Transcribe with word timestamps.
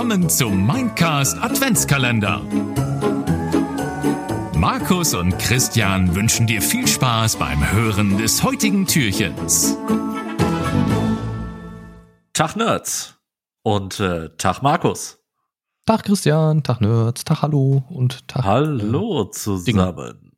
willkommen 0.00 0.30
zum 0.30 0.66
Mindcast 0.66 1.36
Adventskalender. 1.42 2.40
Markus 4.56 5.12
und 5.12 5.38
Christian 5.38 6.14
wünschen 6.14 6.46
dir 6.46 6.62
viel 6.62 6.88
Spaß 6.88 7.36
beim 7.36 7.70
Hören 7.70 8.16
des 8.16 8.42
heutigen 8.42 8.86
Türchens. 8.86 9.76
Tag 12.32 12.56
Nerds 12.56 13.18
und 13.62 14.00
äh, 14.00 14.30
Tag 14.38 14.62
Markus. 14.62 15.18
Tag 15.84 16.04
Christian, 16.04 16.62
Tag 16.62 16.80
Nerds, 16.80 17.24
Tag 17.24 17.42
Hallo 17.42 17.84
und 17.90 18.26
Tag. 18.26 18.44
Hallo 18.44 19.24
äh, 19.24 19.30
zusammen. 19.32 19.66
Dinge. 19.66 20.30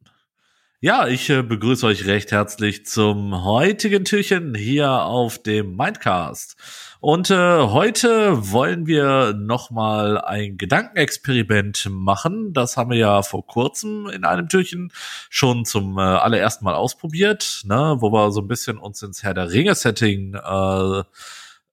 Ja, 0.81 1.07
ich 1.07 1.31
äh, 1.31 1.43
begrüße 1.43 1.87
euch 1.87 2.07
recht 2.07 2.33
herzlich 2.33 2.85
zum 2.87 3.45
heutigen 3.45 4.05
Türchen 4.05 4.57
hier 4.57 4.91
auf 4.91 5.41
dem 5.41 5.77
Mindcast. 5.77 6.57
Und 7.03 7.31
äh, 7.31 7.35
heute 7.35 8.53
wollen 8.53 8.87
wir 8.87 9.35
nochmal 9.37 10.21
ein 10.21 10.57
Gedankenexperiment 10.57 11.89
machen. 11.91 12.53
Das 12.53 12.77
haben 12.77 12.91
wir 12.93 12.97
ja 12.97 13.23
vor 13.23 13.45
kurzem 13.45 14.07
in 14.07 14.25
einem 14.25 14.49
Türchen 14.49 14.93
schon 15.29 15.65
zum 15.65 15.99
äh, 15.99 16.01
allerersten 16.01 16.65
Mal 16.65 16.77
ausprobiert, 16.77 17.63
ne, 17.65 17.97
wo 17.99 18.13
wir 18.13 18.31
so 18.31 18.41
ein 18.41 18.47
bisschen 18.47 18.79
uns 18.79 19.03
ins 19.03 19.25
Herr 19.25 19.35
der 19.35 19.51
Ringe-Setting 19.51 20.35
äh, 20.35 21.03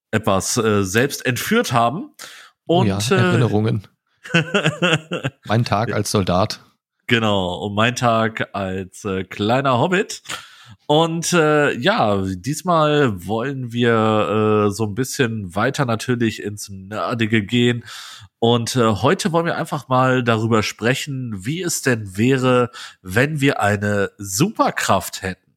etwas 0.09 0.57
äh, 0.57 0.83
selbst 0.83 1.23
entführt 1.27 1.73
haben. 1.73 2.09
Oh 2.65 2.79
Und 2.79 2.87
ja, 2.87 2.97
äh, 2.97 3.19
Erinnerungen. 3.19 3.87
Mein 5.45 5.63
Tag 5.63 5.93
als 5.93 6.09
Soldat. 6.09 6.59
Genau, 7.05 7.65
und 7.65 7.75
mein 7.75 7.95
Tag 7.95 8.49
als 8.53 9.05
äh, 9.05 9.25
kleiner 9.25 9.77
Hobbit. 9.77 10.23
Und 10.91 11.33
äh, 11.33 11.77
ja, 11.77 12.19
diesmal 12.25 13.27
wollen 13.27 13.71
wir 13.71 14.65
äh, 14.69 14.71
so 14.71 14.85
ein 14.85 14.95
bisschen 14.95 15.53
weiter 15.53 15.85
natürlich 15.85 16.41
ins 16.41 16.69
Nerdige 16.69 17.45
gehen. 17.45 17.83
Und 18.39 18.75
äh, 18.75 18.87
heute 18.87 19.31
wollen 19.31 19.45
wir 19.45 19.55
einfach 19.55 19.87
mal 19.87 20.23
darüber 20.23 20.63
sprechen, 20.63 21.45
wie 21.45 21.61
es 21.61 21.83
denn 21.83 22.17
wäre, 22.17 22.71
wenn 23.03 23.39
wir 23.39 23.61
eine 23.61 24.09
Superkraft 24.17 25.21
hätten. 25.21 25.53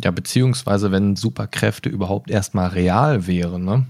Ja, 0.00 0.10
beziehungsweise 0.10 0.92
wenn 0.92 1.16
Superkräfte 1.16 1.88
überhaupt 1.88 2.30
erstmal 2.30 2.68
real 2.68 3.26
wären, 3.26 3.64
ne? 3.64 3.86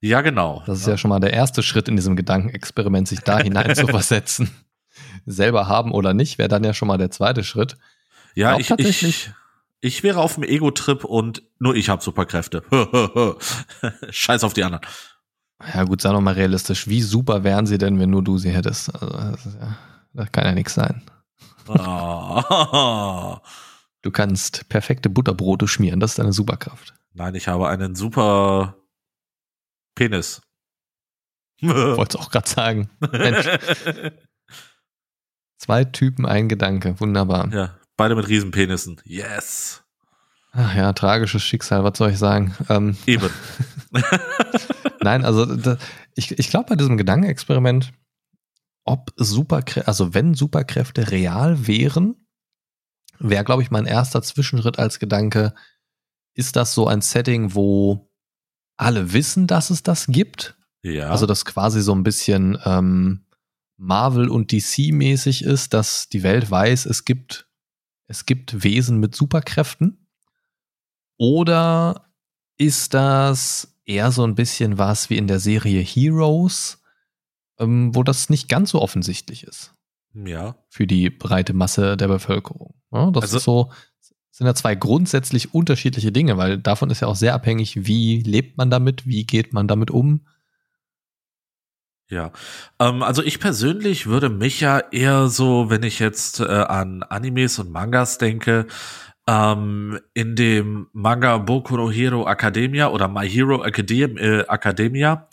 Ja, 0.00 0.22
genau. 0.22 0.62
Das 0.64 0.78
ist 0.78 0.86
ja 0.86 0.96
schon 0.96 1.10
mal 1.10 1.20
der 1.20 1.34
erste 1.34 1.62
Schritt 1.62 1.88
in 1.88 1.96
diesem 1.96 2.16
Gedankenexperiment, 2.16 3.08
sich 3.08 3.20
da 3.20 3.38
hinein 3.42 3.74
zu 3.74 3.86
versetzen. 3.86 4.48
Selber 5.26 5.68
haben 5.68 5.92
oder 5.92 6.14
nicht, 6.14 6.38
wäre 6.38 6.48
dann 6.48 6.64
ja 6.64 6.72
schon 6.72 6.88
mal 6.88 6.96
der 6.96 7.10
zweite 7.10 7.44
Schritt. 7.44 7.76
Ja, 8.34 8.58
ich, 8.58 8.70
ich, 8.70 9.30
ich 9.86 10.02
wäre 10.02 10.20
auf 10.20 10.34
dem 10.34 10.42
Ego-Trip 10.42 11.04
und 11.04 11.42
nur 11.58 11.74
ich 11.74 11.88
habe 11.88 12.02
Superkräfte. 12.02 12.62
Scheiß 14.10 14.44
auf 14.44 14.52
die 14.52 14.64
anderen. 14.64 14.84
Ja 15.74 15.84
gut, 15.84 16.02
sei 16.02 16.12
doch 16.12 16.20
mal 16.20 16.34
realistisch. 16.34 16.88
Wie 16.88 17.00
super 17.00 17.44
wären 17.44 17.66
sie 17.66 17.78
denn, 17.78 17.98
wenn 17.98 18.10
nur 18.10 18.22
du 18.22 18.36
sie 18.36 18.50
hättest? 18.50 18.94
Also, 18.94 19.06
das, 19.06 19.46
ist 19.46 19.58
ja, 19.58 19.78
das 20.12 20.32
kann 20.32 20.44
ja 20.44 20.52
nichts 20.52 20.74
sein. 20.74 21.02
Ah. 21.68 23.40
Du 24.02 24.10
kannst 24.10 24.68
perfekte 24.68 25.08
Butterbrote 25.08 25.66
schmieren, 25.66 26.00
das 26.00 26.12
ist 26.12 26.18
deine 26.18 26.32
Superkraft. 26.32 26.94
Nein, 27.14 27.34
ich 27.34 27.48
habe 27.48 27.68
einen 27.68 27.94
super 27.94 28.76
Penis. 29.94 30.42
Wollte 31.60 32.18
auch 32.18 32.30
gerade 32.30 32.48
sagen. 32.48 32.90
Mensch, 33.00 33.48
zwei 35.58 35.84
Typen, 35.84 36.26
ein 36.26 36.48
Gedanke. 36.48 37.00
Wunderbar. 37.00 37.48
ja, 37.52 37.75
beide 37.96 38.14
mit 38.14 38.28
Riesenpenissen. 38.28 39.00
Yes. 39.04 39.82
Ach 40.52 40.74
ja, 40.74 40.92
tragisches 40.92 41.42
Schicksal, 41.42 41.84
was 41.84 41.98
soll 41.98 42.10
ich 42.10 42.18
sagen? 42.18 42.54
Ähm, 42.68 42.96
Eben. 43.06 43.30
nein, 45.02 45.24
also 45.24 45.44
da, 45.44 45.76
ich, 46.14 46.38
ich 46.38 46.48
glaube 46.48 46.70
bei 46.70 46.76
diesem 46.76 46.96
Gedankenexperiment, 46.96 47.92
ob 48.84 49.12
Superkräfte, 49.16 49.86
also 49.86 50.14
wenn 50.14 50.34
Superkräfte 50.34 51.10
real 51.10 51.66
wären, 51.66 52.26
wäre, 53.18 53.44
glaube 53.44 53.62
ich, 53.62 53.70
mein 53.70 53.86
erster 53.86 54.22
Zwischenschritt 54.22 54.78
als 54.78 54.98
Gedanke, 54.98 55.54
ist 56.34 56.56
das 56.56 56.74
so 56.74 56.86
ein 56.86 57.02
Setting, 57.02 57.54
wo 57.54 58.10
alle 58.76 59.12
wissen, 59.12 59.46
dass 59.46 59.70
es 59.70 59.82
das 59.82 60.06
gibt? 60.06 60.56
Ja. 60.82 61.10
Also 61.10 61.26
das 61.26 61.44
quasi 61.44 61.82
so 61.82 61.94
ein 61.94 62.02
bisschen 62.02 62.58
ähm, 62.64 63.26
Marvel 63.76 64.28
und 64.28 64.52
DC 64.52 64.92
mäßig 64.92 65.44
ist, 65.44 65.74
dass 65.74 66.08
die 66.08 66.22
Welt 66.22 66.50
weiß, 66.50 66.86
es 66.86 67.04
gibt 67.04 67.45
es 68.06 68.26
gibt 68.26 68.62
Wesen 68.62 68.98
mit 68.98 69.14
Superkräften. 69.14 70.06
Oder 71.18 72.10
ist 72.58 72.94
das 72.94 73.74
eher 73.84 74.10
so 74.12 74.24
ein 74.24 74.34
bisschen 74.34 74.78
was 74.78 75.10
wie 75.10 75.16
in 75.16 75.26
der 75.26 75.40
Serie 75.40 75.80
Heroes, 75.80 76.82
ähm, 77.58 77.94
wo 77.94 78.02
das 78.02 78.28
nicht 78.28 78.48
ganz 78.48 78.70
so 78.70 78.82
offensichtlich 78.82 79.44
ist 79.44 79.72
ja. 80.14 80.56
für 80.68 80.86
die 80.86 81.10
breite 81.10 81.52
Masse 81.54 81.96
der 81.96 82.08
Bevölkerung? 82.08 82.74
Ja, 82.92 83.10
das 83.10 83.24
Also- 83.24 83.36
ist 83.38 83.44
so 83.44 83.70
sind 84.30 84.46
ja 84.46 84.54
zwei 84.54 84.74
grundsätzlich 84.74 85.54
unterschiedliche 85.54 86.12
Dinge, 86.12 86.36
weil 86.36 86.58
davon 86.58 86.90
ist 86.90 87.00
ja 87.00 87.08
auch 87.08 87.16
sehr 87.16 87.32
abhängig, 87.32 87.86
wie 87.86 88.22
lebt 88.22 88.58
man 88.58 88.68
damit, 88.68 89.06
wie 89.06 89.24
geht 89.24 89.54
man 89.54 89.66
damit 89.66 89.90
um. 89.90 90.26
Ja. 92.08 92.30
Ähm, 92.78 93.02
also 93.02 93.22
ich 93.22 93.40
persönlich 93.40 94.06
würde 94.06 94.28
mich 94.28 94.60
ja 94.60 94.78
eher 94.78 95.28
so, 95.28 95.70
wenn 95.70 95.82
ich 95.82 95.98
jetzt 95.98 96.40
äh, 96.40 96.44
an 96.44 97.02
Animes 97.02 97.58
und 97.58 97.70
Mangas 97.70 98.18
denke, 98.18 98.66
ähm, 99.28 99.98
in 100.14 100.36
dem 100.36 100.88
Manga 100.92 101.38
Boku 101.38 101.76
no 101.76 101.90
Hero 101.90 102.28
Academia 102.28 102.88
oder 102.90 103.08
My 103.08 103.28
Hero 103.28 103.64
Academ 103.64 104.16
äh, 104.18 104.40
Academia, 104.42 105.28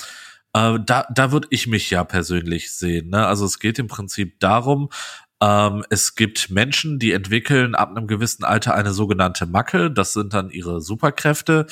äh, 0.54 0.80
da, 0.84 1.06
da 1.14 1.32
würde 1.32 1.48
ich 1.52 1.68
mich 1.68 1.90
ja 1.92 2.04
persönlich 2.04 2.76
sehen. 2.76 3.10
Ne? 3.10 3.26
Also 3.26 3.46
es 3.46 3.60
geht 3.60 3.78
im 3.78 3.88
Prinzip 3.88 4.40
darum, 4.40 4.90
ähm, 5.44 5.84
es 5.90 6.16
gibt 6.16 6.50
Menschen, 6.50 7.00
die 7.00 7.12
entwickeln 7.12 7.76
ab 7.76 7.90
einem 7.90 8.08
gewissen 8.08 8.46
Alter 8.46 8.76
eine 8.76 8.94
sogenannte 8.94 9.46
Macke. 9.46 9.92
Das 9.92 10.14
sind 10.14 10.34
dann 10.34 10.50
ihre 10.50 10.80
Superkräfte. 10.82 11.68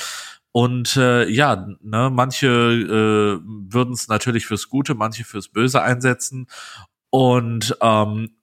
Und 0.52 0.98
äh, 0.98 1.30
ja, 1.30 1.68
ne, 1.82 2.10
manche 2.12 2.48
äh, 2.48 3.40
würden 3.74 3.94
es 3.94 4.08
natürlich 4.08 4.46
fürs 4.46 4.70
Gute, 4.70 4.96
manche 4.96 5.24
fürs 5.24 5.48
Böse 5.48 5.82
einsetzen. 5.82 6.48
Und 7.10 7.78
ähm, 7.82 8.36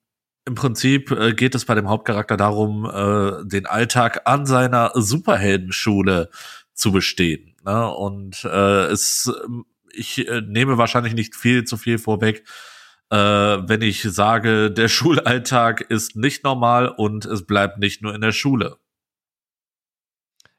im 0.46 0.54
Prinzip 0.54 1.10
äh, 1.10 1.34
geht 1.34 1.54
es 1.54 1.66
bei 1.66 1.74
dem 1.74 1.88
Hauptcharakter 1.88 2.38
darum, 2.38 2.86
äh, 2.86 3.46
den 3.46 3.66
Alltag 3.66 4.22
an 4.24 4.46
seiner 4.46 4.92
Superheldenschule 4.94 6.30
zu 6.72 6.92
bestehen. 6.92 7.54
Ne? 7.64 7.90
Und 7.90 8.44
äh, 8.44 8.86
es, 8.86 9.30
ich 9.92 10.26
äh, 10.26 10.40
nehme 10.40 10.78
wahrscheinlich 10.78 11.12
nicht 11.12 11.36
viel 11.36 11.64
zu 11.64 11.76
viel 11.76 11.98
vorweg, 11.98 12.44
äh, 13.10 13.16
wenn 13.16 13.82
ich 13.82 14.02
sage, 14.02 14.70
der 14.70 14.88
Schulalltag 14.88 15.82
ist 15.82 16.16
nicht 16.16 16.44
normal 16.44 16.88
und 16.88 17.26
es 17.26 17.44
bleibt 17.44 17.78
nicht 17.78 18.00
nur 18.00 18.14
in 18.14 18.22
der 18.22 18.32
Schule. 18.32 18.78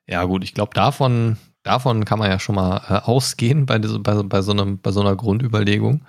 Ja, 0.09 0.24
gut, 0.24 0.44
ich 0.44 0.56
glaube, 0.56 0.74
davon, 0.74 1.38
davon 1.62 2.03
kann 2.03 2.18
man 2.18 2.31
ja 2.31 2.40
schon 2.40 2.56
mal 2.56 2.78
äh, 2.90 3.06
ausgehen 3.06 3.68
bei, 3.68 3.78
diese, 3.78 4.00
bei, 4.00 4.24
bei, 4.24 4.42
so 4.42 4.52
einem, 4.52 4.80
bei 4.80 4.92
so 4.92 5.02
einer 5.02 5.16
Grundüberlegung. 5.16 6.03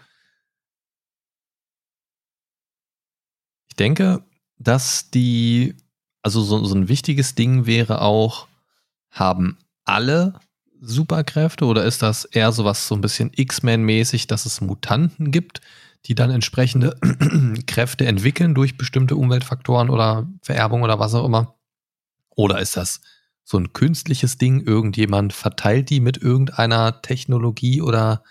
Ich 3.69 3.77
denke, 3.77 4.25
dass 4.59 5.11
die, 5.11 5.77
also 6.23 6.41
so, 6.41 6.65
so 6.65 6.75
ein 6.75 6.89
wichtiges 6.89 7.35
Ding 7.35 7.67
wäre 7.67 8.01
auch, 8.01 8.49
haben 9.11 9.59
alle 9.85 10.41
Superkräfte 10.81 11.67
oder 11.67 11.85
ist 11.85 12.01
das 12.01 12.25
eher 12.25 12.53
sowas 12.53 12.89
so 12.89 12.95
ein 12.95 13.03
bisschen 13.03 13.31
X-Men-mäßig, 13.37 14.27
dass 14.27 14.47
es 14.47 14.63
Mutanten 14.63 15.31
gibt, 15.31 15.61
die 16.07 16.15
dann 16.15 16.31
entsprechende 16.31 16.97
Kräfte 17.67 18.07
entwickeln 18.07 18.55
durch 18.55 18.79
bestimmte 18.79 19.17
Umweltfaktoren 19.17 19.91
oder 19.91 20.27
Vererbung 20.41 20.83
oder 20.85 20.99
was 20.99 21.15
auch 21.15 21.27
immer? 21.27 21.55
Oder 22.31 22.61
ist 22.61 22.79
das 22.79 23.03
so 23.45 23.59
ein 23.59 23.73
künstliches 23.73 24.39
Ding, 24.39 24.61
irgendjemand 24.61 25.33
verteilt 25.33 25.91
die 25.91 26.01
mit 26.01 26.19
irgendeiner 26.19 27.03
Technologie 27.03 27.83
oder 27.83 28.23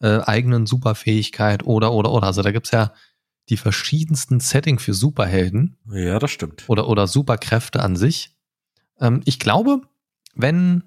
äh, 0.00 0.20
eigenen 0.20 0.66
Superfähigkeit 0.66 1.64
oder 1.64 1.92
oder 1.92 2.12
oder. 2.12 2.26
Also 2.26 2.42
da 2.42 2.52
gibt's 2.52 2.70
ja 2.70 2.92
die 3.48 3.56
verschiedensten 3.56 4.40
Setting 4.40 4.78
für 4.78 4.94
Superhelden 4.94 5.76
Ja, 5.90 6.18
das 6.18 6.30
stimmt. 6.30 6.64
oder, 6.68 6.88
oder 6.88 7.06
Superkräfte 7.06 7.82
an 7.82 7.96
sich. 7.96 8.36
Ähm, 9.00 9.22
ich 9.24 9.38
glaube, 9.38 9.82
wenn 10.34 10.84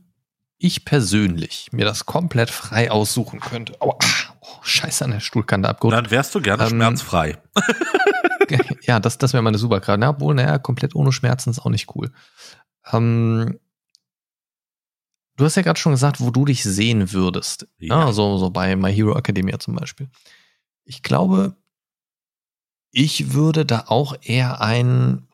ich 0.58 0.86
persönlich 0.86 1.68
mir 1.74 1.86
das 1.86 2.06
komplett 2.06 2.50
frei 2.50 2.90
aussuchen 2.90 3.42
könnte, 3.42 3.80
aua, 3.82 3.98
oh, 4.40 4.48
scheiße 4.64 5.04
an 5.04 5.12
der 5.12 5.20
Stuhlkante 5.20 5.68
abgeholt. 5.68 5.98
Dann 5.98 6.12
wärst 6.12 6.34
du 6.34 6.42
gerne 6.42 6.64
Ähm, 6.64 6.70
schmerzfrei. 6.70 7.38
ja, 8.84 9.00
das, 9.02 9.18
das 9.18 9.34
wäre 9.34 9.44
meine 9.44 9.58
Superkraft. 9.58 10.00
Na, 10.00 10.10
obwohl, 10.10 10.34
naja, 10.34 10.58
komplett 10.58 10.96
ohne 10.96 11.12
Schmerzen 11.12 11.50
ist 11.50 11.60
auch 11.60 11.70
nicht 11.70 11.94
cool. 11.96 12.12
Ähm, 12.92 13.60
du 15.38 15.46
hast 15.46 15.56
ja 15.56 15.62
gerade 15.62 15.80
schon 15.80 15.94
gesagt, 15.94 16.20
wo 16.22 16.32
du 16.32 16.46
dich 16.46 16.64
sehen 16.64 17.12
würdest. 17.12 17.68
Ja. 17.78 18.06
Ja. 18.06 18.12
so, 18.14 18.38
so 18.38 18.50
bei 18.50 18.76
My 18.76 18.94
Hero 18.94 19.18
Academia 19.18 19.60
zum 19.60 19.76
Beispiel. 19.76 20.10
Ich 20.84 21.04
glaube, 21.04 21.56
ich 22.92 23.34
würde 23.34 23.66
da 23.66 23.86
auch 23.88 24.16
eher 24.22 24.62
ein 24.62 25.28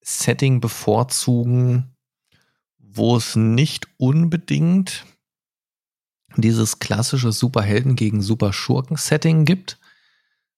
Setting 0.00 0.60
bevorzugen, 0.60 1.94
wo 2.78 3.16
es 3.16 3.36
nicht 3.36 3.86
unbedingt 3.98 5.04
dieses 6.36 6.78
klassische 6.78 7.32
Superhelden 7.32 7.94
gegen 7.96 8.22
Superschurken-Setting 8.22 9.44
gibt, 9.44 9.78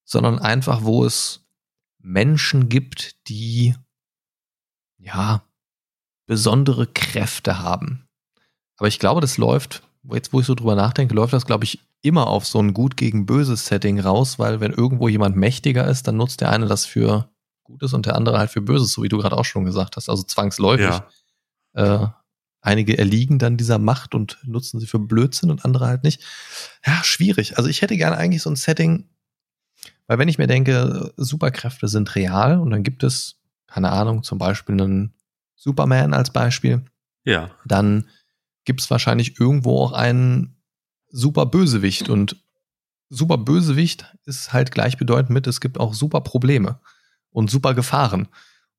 sondern 0.04 0.38
einfach, 0.38 0.84
wo 0.84 1.04
es 1.04 1.46
Menschen 1.98 2.68
gibt, 2.68 3.28
die 3.28 3.74
ja 4.98 5.44
besondere 6.30 6.86
Kräfte 6.86 7.58
haben. 7.58 8.06
Aber 8.76 8.86
ich 8.86 9.00
glaube, 9.00 9.20
das 9.20 9.36
läuft, 9.36 9.82
jetzt 10.12 10.32
wo 10.32 10.38
ich 10.38 10.46
so 10.46 10.54
drüber 10.54 10.76
nachdenke, 10.76 11.12
läuft 11.12 11.32
das, 11.32 11.44
glaube 11.44 11.64
ich, 11.64 11.80
immer 12.02 12.28
auf 12.28 12.46
so 12.46 12.60
ein 12.60 12.72
gut 12.72 12.96
gegen 12.96 13.26
böses 13.26 13.66
Setting 13.66 13.98
raus, 13.98 14.38
weil 14.38 14.60
wenn 14.60 14.70
irgendwo 14.70 15.08
jemand 15.08 15.34
mächtiger 15.34 15.88
ist, 15.88 16.06
dann 16.06 16.16
nutzt 16.16 16.40
der 16.40 16.52
eine 16.52 16.66
das 16.66 16.86
für 16.86 17.28
Gutes 17.64 17.94
und 17.94 18.06
der 18.06 18.14
andere 18.14 18.38
halt 18.38 18.50
für 18.50 18.60
Böses, 18.60 18.92
so 18.92 19.02
wie 19.02 19.08
du 19.08 19.18
gerade 19.18 19.36
auch 19.36 19.44
schon 19.44 19.64
gesagt 19.64 19.96
hast. 19.96 20.08
Also 20.08 20.22
zwangsläufig. 20.22 21.00
Ja. 21.74 22.04
Äh, 22.04 22.06
einige 22.60 22.96
erliegen 22.96 23.40
dann 23.40 23.56
dieser 23.56 23.78
Macht 23.78 24.14
und 24.14 24.38
nutzen 24.44 24.78
sie 24.78 24.86
für 24.86 25.00
Blödsinn 25.00 25.50
und 25.50 25.64
andere 25.64 25.88
halt 25.88 26.04
nicht. 26.04 26.22
Ja, 26.86 27.02
schwierig. 27.02 27.58
Also 27.58 27.68
ich 27.68 27.82
hätte 27.82 27.96
gerne 27.96 28.16
eigentlich 28.16 28.42
so 28.42 28.50
ein 28.50 28.56
Setting, 28.56 29.08
weil 30.06 30.18
wenn 30.18 30.28
ich 30.28 30.38
mir 30.38 30.46
denke, 30.46 31.12
Superkräfte 31.16 31.88
sind 31.88 32.14
real 32.14 32.60
und 32.60 32.70
dann 32.70 32.84
gibt 32.84 33.02
es, 33.02 33.40
keine 33.66 33.90
Ahnung, 33.90 34.22
zum 34.22 34.38
Beispiel 34.38 34.80
einen 34.80 35.12
Superman 35.60 36.14
als 36.14 36.32
Beispiel. 36.32 36.82
Ja. 37.24 37.50
Dann 37.66 38.08
gibt 38.64 38.80
es 38.80 38.90
wahrscheinlich 38.90 39.38
irgendwo 39.38 39.78
auch 39.78 39.92
einen 39.92 40.56
super 41.10 41.44
Bösewicht 41.44 42.08
und 42.08 42.42
super 43.10 43.36
Bösewicht 43.36 44.06
ist 44.24 44.54
halt 44.54 44.70
gleichbedeutend 44.70 45.30
mit, 45.30 45.46
es 45.46 45.60
gibt 45.60 45.78
auch 45.78 45.92
super 45.92 46.22
Probleme 46.22 46.80
und 47.30 47.50
super 47.50 47.74
Gefahren. 47.74 48.28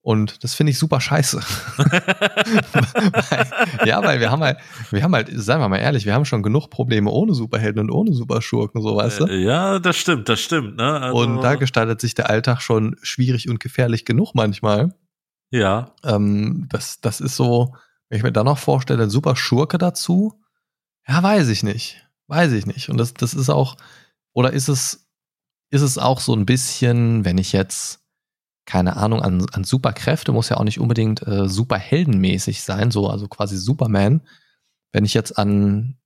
Und 0.03 0.43
das 0.43 0.55
finde 0.55 0.71
ich 0.71 0.79
super 0.79 0.99
scheiße. 0.99 1.39
weil, 1.77 3.51
ja, 3.87 4.03
weil 4.03 4.19
wir 4.19 4.31
haben 4.31 4.41
halt, 4.41 4.57
wir 4.89 5.03
haben 5.03 5.13
halt, 5.13 5.29
seien 5.31 5.59
wir 5.59 5.69
mal 5.69 5.77
ehrlich, 5.77 6.07
wir 6.07 6.15
haben 6.15 6.25
schon 6.25 6.41
genug 6.41 6.71
Probleme 6.71 7.11
ohne 7.11 7.35
Superhelden 7.35 7.81
und 7.81 7.91
ohne 7.91 8.11
Superschurken, 8.11 8.81
so 8.81 8.95
weißt 8.95 9.19
du? 9.19 9.25
Äh, 9.25 9.43
ja, 9.43 9.77
das 9.77 9.97
stimmt, 9.97 10.27
das 10.27 10.39
stimmt, 10.39 10.77
ne? 10.77 10.99
Also, 10.99 11.15
und 11.15 11.43
da 11.43 11.53
gestaltet 11.53 12.01
sich 12.01 12.15
der 12.15 12.31
Alltag 12.31 12.61
schon 12.61 12.95
schwierig 13.03 13.47
und 13.47 13.59
gefährlich 13.59 14.03
genug 14.03 14.33
manchmal. 14.33 14.95
Ja. 15.51 15.93
Ähm, 16.03 16.67
das, 16.69 17.01
das 17.01 17.21
ist 17.21 17.35
so, 17.35 17.75
wenn 18.09 18.17
ich 18.17 18.23
mir 18.23 18.31
da 18.31 18.43
noch 18.43 18.57
vorstelle, 18.57 19.09
super 19.09 19.35
Schurke 19.35 19.77
dazu, 19.77 20.41
ja, 21.07 21.21
weiß 21.21 21.49
ich 21.49 21.63
nicht. 21.63 22.07
Weiß 22.27 22.53
ich 22.53 22.65
nicht. 22.65 22.89
Und 22.89 22.97
das, 22.97 23.13
das 23.13 23.33
ist 23.33 23.49
auch, 23.49 23.75
oder 24.33 24.53
ist 24.53 24.69
es, 24.69 25.07
ist 25.69 25.81
es 25.81 25.97
auch 25.97 26.19
so 26.19 26.33
ein 26.33 26.45
bisschen, 26.45 27.25
wenn 27.25 27.37
ich 27.37 27.51
jetzt, 27.51 27.99
keine 28.65 28.95
Ahnung, 28.95 29.21
an, 29.21 29.45
an 29.51 29.63
Superkräfte 29.63 30.31
muss 30.31 30.49
ja 30.49 30.57
auch 30.57 30.63
nicht 30.63 30.79
unbedingt 30.79 31.25
äh, 31.27 31.49
superheldenmäßig 31.49 32.61
sein, 32.61 32.91
so, 32.91 33.09
also 33.09 33.27
quasi 33.27 33.57
Superman. 33.57 34.21
Wenn 34.93 35.05
ich 35.05 35.13
jetzt 35.13 35.37
an 35.37 35.97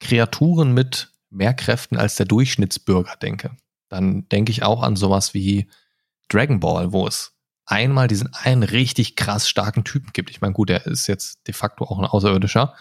Kreaturen 0.00 0.74
mit 0.74 1.12
mehr 1.30 1.54
Kräften 1.54 1.96
als 1.96 2.16
der 2.16 2.26
Durchschnittsbürger 2.26 3.16
denke, 3.16 3.56
dann 3.88 4.28
denke 4.28 4.52
ich 4.52 4.62
auch 4.62 4.82
an 4.82 4.96
sowas 4.96 5.34
wie 5.34 5.68
Dragon 6.28 6.60
Ball, 6.60 6.92
wo 6.92 7.06
es 7.06 7.33
einmal 7.66 8.08
diesen 8.08 8.32
einen 8.32 8.62
richtig 8.62 9.16
krass 9.16 9.48
starken 9.48 9.84
Typen 9.84 10.10
gibt. 10.12 10.30
Ich 10.30 10.40
meine, 10.40 10.52
gut, 10.52 10.68
der 10.68 10.86
ist 10.86 11.06
jetzt 11.06 11.46
de 11.46 11.54
facto 11.54 11.84
auch 11.84 11.98
ein 11.98 12.04
Außerirdischer, 12.04 12.74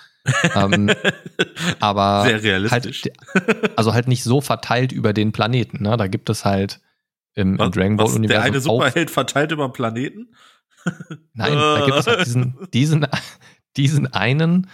ähm, 0.56 0.92
aber 1.80 2.24
Sehr 2.26 2.44
realistisch. 2.44 3.04
Halt, 3.36 3.78
also 3.78 3.94
halt 3.94 4.08
nicht 4.08 4.24
so 4.24 4.42
verteilt 4.42 4.92
über 4.92 5.14
den 5.14 5.32
Planeten. 5.32 5.84
Ne? 5.84 5.98
Da 5.98 6.08
gibt 6.08 6.30
es 6.30 6.46
halt 6.46 6.82
im, 7.36 7.58
im 7.60 7.72
Dragon 7.72 7.98
Ball 7.98 8.08
Universum. 8.08 8.28
Der 8.28 8.42
eine 8.44 8.60
Superheld 8.60 9.12
verteilt 9.12 9.52
über 9.52 9.72
Planeten? 9.72 10.34
Nein, 11.34 11.54
da 11.54 11.86
gibt 11.86 11.98
es 11.98 12.08
halt 12.08 12.26
diesen, 12.26 12.58
diesen, 12.74 13.08
diesen 13.78 14.14
einen 14.14 14.70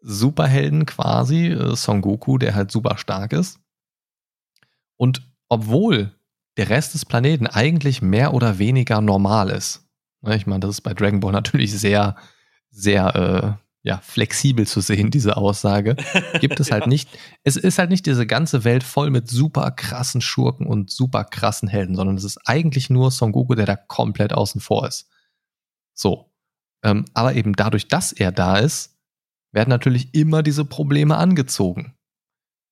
Superhelden 0.00 0.86
quasi, 0.86 1.48
äh, 1.48 1.74
Son 1.76 2.02
Goku, 2.02 2.38
der 2.38 2.54
halt 2.54 2.70
super 2.70 2.98
stark 2.98 3.32
ist. 3.32 3.58
Und 4.96 5.22
obwohl 5.48 6.12
der 6.56 6.68
Rest 6.68 6.94
des 6.94 7.04
Planeten 7.04 7.46
eigentlich 7.46 8.02
mehr 8.02 8.34
oder 8.34 8.58
weniger 8.58 9.00
normal 9.00 9.50
ist. 9.50 9.88
Ne, 10.22 10.36
ich 10.36 10.46
meine, 10.46 10.60
das 10.60 10.70
ist 10.70 10.80
bei 10.82 10.94
Dragon 10.94 11.20
Ball 11.20 11.32
natürlich 11.32 11.78
sehr, 11.78 12.16
sehr 12.70 13.58
äh, 13.58 13.64
ja, 13.86 13.98
flexibel 13.98 14.66
zu 14.66 14.80
sehen, 14.80 15.10
diese 15.10 15.36
Aussage, 15.36 15.96
gibt 16.40 16.58
es 16.58 16.70
halt 16.72 16.86
nicht. 16.86 17.08
Es 17.42 17.56
ist 17.56 17.78
halt 17.78 17.90
nicht 17.90 18.06
diese 18.06 18.26
ganze 18.26 18.64
Welt 18.64 18.82
voll 18.82 19.10
mit 19.10 19.28
super 19.28 19.70
krassen 19.70 20.22
Schurken 20.22 20.66
und 20.66 20.90
super 20.90 21.24
krassen 21.24 21.68
Helden, 21.68 21.94
sondern 21.94 22.16
es 22.16 22.24
ist 22.24 22.38
eigentlich 22.46 22.88
nur 22.88 23.10
Son 23.10 23.32
Goku, 23.32 23.54
der 23.54 23.66
da 23.66 23.76
komplett 23.76 24.32
außen 24.32 24.62
vor 24.62 24.88
ist. 24.88 25.10
So. 25.92 26.32
Ähm, 26.82 27.04
aber 27.12 27.34
eben 27.34 27.52
dadurch, 27.52 27.86
dass 27.88 28.12
er 28.12 28.32
da 28.32 28.56
ist, 28.56 28.96
werden 29.52 29.70
natürlich 29.70 30.14
immer 30.14 30.42
diese 30.42 30.64
Probleme 30.64 31.16
angezogen. 31.16 31.94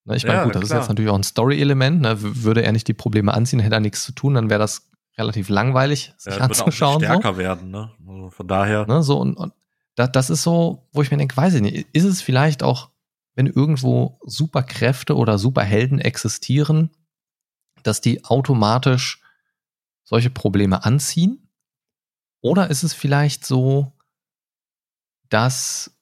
Ne, 0.05 0.17
ich 0.17 0.25
meine, 0.25 0.39
ja, 0.39 0.45
gut, 0.45 0.55
das 0.55 0.65
klar. 0.65 0.79
ist 0.79 0.83
jetzt 0.83 0.89
natürlich 0.89 1.11
auch 1.11 1.17
ein 1.17 1.23
Story-Element. 1.23 2.01
Ne? 2.01 2.17
Würde 2.19 2.63
er 2.63 2.73
nicht 2.73 2.89
die 2.89 2.95
Probleme 2.95 3.33
anziehen, 3.33 3.61
hätte 3.61 3.77
er 3.77 3.81
nichts 3.81 4.05
zu 4.05 4.13
tun, 4.13 4.35
dann 4.35 4.51
wäre 4.51 4.59
das 4.59 4.91
relativ 5.17 5.49
langweilig, 5.49 6.13
sich 6.17 6.37
ja, 6.37 6.41
anzuschauen. 6.41 7.01
Wird 7.01 7.11
auch 7.11 7.21
stärker 7.21 7.35
so. 7.35 7.39
werden, 7.39 7.71
ne? 7.71 7.93
Also 8.07 8.31
von 8.31 8.49
daher. 8.49 8.87
Ne, 8.87 9.03
so 9.03 9.19
und, 9.19 9.35
und 9.35 9.53
das, 9.95 10.11
das 10.13 10.31
ist 10.31 10.43
so, 10.43 10.89
wo 10.93 11.03
ich 11.03 11.11
mir 11.11 11.19
denke, 11.19 11.37
weiß 11.37 11.55
ich 11.55 11.61
nicht, 11.61 11.87
ist 11.93 12.05
es 12.05 12.23
vielleicht 12.23 12.63
auch, 12.63 12.91
wenn 13.35 13.47
irgendwo 13.47 14.19
Superkräfte 14.25 15.17
oder 15.17 15.39
Superhelden 15.39 16.01
existieren, 16.01 16.91
dass 17.83 18.01
die 18.01 18.25
automatisch 18.25 19.23
solche 20.05 20.31
Probleme 20.31 20.85
anziehen? 20.85 21.49
Oder 22.41 22.71
ist 22.71 22.83
es 22.83 22.93
vielleicht 22.93 23.47
so, 23.47 23.93
dass 25.29 25.97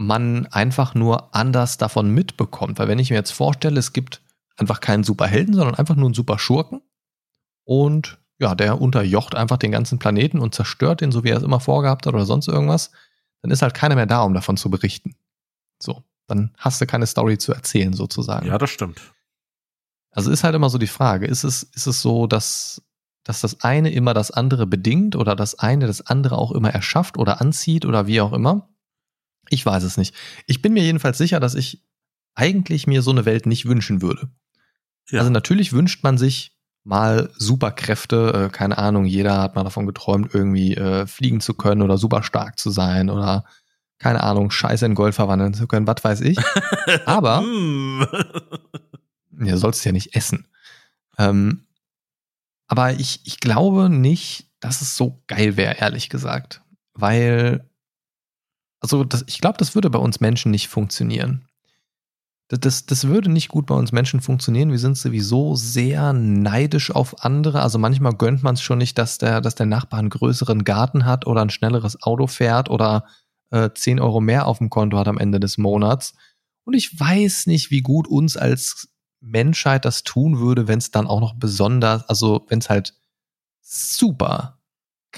man 0.00 0.46
einfach 0.46 0.94
nur 0.94 1.34
anders 1.34 1.76
davon 1.76 2.10
mitbekommt? 2.10 2.78
Weil 2.78 2.88
wenn 2.88 2.98
ich 2.98 3.10
mir 3.10 3.16
jetzt 3.16 3.32
vorstelle, 3.32 3.78
es 3.78 3.92
gibt 3.92 4.22
einfach 4.56 4.80
keinen 4.80 5.04
Superhelden, 5.04 5.54
sondern 5.54 5.74
einfach 5.74 5.94
nur 5.94 6.06
einen 6.06 6.14
Superschurken 6.14 6.80
und 7.64 8.18
ja, 8.38 8.54
der 8.54 8.80
unterjocht 8.80 9.34
einfach 9.34 9.58
den 9.58 9.70
ganzen 9.70 9.98
Planeten 9.98 10.38
und 10.38 10.54
zerstört 10.54 11.02
ihn, 11.02 11.12
so 11.12 11.22
wie 11.22 11.28
er 11.28 11.36
es 11.36 11.42
immer 11.42 11.60
vorgehabt 11.60 12.06
hat 12.06 12.14
oder 12.14 12.24
sonst 12.24 12.48
irgendwas, 12.48 12.90
dann 13.42 13.50
ist 13.50 13.60
halt 13.60 13.74
keiner 13.74 13.94
mehr 13.94 14.06
da, 14.06 14.22
um 14.22 14.32
davon 14.32 14.56
zu 14.56 14.70
berichten. 14.70 15.14
So, 15.78 16.02
dann 16.26 16.54
hast 16.56 16.80
du 16.80 16.86
keine 16.86 17.06
Story 17.06 17.36
zu 17.36 17.52
erzählen, 17.52 17.92
sozusagen. 17.92 18.46
Ja, 18.46 18.56
das 18.56 18.70
stimmt. 18.70 19.00
Also 20.12 20.30
ist 20.30 20.44
halt 20.44 20.54
immer 20.54 20.70
so 20.70 20.78
die 20.78 20.86
Frage, 20.86 21.26
ist 21.26 21.44
es, 21.44 21.62
ist 21.62 21.86
es 21.86 22.00
so, 22.00 22.26
dass, 22.26 22.82
dass 23.22 23.42
das 23.42 23.60
eine 23.60 23.92
immer 23.92 24.14
das 24.14 24.30
andere 24.30 24.66
bedingt 24.66 25.14
oder 25.14 25.36
das 25.36 25.58
eine 25.58 25.86
das 25.86 26.06
andere 26.06 26.38
auch 26.38 26.52
immer 26.52 26.70
erschafft 26.70 27.18
oder 27.18 27.42
anzieht 27.42 27.84
oder 27.84 28.06
wie 28.06 28.22
auch 28.22 28.32
immer? 28.32 28.70
Ich 29.50 29.66
weiß 29.66 29.82
es 29.82 29.98
nicht. 29.98 30.14
Ich 30.46 30.62
bin 30.62 30.72
mir 30.72 30.82
jedenfalls 30.82 31.18
sicher, 31.18 31.40
dass 31.40 31.54
ich 31.54 31.84
eigentlich 32.34 32.86
mir 32.86 33.02
so 33.02 33.10
eine 33.10 33.26
Welt 33.26 33.44
nicht 33.44 33.66
wünschen 33.66 34.00
würde. 34.00 34.30
Ja. 35.10 35.18
Also 35.18 35.30
natürlich 35.30 35.72
wünscht 35.72 36.02
man 36.02 36.16
sich 36.16 36.56
mal 36.84 37.30
Superkräfte, 37.36 38.46
äh, 38.46 38.48
keine 38.50 38.78
Ahnung, 38.78 39.04
jeder 39.04 39.42
hat 39.42 39.54
mal 39.54 39.64
davon 39.64 39.86
geträumt, 39.86 40.34
irgendwie 40.34 40.74
äh, 40.74 41.06
fliegen 41.06 41.40
zu 41.40 41.54
können 41.54 41.82
oder 41.82 41.98
super 41.98 42.22
stark 42.22 42.58
zu 42.58 42.70
sein 42.70 43.10
oder 43.10 43.44
keine 43.98 44.22
Ahnung, 44.22 44.50
Scheiße 44.50 44.86
in 44.86 44.94
Gold 44.94 45.14
verwandeln 45.14 45.52
zu 45.52 45.66
können, 45.66 45.86
was 45.86 46.02
weiß 46.02 46.22
ich. 46.22 46.38
Aber 47.04 47.42
mm. 47.42 48.06
ja, 49.44 49.58
sollst 49.58 49.84
ja 49.84 49.92
nicht 49.92 50.16
essen. 50.16 50.46
Ähm, 51.18 51.66
aber 52.66 52.92
ich, 52.94 53.20
ich 53.24 53.40
glaube 53.40 53.90
nicht, 53.90 54.48
dass 54.60 54.80
es 54.80 54.96
so 54.96 55.22
geil 55.26 55.56
wäre, 55.56 55.78
ehrlich 55.78 56.08
gesagt. 56.08 56.62
Weil, 56.94 57.68
also 58.80 59.04
das, 59.04 59.24
ich 59.26 59.40
glaube, 59.40 59.58
das 59.58 59.74
würde 59.74 59.90
bei 59.90 59.98
uns 59.98 60.20
Menschen 60.20 60.50
nicht 60.50 60.68
funktionieren. 60.68 61.46
Das, 62.48 62.84
das 62.84 63.06
würde 63.06 63.30
nicht 63.30 63.48
gut 63.48 63.66
bei 63.66 63.76
uns 63.76 63.92
Menschen 63.92 64.20
funktionieren. 64.20 64.72
Wir 64.72 64.80
sind 64.80 64.98
sowieso 64.98 65.54
sehr 65.54 66.12
neidisch 66.12 66.90
auf 66.90 67.24
andere. 67.24 67.62
Also 67.62 67.78
manchmal 67.78 68.14
gönnt 68.14 68.42
man 68.42 68.54
es 68.54 68.62
schon 68.62 68.78
nicht, 68.78 68.98
dass 68.98 69.18
der, 69.18 69.40
dass 69.40 69.54
der 69.54 69.66
Nachbar 69.66 70.00
einen 70.00 70.10
größeren 70.10 70.64
Garten 70.64 71.04
hat 71.04 71.28
oder 71.28 71.42
ein 71.42 71.50
schnelleres 71.50 72.02
Auto 72.02 72.26
fährt 72.26 72.68
oder 72.68 73.04
äh, 73.50 73.70
10 73.72 74.00
Euro 74.00 74.20
mehr 74.20 74.48
auf 74.48 74.58
dem 74.58 74.68
Konto 74.68 74.98
hat 74.98 75.06
am 75.06 75.18
Ende 75.18 75.38
des 75.38 75.58
Monats. 75.58 76.14
Und 76.64 76.74
ich 76.74 76.98
weiß 76.98 77.46
nicht, 77.46 77.70
wie 77.70 77.82
gut 77.82 78.08
uns 78.08 78.36
als 78.36 78.88
Menschheit 79.20 79.84
das 79.84 80.02
tun 80.02 80.40
würde, 80.40 80.66
wenn 80.66 80.78
es 80.78 80.90
dann 80.90 81.06
auch 81.06 81.20
noch 81.20 81.34
besonders, 81.34 82.08
also 82.08 82.46
wenn 82.48 82.58
es 82.58 82.68
halt 82.68 82.94
super 83.60 84.59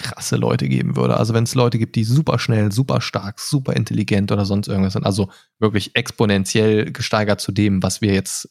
krasse 0.02 0.36
Leute 0.36 0.68
geben 0.68 0.96
würde. 0.96 1.16
Also 1.16 1.34
wenn 1.34 1.44
es 1.44 1.54
Leute 1.54 1.78
gibt, 1.78 1.96
die 1.96 2.04
super 2.04 2.38
schnell, 2.38 2.72
super 2.72 3.00
stark, 3.00 3.40
super 3.40 3.74
intelligent 3.74 4.32
oder 4.32 4.44
sonst 4.44 4.68
irgendwas 4.68 4.92
sind, 4.92 5.06
also 5.06 5.30
wirklich 5.58 5.96
exponentiell 5.96 6.92
gesteigert 6.92 7.40
zu 7.40 7.52
dem, 7.52 7.82
was 7.82 8.00
wir 8.00 8.12
jetzt 8.12 8.50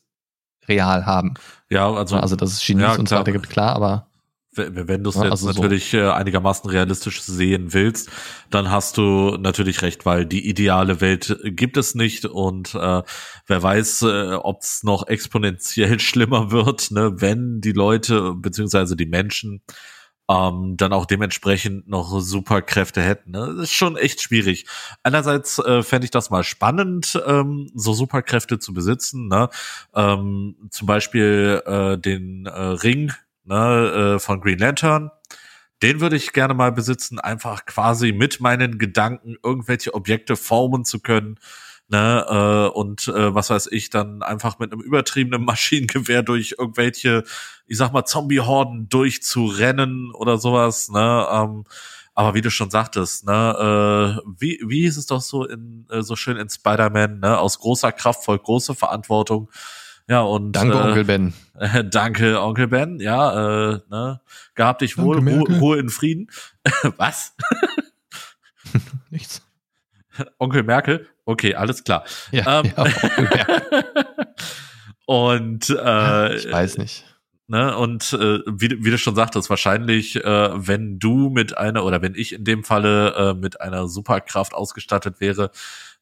real 0.68 1.06
haben. 1.06 1.34
Ja, 1.70 1.92
also 1.92 2.18
also 2.18 2.36
dass 2.36 2.52
es 2.52 2.66
Genies 2.66 2.84
ja, 2.84 2.96
und 2.96 3.10
so 3.10 3.16
weiter 3.16 3.32
gibt, 3.32 3.50
klar, 3.50 3.76
aber 3.76 4.08
wenn 4.54 5.02
du 5.02 5.10
es 5.10 5.16
ja, 5.16 5.24
jetzt 5.24 5.32
also 5.32 5.48
natürlich 5.48 5.92
so. 5.92 5.98
Äh, 5.98 6.12
einigermaßen 6.12 6.70
realistisch 6.70 7.22
sehen 7.22 7.74
willst, 7.74 8.10
dann 8.50 8.70
hast 8.70 8.98
du 8.98 9.38
natürlich 9.40 9.82
recht, 9.82 10.06
weil 10.06 10.26
die 10.26 10.48
ideale 10.48 11.00
Welt 11.00 11.40
gibt 11.44 11.78
es 11.78 11.96
nicht 11.96 12.26
und 12.26 12.76
äh, 12.76 13.02
wer 13.48 13.64
weiß, 13.64 14.02
äh, 14.02 14.34
ob 14.34 14.62
es 14.62 14.84
noch 14.84 15.08
exponentiell 15.08 16.00
schlimmer 16.02 16.52
wird, 16.52 16.92
ne, 16.92 17.22
wenn 17.22 17.62
die 17.62 17.72
Leute 17.72 18.34
beziehungsweise 18.34 18.98
die 18.98 19.06
Menschen 19.06 19.62
ähm, 20.32 20.78
dann 20.78 20.94
auch 20.94 21.06
dementsprechend 21.06 21.88
noch 21.88 22.20
Superkräfte 22.20 23.02
hätten. 23.02 23.32
Ne? 23.32 23.54
Das 23.58 23.64
ist 23.64 23.74
schon 23.74 23.98
echt 23.98 24.22
schwierig. 24.22 24.66
Einerseits 25.04 25.60
äh, 25.60 25.84
fände 25.84 26.06
ich 26.06 26.12
das 26.12 26.30
mal 26.30 26.44
spannend, 26.44 27.22
ähm, 27.26 27.70
so 27.76 27.94
Superkräfte 27.94 28.60
zu 28.60 28.74
besitzen. 28.74 29.28
Ne? 29.28 29.50
Ähm, 29.94 30.56
zum 30.70 30.88
Beispiel 30.88 31.62
äh, 31.66 31.98
den 31.98 32.46
äh, 32.46 32.52
Ring 32.52 33.12
ne, 33.44 34.16
äh, 34.16 34.20
von 34.20 34.40
Green 34.40 34.60
Lantern. 34.60 35.12
Den 35.82 36.00
würde 36.00 36.16
ich 36.16 36.32
gerne 36.32 36.54
mal 36.54 36.72
besitzen, 36.72 37.20
einfach 37.20 37.66
quasi 37.66 38.12
mit 38.12 38.40
meinen 38.40 38.78
Gedanken 38.78 39.36
irgendwelche 39.44 39.94
Objekte 39.96 40.36
formen 40.36 40.86
zu 40.86 41.00
können 41.00 41.40
ne, 41.92 42.26
äh, 42.28 42.78
und 42.78 43.08
äh, 43.10 43.36
was 43.36 43.50
weiß 43.50 43.68
ich, 43.68 43.90
dann 43.90 44.24
einfach 44.24 44.58
mit 44.58 44.72
einem 44.72 44.82
übertriebenen 44.82 45.44
Maschinengewehr 45.46 46.24
durch 46.24 46.56
irgendwelche, 46.58 47.24
ich 47.68 47.78
sag 47.78 47.92
mal, 47.92 48.06
Zombie-Horden 48.06 48.90
durchzurennen 48.90 50.12
oder 50.14 50.38
sowas, 50.38 50.90
ne, 50.90 51.28
ähm, 51.32 51.66
aber 52.14 52.34
wie 52.34 52.42
du 52.42 52.50
schon 52.50 52.72
sagtest, 52.72 53.26
ne, 53.26 54.18
äh, 54.20 54.22
wie, 54.40 54.60
wie 54.66 54.82
hieß 54.82 54.98
es 54.98 55.06
doch 55.06 55.22
so 55.22 55.46
in 55.46 55.86
äh, 55.90 56.02
so 56.02 56.16
schön 56.16 56.38
in 56.38 56.50
Spider-Man, 56.50 57.20
ne, 57.20 57.38
aus 57.38 57.60
großer 57.60 57.92
Kraft 57.92 58.26
folgt 58.26 58.46
große 58.46 58.74
Verantwortung. 58.74 59.50
Ja, 60.08 60.22
und 60.22 60.54
Danke, 60.54 60.78
äh, 60.78 60.82
Onkel 60.82 61.06
Ben. 61.06 61.34
Äh, 61.58 61.84
danke, 61.90 62.42
Onkel 62.42 62.68
Ben. 62.68 63.00
Ja, 63.00 63.74
äh, 63.74 63.80
ne, 63.90 64.22
gehabt 64.56 64.82
dich 64.82 64.98
wohl, 64.98 65.20
Ruhe, 65.20 65.60
Ruhe 65.60 65.80
in 65.80 65.90
Frieden. 65.90 66.28
Was? 66.98 67.36
Nichts. 69.10 69.42
Onkel 70.38 70.64
Merkel? 70.64 71.08
Okay, 71.26 71.56
alles 71.56 71.84
klar. 71.84 72.04
Ja, 72.32 72.60
ähm, 72.60 72.72
ja 72.76 72.84
Onkel 72.84 73.24
Merkel. 73.24 73.86
und 75.06 75.70
äh, 75.70 76.36
ich 76.36 76.52
weiß 76.52 76.78
nicht. 76.78 77.06
Ne, 77.48 77.76
und 77.76 78.14
äh, 78.14 78.40
wie, 78.48 78.82
wie 78.82 78.92
du 78.92 78.98
schon 78.98 79.16
sagtest, 79.16 79.50
wahrscheinlich, 79.50 80.16
äh, 80.16 80.50
wenn 80.56 81.00
du 81.00 81.30
mit 81.30 81.58
einer 81.58 81.84
oder 81.84 82.02
wenn 82.02 82.16
ich 82.16 82.32
in 82.32 82.46
dem 82.46 82.64
Falle 82.64 83.14
äh, 83.14 83.34
mit 83.34 83.60
einer 83.60 83.90
Superkraft 83.90 84.54
ausgestattet 84.54 85.20
wäre, 85.20 85.52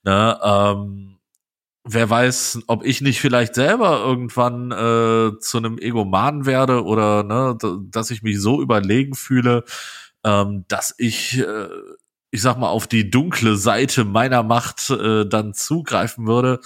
ne, 0.03 0.39
ähm, 0.43 1.17
wer 1.83 2.07
weiß, 2.07 2.59
ob 2.67 2.85
ich 2.85 3.01
nicht 3.01 3.19
vielleicht 3.19 3.55
selber 3.55 3.99
irgendwann 3.99 4.71
äh, 4.71 5.39
zu 5.39 5.57
einem 5.57 5.79
Egoman 5.79 6.45
werde 6.45 6.83
oder 6.83 7.23
ne, 7.23 7.57
dass 7.89 8.11
ich 8.11 8.21
mich 8.21 8.39
so 8.39 8.61
überlegen 8.61 9.15
fühle, 9.15 9.63
ähm, 10.23 10.65
dass 10.67 10.93
ich 10.99 11.39
äh, 11.39 11.67
ich 12.31 12.41
sag 12.41 12.57
mal, 12.57 12.69
auf 12.69 12.87
die 12.87 13.09
dunkle 13.09 13.57
Seite 13.57 14.05
meiner 14.05 14.43
Macht 14.43 14.89
äh, 14.89 15.25
dann 15.25 15.53
zugreifen 15.53 16.27
würde 16.27 16.59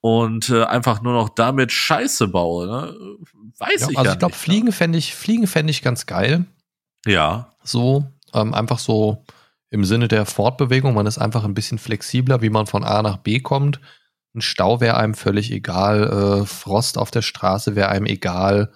und 0.00 0.48
äh, 0.50 0.64
einfach 0.64 1.02
nur 1.02 1.12
noch 1.12 1.28
damit 1.28 1.72
Scheiße 1.72 2.28
baue. 2.28 2.66
Ne? 2.66 2.96
Weiß 3.58 3.82
ja, 3.82 3.88
ich 3.90 3.98
Also 3.98 4.12
ich 4.12 4.18
glaube, 4.18 4.34
ne? 4.34 4.38
Fliegen 4.38 4.72
fände 4.72 4.98
ich, 4.98 5.14
Fliegen 5.14 5.46
fände 5.46 5.70
ich 5.70 5.82
ganz 5.82 6.06
geil. 6.06 6.46
Ja. 7.06 7.54
So, 7.62 8.06
ähm, 8.32 8.54
einfach 8.54 8.78
so 8.78 9.24
im 9.70 9.84
Sinne 9.84 10.08
der 10.08 10.26
Fortbewegung. 10.26 10.94
Man 10.94 11.06
ist 11.06 11.18
einfach 11.18 11.44
ein 11.44 11.54
bisschen 11.54 11.78
flexibler, 11.78 12.42
wie 12.42 12.50
man 12.50 12.66
von 12.66 12.84
A 12.84 13.02
nach 13.02 13.18
B 13.18 13.40
kommt. 13.40 13.80
Ein 14.34 14.40
Stau 14.40 14.80
wäre 14.80 14.96
einem 14.96 15.14
völlig 15.14 15.50
egal. 15.50 16.42
Äh, 16.42 16.46
Frost 16.46 16.98
auf 16.98 17.10
der 17.10 17.22
Straße 17.22 17.74
wäre 17.74 17.88
einem 17.88 18.06
egal. 18.06 18.72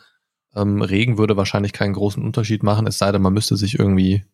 Ähm, 0.54 0.82
Regen 0.82 1.18
würde 1.18 1.36
wahrscheinlich 1.36 1.72
keinen 1.72 1.94
großen 1.94 2.22
Unterschied 2.22 2.62
machen, 2.62 2.86
es 2.86 2.98
sei 2.98 3.10
denn, 3.10 3.22
man 3.22 3.32
müsste 3.32 3.56
sich 3.56 3.78
irgendwie 3.78 4.24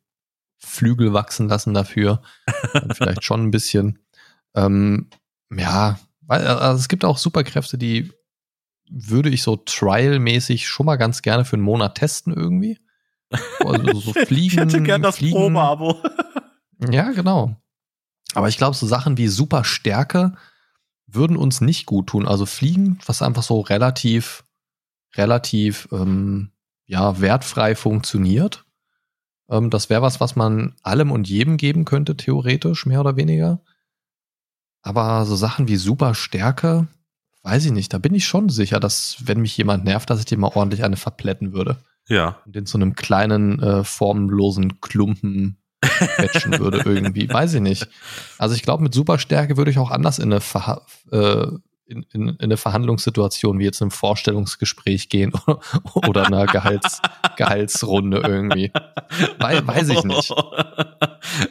Flügel 0.61 1.13
wachsen 1.13 1.49
lassen 1.49 1.75
dafür. 1.75 2.23
vielleicht 2.95 3.25
schon 3.25 3.43
ein 3.45 3.51
bisschen. 3.51 3.99
Ähm, 4.55 5.09
ja, 5.53 5.99
also 6.29 6.79
es 6.79 6.89
gibt 6.89 7.05
auch 7.05 7.19
Superkräfte, 7.19 7.77
die 7.77 8.13
würde 8.89 9.31
ich 9.31 9.43
so 9.43 9.57
trialmäßig 9.57 10.69
schon 10.69 10.87
mal 10.87 10.97
ganz 10.97 11.23
gerne 11.23 11.45
für 11.45 11.57
einen 11.57 11.63
Monat 11.63 11.97
testen 11.97 12.35
irgendwie. 12.35 12.79
Also 13.65 14.01
so 14.01 14.13
fliegen. 14.27 14.47
ich 14.47 14.57
hätte 14.57 14.83
gerne 14.83 15.03
das 15.03 15.19
Probeabo. 15.19 16.03
ja, 16.91 17.11
genau. 17.11 17.57
Aber 18.35 18.49
ich 18.49 18.59
glaube, 18.59 18.77
so 18.77 18.87
Sachen 18.87 19.17
wie 19.17 19.29
Superstärke 19.29 20.35
würden 21.07 21.37
uns 21.37 21.61
nicht 21.61 21.87
gut 21.87 22.09
tun. 22.09 22.27
Also 22.27 22.47
Fliegen, 22.47 22.99
was 23.07 23.23
einfach 23.23 23.43
so 23.43 23.61
relativ, 23.61 24.45
relativ, 25.17 25.89
ähm, 25.93 26.53
ja, 26.87 27.21
wertfrei 27.21 27.75
funktioniert, 27.75 28.65
ähm, 29.51 29.71
das 29.71 29.91
wäre 29.91 30.03
was, 30.03 30.21
was 30.21 30.37
man 30.37 30.75
allem 30.83 31.11
und 31.11 31.29
jedem 31.29 31.57
geben 31.57 31.85
könnte, 31.85 32.17
theoretisch, 32.17 32.87
mehr 32.87 33.01
oder 33.01 33.17
weniger. 33.17 33.61
Aber 34.83 35.27
so 35.27 35.37
Sachen 35.37 35.69
wie 35.69 35.77
Superstärke, 35.77 36.89
weiß 37.43 37.67
ich 37.67 37.73
nicht. 37.73 37.93
Da 37.93 37.99
bin 37.99 38.15
ich 38.15 38.27
schon 38.27 38.49
sicher, 38.49 38.81
dass, 38.81 39.17
wenn 39.25 39.41
mich 39.41 39.57
jemand 39.57 39.85
nervt, 39.85 40.09
dass 40.09 40.21
ich 40.21 40.27
dem 40.27 40.41
mal 40.41 40.53
ordentlich 40.55 40.85
eine 40.85 40.97
verplätten 40.97 41.53
würde. 41.53 41.79
Ja. 42.09 42.39
Und 42.47 42.55
den 42.55 42.67
zu 42.67 42.79
einem 42.79 42.95
kleinen, 42.95 43.61
äh, 43.61 43.85
formlosen 43.85 44.81
Klumpen 44.81 45.59
quetschen 45.81 46.59
würde 46.59 46.79
irgendwie. 46.85 47.29
Weiß 47.29 47.55
ich 47.55 47.61
nicht. 47.61 47.89
Also 48.39 48.55
ich 48.55 48.63
glaube, 48.63 48.83
mit 48.83 48.95
Superstärke 48.95 49.57
würde 49.57 49.71
ich 49.71 49.79
auch 49.79 49.91
anders 49.91 50.19
in 50.19 50.33
eine 50.33 50.41
Ver 50.41 50.83
äh, 51.13 51.47
in, 51.91 52.07
in, 52.13 52.29
in 52.29 52.41
eine 52.41 52.57
Verhandlungssituation 52.57 53.59
wie 53.59 53.65
jetzt 53.65 53.83
einem 53.83 53.91
Vorstellungsgespräch 53.91 55.09
gehen 55.09 55.33
oder 55.95 56.27
einer 56.27 56.47
Gehalts, 56.47 57.03
Gehaltsrunde 57.37 58.23
irgendwie. 58.25 58.71
We 59.39 59.67
weiß 59.67 59.89
ich 59.91 60.05
nicht. 60.05 60.33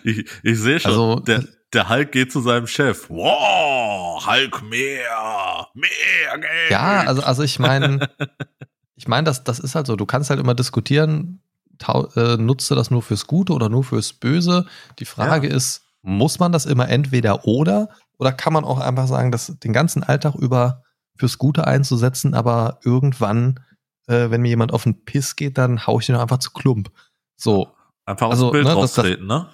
Ich, 0.04 0.26
ich 0.44 0.60
sehe 0.60 0.80
schon, 0.80 0.92
also, 0.92 1.20
der, 1.20 1.44
der 1.74 1.90
Hulk 1.90 2.12
geht 2.12 2.32
zu 2.32 2.42
seinem 2.42 2.68
Chef. 2.68 3.10
Wow, 3.10 4.26
Hulk 4.26 4.64
mehr, 4.64 5.68
mehr 5.74 6.40
Geld. 6.40 6.72
Ja, 6.72 7.02
also, 7.02 7.22
also 7.22 7.44
ich 7.44 7.60
meine, 7.60 8.10
ich 8.96 9.08
meine, 9.08 9.26
das, 9.26 9.44
das 9.44 9.60
ist 9.60 9.76
halt 9.76 9.88
so, 9.88 9.96
du 9.96 10.06
kannst 10.06 10.30
halt 10.30 10.40
immer 10.40 10.56
diskutieren, 10.56 11.42
äh, 12.16 12.38
nutzt 12.38 12.70
du 12.72 12.76
das 12.76 12.92
nur 12.92 13.02
fürs 13.02 13.28
Gute 13.28 13.54
oder 13.54 13.70
nur 13.70 13.84
fürs 13.84 14.14
Böse? 14.14 14.66
Die 15.00 15.06
Frage 15.06 15.48
ja. 15.50 15.56
ist, 15.56 15.84
muss 16.02 16.40
man 16.40 16.52
das 16.52 16.66
immer 16.66 16.90
entweder 16.90 17.46
oder 17.46 17.90
oder 18.20 18.32
kann 18.32 18.54
man 18.54 18.66
auch 18.66 18.80
einfach 18.80 19.08
sagen, 19.08 19.32
dass 19.32 19.48
den 19.48 19.74
ganzen 19.74 20.04
Alltag 20.04 20.36
über 20.36 20.84
fürs 21.18 21.38
Gute 21.38 21.66
einzusetzen, 21.66 22.34
aber 22.34 22.80
irgendwann, 22.84 23.60
äh, 24.08 24.30
wenn 24.30 24.42
mir 24.42 24.50
jemand 24.50 24.74
auf 24.74 24.84
den 24.84 25.04
Piss 25.06 25.36
geht, 25.36 25.58
dann 25.58 25.88
hau 25.88 26.00
ich 26.00 26.06
den 26.06 26.16
einfach 26.16 26.38
zu 26.38 26.52
Klump. 26.52 26.92
So. 27.36 27.70
Einfach 28.06 28.28
aufs 28.28 28.36
also, 28.36 28.52
Bild 28.52 28.66
ne, 28.66 28.74
raustreten, 28.74 29.28
ne? 29.28 29.50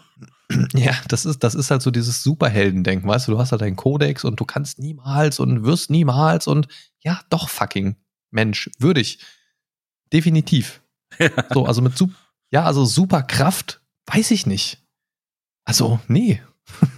Ja, 0.75 0.93
das 1.07 1.25
ist, 1.25 1.43
das 1.43 1.55
ist 1.55 1.71
halt 1.71 1.81
so 1.81 1.89
dieses 1.89 2.21
Superheldendenken, 2.21 3.09
weißt 3.09 3.27
du, 3.27 3.31
du 3.31 3.39
hast 3.39 3.51
halt 3.51 3.61
deinen 3.61 3.75
Kodex 3.75 4.23
und 4.23 4.39
du 4.39 4.45
kannst 4.45 4.77
niemals 4.77 5.39
und 5.39 5.63
wirst 5.63 5.89
niemals 5.89 6.45
und 6.45 6.67
ja, 7.03 7.19
doch 7.29 7.49
fucking 7.49 7.95
Mensch, 8.29 8.69
würdig. 8.77 9.19
Definitiv. 10.13 10.81
Ja. 11.17 11.29
So, 11.53 11.65
also 11.65 11.81
mit, 11.81 11.93
ja, 12.51 12.63
also 12.63 12.85
Superkraft, 12.85 13.81
weiß 14.05 14.31
ich 14.31 14.45
nicht. 14.45 14.83
Also, 15.63 15.99
nee. 16.07 16.41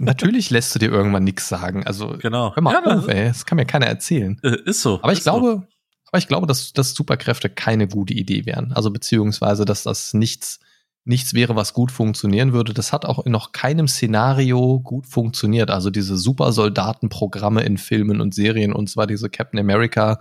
natürlich 0.00 0.50
lässt 0.50 0.74
du 0.74 0.78
dir 0.78 0.90
irgendwann 0.90 1.24
nichts 1.24 1.48
sagen. 1.48 1.86
Also, 1.86 2.16
genau. 2.18 2.54
hör 2.54 2.62
mal 2.62 2.72
ja, 2.72 2.96
auf, 2.96 3.08
ey. 3.08 3.28
Das 3.28 3.46
kann 3.46 3.56
mir 3.56 3.66
keiner 3.66 3.86
erzählen. 3.86 4.38
Äh, 4.42 4.56
ist 4.64 4.82
so. 4.82 5.00
Aber 5.02 5.12
ich 5.12 5.20
glaube, 5.20 5.46
so. 5.46 5.74
aber 6.08 6.18
ich 6.18 6.28
glaube, 6.28 6.46
dass, 6.46 6.72
dass 6.72 6.94
Superkräfte 6.94 7.48
keine 7.48 7.88
gute 7.88 8.14
Idee 8.14 8.46
wären. 8.46 8.72
Also, 8.72 8.90
beziehungsweise, 8.90 9.64
dass 9.64 9.82
das 9.82 10.14
nichts, 10.14 10.60
nichts 11.04 11.34
wäre, 11.34 11.56
was 11.56 11.74
gut 11.74 11.92
funktionieren 11.92 12.52
würde. 12.52 12.72
Das 12.72 12.92
hat 12.92 13.04
auch 13.04 13.24
in 13.24 13.32
noch 13.32 13.52
keinem 13.52 13.88
Szenario 13.88 14.80
gut 14.80 15.06
funktioniert. 15.06 15.70
Also, 15.70 15.90
diese 15.90 16.16
Supersoldatenprogramme 16.16 17.62
in 17.62 17.78
Filmen 17.78 18.20
und 18.20 18.34
Serien 18.34 18.72
und 18.72 18.88
zwar 18.88 19.06
diese 19.06 19.28
Captain 19.28 19.60
America, 19.60 20.20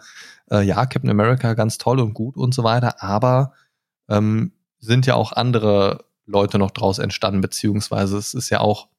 äh, 0.51 0.63
ja, 0.63 0.85
Captain 0.85 1.09
America 1.09 1.53
ganz 1.53 1.77
toll 1.77 1.99
und 1.99 2.13
gut 2.13 2.35
und 2.35 2.53
so 2.53 2.63
weiter, 2.63 3.01
aber 3.01 3.53
ähm, 4.09 4.51
sind 4.79 5.05
ja 5.05 5.15
auch 5.15 5.31
andere 5.33 6.05
Leute 6.27 6.59
noch 6.59 6.71
draus 6.71 6.99
entstanden, 6.99 7.41
beziehungsweise 7.41 8.17
es 8.17 8.33
ist 8.33 8.49
ja 8.49 8.59
auch, 8.59 8.89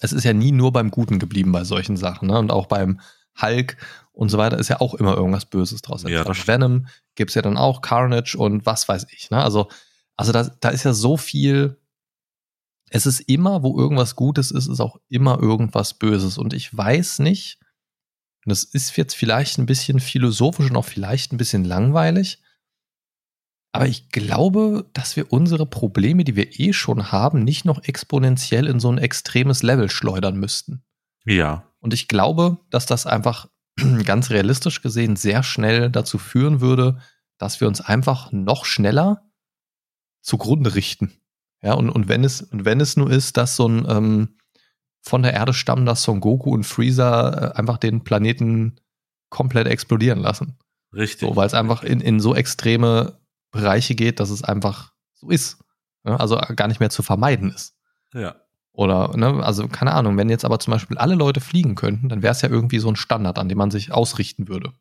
es 0.00 0.12
ist 0.12 0.24
ja 0.24 0.32
nie 0.32 0.52
nur 0.52 0.72
beim 0.72 0.90
Guten 0.90 1.18
geblieben 1.18 1.52
bei 1.52 1.64
solchen 1.64 1.96
Sachen, 1.96 2.28
ne? 2.28 2.38
Und 2.38 2.50
auch 2.50 2.66
beim 2.66 3.00
Hulk 3.40 3.76
und 4.12 4.30
so 4.30 4.38
weiter 4.38 4.58
ist 4.58 4.68
ja 4.68 4.80
auch 4.80 4.94
immer 4.94 5.16
irgendwas 5.16 5.46
Böses 5.46 5.82
draus. 5.82 6.02
Ja, 6.02 6.24
Venom 6.26 6.86
gibt's 7.14 7.34
ja 7.34 7.42
dann 7.42 7.56
auch, 7.56 7.80
Carnage 7.80 8.36
und 8.36 8.66
was 8.66 8.88
weiß 8.88 9.06
ich, 9.10 9.30
ne? 9.30 9.42
Also, 9.42 9.68
also 10.16 10.32
da, 10.32 10.50
da 10.60 10.70
ist 10.70 10.84
ja 10.84 10.92
so 10.92 11.16
viel, 11.16 11.78
es 12.90 13.06
ist 13.06 13.20
immer, 13.20 13.62
wo 13.62 13.78
irgendwas 13.78 14.16
Gutes 14.16 14.50
ist, 14.50 14.66
ist 14.66 14.80
auch 14.80 14.96
immer 15.08 15.40
irgendwas 15.40 15.94
Böses. 15.94 16.38
Und 16.38 16.52
ich 16.52 16.76
weiß 16.76 17.20
nicht, 17.20 17.58
und 18.44 18.50
das 18.50 18.64
ist 18.64 18.96
jetzt 18.96 19.14
vielleicht 19.14 19.58
ein 19.58 19.66
bisschen 19.66 20.00
philosophisch 20.00 20.70
und 20.70 20.76
auch 20.76 20.84
vielleicht 20.84 21.32
ein 21.32 21.36
bisschen 21.36 21.64
langweilig, 21.64 22.42
aber 23.72 23.86
ich 23.86 24.08
glaube, 24.08 24.88
dass 24.92 25.16
wir 25.16 25.32
unsere 25.32 25.66
Probleme, 25.66 26.24
die 26.24 26.34
wir 26.34 26.58
eh 26.58 26.72
schon 26.72 27.12
haben, 27.12 27.44
nicht 27.44 27.64
noch 27.64 27.82
exponentiell 27.84 28.66
in 28.66 28.80
so 28.80 28.90
ein 28.90 28.98
extremes 28.98 29.62
Level 29.62 29.88
schleudern 29.90 30.36
müssten. 30.36 30.82
Ja. 31.24 31.64
Und 31.78 31.94
ich 31.94 32.08
glaube, 32.08 32.58
dass 32.70 32.86
das 32.86 33.06
einfach 33.06 33.48
ganz 34.04 34.30
realistisch 34.30 34.82
gesehen 34.82 35.16
sehr 35.16 35.42
schnell 35.42 35.90
dazu 35.90 36.18
führen 36.18 36.60
würde, 36.60 37.00
dass 37.38 37.60
wir 37.60 37.68
uns 37.68 37.80
einfach 37.80 38.32
noch 38.32 38.64
schneller 38.64 39.30
zugrunde 40.20 40.74
richten. 40.74 41.12
Ja, 41.62 41.74
und, 41.74 41.90
und 41.90 42.08
wenn 42.08 42.24
es, 42.24 42.42
und 42.42 42.64
wenn 42.64 42.80
es 42.80 42.96
nur 42.96 43.10
ist, 43.10 43.36
dass 43.36 43.56
so 43.56 43.68
ein 43.68 43.86
ähm, 43.88 44.36
von 45.02 45.22
der 45.22 45.32
Erde 45.32 45.54
stammender 45.54 45.94
Son 45.94 46.20
Goku 46.20 46.50
und 46.50 46.64
Freezer 46.64 47.54
äh, 47.54 47.58
einfach 47.58 47.78
den 47.78 48.02
Planeten 48.02 48.80
komplett 49.30 49.66
explodieren 49.66 50.18
lassen. 50.18 50.58
Richtig. 50.92 51.28
So, 51.28 51.36
weil 51.36 51.46
es 51.46 51.54
einfach 51.54 51.82
in, 51.82 52.00
in 52.00 52.20
so 52.20 52.34
extreme 52.34 53.19
Bereiche 53.50 53.94
geht, 53.94 54.20
dass 54.20 54.30
es 54.30 54.42
einfach 54.44 54.92
so 55.14 55.28
ist. 55.30 55.58
Ja, 56.04 56.16
also 56.16 56.36
gar 56.56 56.68
nicht 56.68 56.80
mehr 56.80 56.90
zu 56.90 57.02
vermeiden 57.02 57.50
ist. 57.52 57.74
Ja. 58.14 58.36
Oder, 58.72 59.16
ne, 59.16 59.44
also 59.44 59.68
keine 59.68 59.92
Ahnung, 59.92 60.16
wenn 60.16 60.30
jetzt 60.30 60.44
aber 60.44 60.58
zum 60.58 60.72
Beispiel 60.72 60.96
alle 60.96 61.14
Leute 61.14 61.40
fliegen 61.40 61.74
könnten, 61.74 62.08
dann 62.08 62.22
wäre 62.22 62.32
es 62.32 62.40
ja 62.40 62.48
irgendwie 62.48 62.78
so 62.78 62.88
ein 62.88 62.96
Standard, 62.96 63.38
an 63.38 63.48
dem 63.48 63.58
man 63.58 63.70
sich 63.70 63.92
ausrichten 63.92 64.48
würde. 64.48 64.72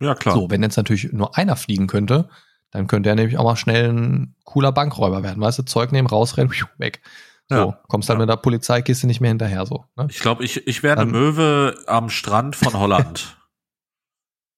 Ja, 0.00 0.14
klar. 0.14 0.34
So, 0.34 0.50
wenn 0.50 0.62
jetzt 0.62 0.76
natürlich 0.76 1.12
nur 1.12 1.36
einer 1.36 1.56
fliegen 1.56 1.86
könnte, 1.86 2.28
dann 2.70 2.86
könnte 2.86 3.08
er 3.08 3.14
nämlich 3.16 3.38
auch 3.38 3.44
mal 3.44 3.56
schnell 3.56 3.92
ein 3.92 4.36
cooler 4.44 4.72
Bankräuber 4.72 5.22
werden, 5.22 5.40
weißt 5.42 5.58
du, 5.58 5.62
Zeug 5.64 5.90
nehmen, 5.92 6.06
rausrennen, 6.08 6.52
weg. 6.78 7.02
So, 7.48 7.56
Ja. 7.56 7.78
kommst 7.88 8.08
dann 8.08 8.16
Ja. 8.16 8.20
mit 8.20 8.28
der 8.28 8.36
Polizeikiste 8.36 9.06
nicht 9.06 9.20
mehr 9.20 9.30
hinterher, 9.30 9.66
so. 9.66 9.84
Ne? 9.96 10.06
Ich 10.10 10.20
glaube, 10.20 10.44
ich, 10.44 10.66
ich 10.66 10.84
eine 10.84 11.02
Ähm. 11.02 11.10
Möwe 11.10 11.74
am 11.86 12.08
Strand 12.10 12.54
von 12.56 12.74
Holland. 12.74 13.36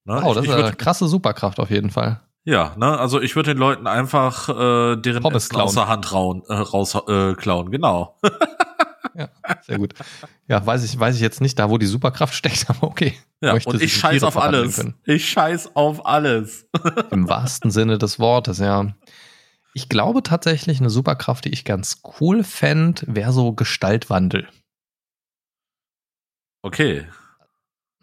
Ne? 0.06 0.21
Oh, 0.23 0.28
ich, 0.28 0.35
das 0.35 0.44
ist 0.44 0.50
eine 0.52 0.73
krasse 0.76 1.09
Superkraft 1.09 1.59
auf 1.59 1.71
jeden 1.71 1.88
Fall. 1.88 2.21
Ja, 2.45 2.75
ne, 2.77 2.99
also 2.99 3.21
ich 3.21 3.37
würde 3.37 3.55
den 3.55 3.59
Leuten 3.59 3.87
einfach 3.87 4.49
äh, 4.49 4.97
deren 4.97 5.23
Pommes 5.23 5.47
Essen 5.47 5.57
aus 5.57 5.73
klauen. 5.73 5.87
der 5.87 5.89
Hand 5.89 6.13
rauen, 6.13 6.43
äh, 6.49 6.55
raus 6.55 6.95
äh, 7.09 7.35
klauen, 7.35 7.71
genau. 7.71 8.19
Ja, 9.17 9.29
sehr 9.63 9.79
gut. 9.79 9.95
Ja, 10.49 10.65
weiß 10.65 10.83
ich, 10.85 10.99
weiß 10.99 11.15
ich 11.15 11.21
jetzt 11.21 11.41
nicht 11.41 11.59
da, 11.59 11.71
wo 11.71 11.79
die 11.79 11.87
Superkraft 11.87 12.35
steckt, 12.35 12.69
aber 12.69 12.83
okay. 12.85 13.15
Ja, 13.41 13.53
Möchte 13.53 13.71
und 13.71 13.83
ich 13.83 13.95
scheiß 13.95 14.15
Tiere 14.15 14.27
auf 14.27 14.37
alles. 14.37 14.85
Ich 15.05 15.29
scheiß 15.29 15.77
auf 15.77 16.05
alles. 16.07 16.67
Im 17.11 17.29
wahrsten 17.29 17.71
Sinne 17.71 17.99
des 17.99 18.19
Wortes, 18.19 18.59
ja. 18.59 18.95
Ich 19.73 19.89
glaube 19.89 20.23
tatsächlich, 20.23 20.81
eine 20.81 20.91
Superkraft, 20.91 21.45
die 21.45 21.51
ich 21.51 21.65
ganz 21.65 22.03
cool 22.21 22.45
fände, 22.45 23.03
wäre 23.07 23.33
so 23.33 23.53
Gestaltwandel. 23.53 24.49
Okay. 26.63 27.07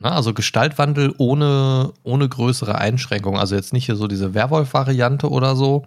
Ne, 0.01 0.11
also 0.11 0.33
Gestaltwandel 0.33 1.13
ohne, 1.19 1.93
ohne 2.01 2.27
größere 2.27 2.75
Einschränkungen. 2.75 3.39
Also 3.39 3.55
jetzt 3.55 3.71
nicht 3.71 3.85
hier 3.85 3.95
so 3.95 4.07
diese 4.07 4.33
Werwolf-Variante 4.33 5.29
oder 5.29 5.55
so, 5.55 5.85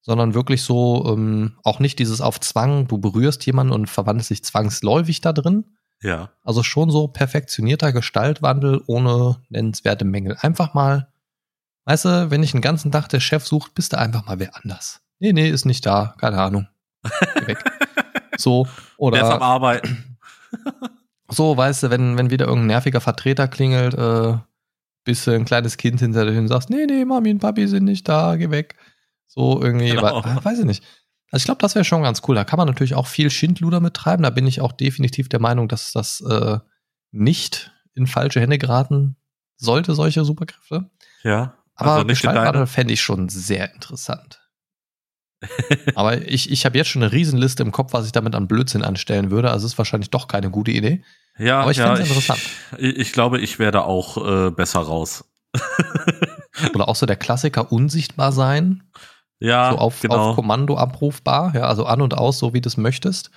sondern 0.00 0.32
wirklich 0.32 0.62
so, 0.62 1.04
ähm, 1.12 1.58
auch 1.62 1.78
nicht 1.78 1.98
dieses 1.98 2.22
auf 2.22 2.40
Zwang, 2.40 2.88
du 2.88 2.96
berührst 2.96 3.44
jemanden 3.44 3.74
und 3.74 3.90
verwandelst 3.90 4.30
dich 4.30 4.42
zwangsläufig 4.42 5.20
da 5.20 5.34
drin. 5.34 5.76
Ja. 6.00 6.30
Also 6.42 6.62
schon 6.62 6.90
so 6.90 7.08
perfektionierter 7.08 7.92
Gestaltwandel 7.92 8.82
ohne 8.86 9.36
nennenswerte 9.50 10.06
Mängel. 10.06 10.38
Einfach 10.40 10.72
mal, 10.72 11.12
weißt 11.84 12.06
du, 12.06 12.30
wenn 12.30 12.42
ich 12.42 12.52
den 12.52 12.62
ganzen 12.62 12.90
Tag 12.90 13.08
der 13.10 13.20
Chef 13.20 13.46
sucht, 13.46 13.74
bist 13.74 13.92
du 13.92 13.98
einfach 13.98 14.24
mal 14.24 14.38
wer 14.38 14.56
anders. 14.56 15.02
Nee, 15.18 15.34
nee, 15.34 15.50
ist 15.50 15.66
nicht 15.66 15.84
da, 15.84 16.14
keine 16.18 16.40
Ahnung. 16.40 16.68
Weg. 17.46 17.58
So, 18.38 18.66
Der 18.98 19.22
ist 19.22 19.28
am 19.28 19.36
oder 19.36 19.42
Arbeiten. 19.42 20.16
so, 21.32 21.56
weißt 21.56 21.84
du, 21.84 21.90
wenn, 21.90 22.16
wenn 22.18 22.30
wieder 22.30 22.46
irgendein 22.46 22.68
nerviger 22.68 23.00
Vertreter 23.00 23.48
klingelt, 23.48 23.94
äh, 23.94 24.36
bist 25.04 25.26
du 25.26 25.32
ein 25.32 25.44
kleines 25.44 25.76
Kind 25.76 26.00
hinter 26.00 26.24
dir 26.30 26.38
und 26.38 26.48
sagst, 26.48 26.70
nee, 26.70 26.86
nee, 26.86 27.04
Mami 27.04 27.30
und 27.30 27.38
Papi 27.40 27.66
sind 27.66 27.84
nicht 27.84 28.08
da, 28.08 28.36
geh 28.36 28.50
weg. 28.50 28.76
So 29.26 29.60
irgendwie, 29.62 29.90
Genau. 29.90 30.22
weil, 30.24 30.44
weiß 30.44 30.58
ich 30.60 30.64
nicht. 30.64 30.84
Also 31.30 31.42
ich 31.42 31.46
glaube, 31.46 31.60
das 31.62 31.74
wäre 31.74 31.84
schon 31.84 32.02
ganz 32.02 32.20
cool. 32.28 32.34
Da 32.34 32.44
kann 32.44 32.58
man 32.58 32.68
natürlich 32.68 32.94
auch 32.94 33.06
viel 33.06 33.30
Schindluder 33.30 33.80
mittreiben. 33.80 34.22
Da 34.22 34.30
bin 34.30 34.46
ich 34.46 34.60
auch 34.60 34.72
definitiv 34.72 35.28
der 35.30 35.40
Meinung, 35.40 35.66
dass 35.66 35.92
das 35.92 36.20
äh, 36.20 36.58
nicht 37.10 37.72
in 37.94 38.06
falsche 38.06 38.40
Hände 38.40 38.58
geraten 38.58 39.16
sollte, 39.56 39.94
solche 39.94 40.24
Superkräfte. 40.24 40.90
Ja. 41.22 41.54
Aber 41.74 41.92
also 41.92 42.02
in 42.02 42.08
Gestaltwandel 42.08 42.52
deine. 42.52 42.66
fände 42.66 42.92
ich 42.92 43.00
schon 43.00 43.30
sehr 43.30 43.72
interessant. 43.72 44.41
Aber 45.94 46.26
ich, 46.28 46.50
ich 46.50 46.64
habe 46.64 46.78
jetzt 46.78 46.88
schon 46.88 47.02
eine 47.02 47.12
Riesenliste 47.12 47.62
im 47.62 47.72
Kopf, 47.72 47.92
was 47.92 48.06
ich 48.06 48.12
damit 48.12 48.34
an 48.34 48.48
Blödsinn 48.48 48.82
anstellen 48.82 49.30
würde. 49.30 49.50
Also 49.50 49.66
es 49.66 49.72
ist 49.72 49.78
wahrscheinlich 49.78 50.10
doch 50.10 50.28
keine 50.28 50.50
gute 50.50 50.70
Idee. 50.70 51.02
Ja, 51.38 51.62
Aber 51.62 51.70
ich 51.70 51.78
ja, 51.78 51.94
find's 51.94 52.08
interessant. 52.08 52.40
Ich, 52.78 52.96
ich 52.96 53.12
glaube, 53.12 53.40
ich 53.40 53.58
werde 53.58 53.84
auch 53.84 54.16
äh, 54.46 54.50
besser 54.50 54.80
raus. 54.80 55.24
Oder 56.74 56.88
auch 56.88 56.96
so 56.96 57.06
der 57.06 57.16
Klassiker 57.16 57.72
unsichtbar 57.72 58.32
sein. 58.32 58.82
Ja, 59.40 59.72
so 59.72 59.78
auf, 59.78 60.00
genau. 60.00 60.30
auf 60.30 60.36
Kommando 60.36 60.76
abrufbar, 60.76 61.52
ja, 61.54 61.62
also 61.62 61.84
an 61.84 62.00
und 62.00 62.14
aus, 62.14 62.38
so 62.38 62.54
wie 62.54 62.60
du 62.60 62.68
es 62.68 62.76
möchtest. 62.76 63.32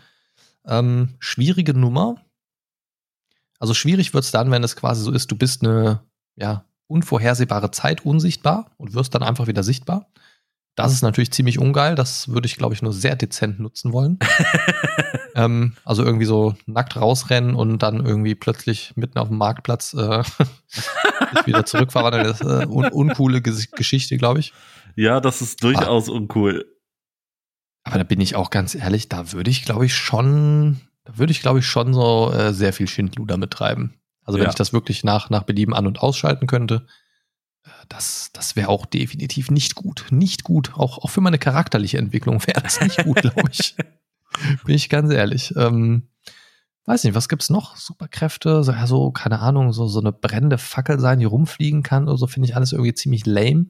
Ähm, 0.68 1.16
schwierige 1.20 1.74
Nummer. 1.74 2.18
Also 3.60 3.74
schwierig 3.74 4.14
wird's 4.14 4.32
dann, 4.32 4.52
wenn 4.52 4.64
es 4.64 4.76
quasi 4.76 5.02
so 5.04 5.12
ist, 5.12 5.32
du 5.32 5.36
bist 5.36 5.64
eine 5.64 6.02
ja, 6.36 6.66
unvorhersehbare 6.88 7.72
Zeit 7.72 8.06
unsichtbar 8.06 8.72
und 8.78 8.94
wirst 8.94 9.16
dann 9.16 9.24
einfach 9.24 9.48
wieder 9.48 9.64
sichtbar. 9.64 10.08
Das 10.76 10.92
ist 10.92 11.02
natürlich 11.04 11.32
ziemlich 11.32 11.58
ungeil. 11.60 11.96
Das 11.96 12.28
würde 12.28 12.48
ich, 12.48 12.58
glaube 12.58 12.74
ich, 12.74 12.82
nur 12.82 12.92
sehr 12.94 13.16
dezent 13.16 13.60
nutzen 13.60 13.94
wollen. 13.94 14.20
ähm, 15.36 15.74
also 15.86 16.04
irgendwie 16.04 16.26
so 16.26 16.56
nackt 16.66 16.98
rausrennen 16.98 17.56
und 17.56 17.80
dann 17.80 18.06
irgendwie 18.06 18.36
plötzlich 18.36 18.94
mitten 18.96 19.18
auf 19.18 19.30
dem 19.30 19.38
Marktplatz 19.38 19.94
äh, 19.94 20.24
wieder 21.46 21.66
zurückverwandeln. 21.66 22.26
Das 22.26 22.42
ist 22.42 22.48
äh, 22.48 22.66
un 22.68 22.86
uncoole 22.90 23.42
Ges 23.42 23.72
Geschichte, 23.72 24.18
glaube 24.18 24.40
ich. 24.40 24.54
ja, 24.96 25.22
das 25.22 25.42
ist 25.42 25.64
durchaus 25.64 26.10
uncool. 26.10 26.66
Aber 27.84 27.98
da 28.00 28.04
bin 28.04 28.20
ich 28.20 28.36
auch 28.36 28.50
ganz 28.50 28.76
ehrlich, 28.76 29.10
da 29.10 29.32
würde 29.32 29.52
ich, 29.52 29.64
glaube 29.64 29.86
ich, 29.86 29.96
schon, 29.96 30.82
da 31.06 31.18
würde 31.18 31.32
ich, 31.32 31.42
glaube 31.42 31.60
ich, 31.60 31.68
schon 31.68 31.94
so 31.94 32.32
äh, 32.34 32.52
sehr 32.54 32.74
viel 32.74 32.88
Schindluder 32.88 33.38
mittreiben. 33.38 33.94
Also 34.24 34.40
wenn 34.40 34.46
Ja. 34.46 34.50
ich 34.50 34.56
das 34.56 34.74
wirklich 34.74 35.04
nach, 35.04 35.30
nach 35.30 35.44
Belieben 35.44 35.74
an- 35.76 35.86
und 35.88 36.00
ausschalten 36.02 36.48
könnte, 36.48 36.88
das, 37.90 38.32
das 38.34 38.56
wäre 38.56 38.70
auch 38.70 38.86
definitiv 38.86 39.52
nicht 39.52 39.76
gut. 39.76 40.06
Nicht 40.10 40.44
gut. 40.44 40.74
Auch, 40.76 41.00
auch 41.00 41.10
für 41.10 41.22
meine 41.22 41.40
charakterliche 41.40 41.98
Entwicklung 41.98 42.46
wäre 42.46 42.62
das 42.62 42.80
nicht 42.82 43.04
gut, 43.04 43.22
glaube 43.22 43.50
ich. 43.52 43.76
bin 44.66 44.76
ich 44.76 44.90
ganz 44.90 45.12
ehrlich. 45.12 45.54
Ähm, 45.56 46.10
weiß 46.86 47.04
nicht, 47.04 47.16
was 47.16 47.30
gibt's 47.30 47.50
noch? 47.50 47.76
Superkräfte, 47.78 48.64
so, 48.64 48.72
ja, 48.72 48.88
so, 48.88 49.12
keine 49.12 49.40
Ahnung, 49.40 49.74
so, 49.74 49.88
so 49.88 50.00
eine 50.00 50.12
brennende 50.12 50.58
Fackel 50.58 51.00
sein, 51.00 51.20
die 51.20 51.26
rumfliegen 51.26 51.84
kann 51.84 52.08
oder 52.08 52.18
so, 52.18 52.28
finde 52.28 52.50
ich 52.50 52.56
alles 52.56 52.72
irgendwie 52.72 52.94
ziemlich 52.94 53.26
lame. 53.26 53.68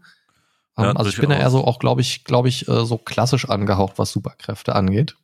Ja, 0.78 0.92
Ähm, 0.92 0.98
also 0.98 1.10
ich 1.10 1.18
bin 1.18 1.30
da 1.30 1.38
eher 1.38 1.50
so 1.50 1.64
auch, 1.64 1.80
glaube 1.80 2.02
ich, 2.02 2.24
glaube 2.24 2.50
ich, 2.50 2.68
äh, 2.68 2.86
so 2.86 2.98
klassisch 2.98 3.50
angehaucht, 3.50 3.98
was 3.98 4.12
Superkräfte 4.12 4.76
angeht. 4.76 5.16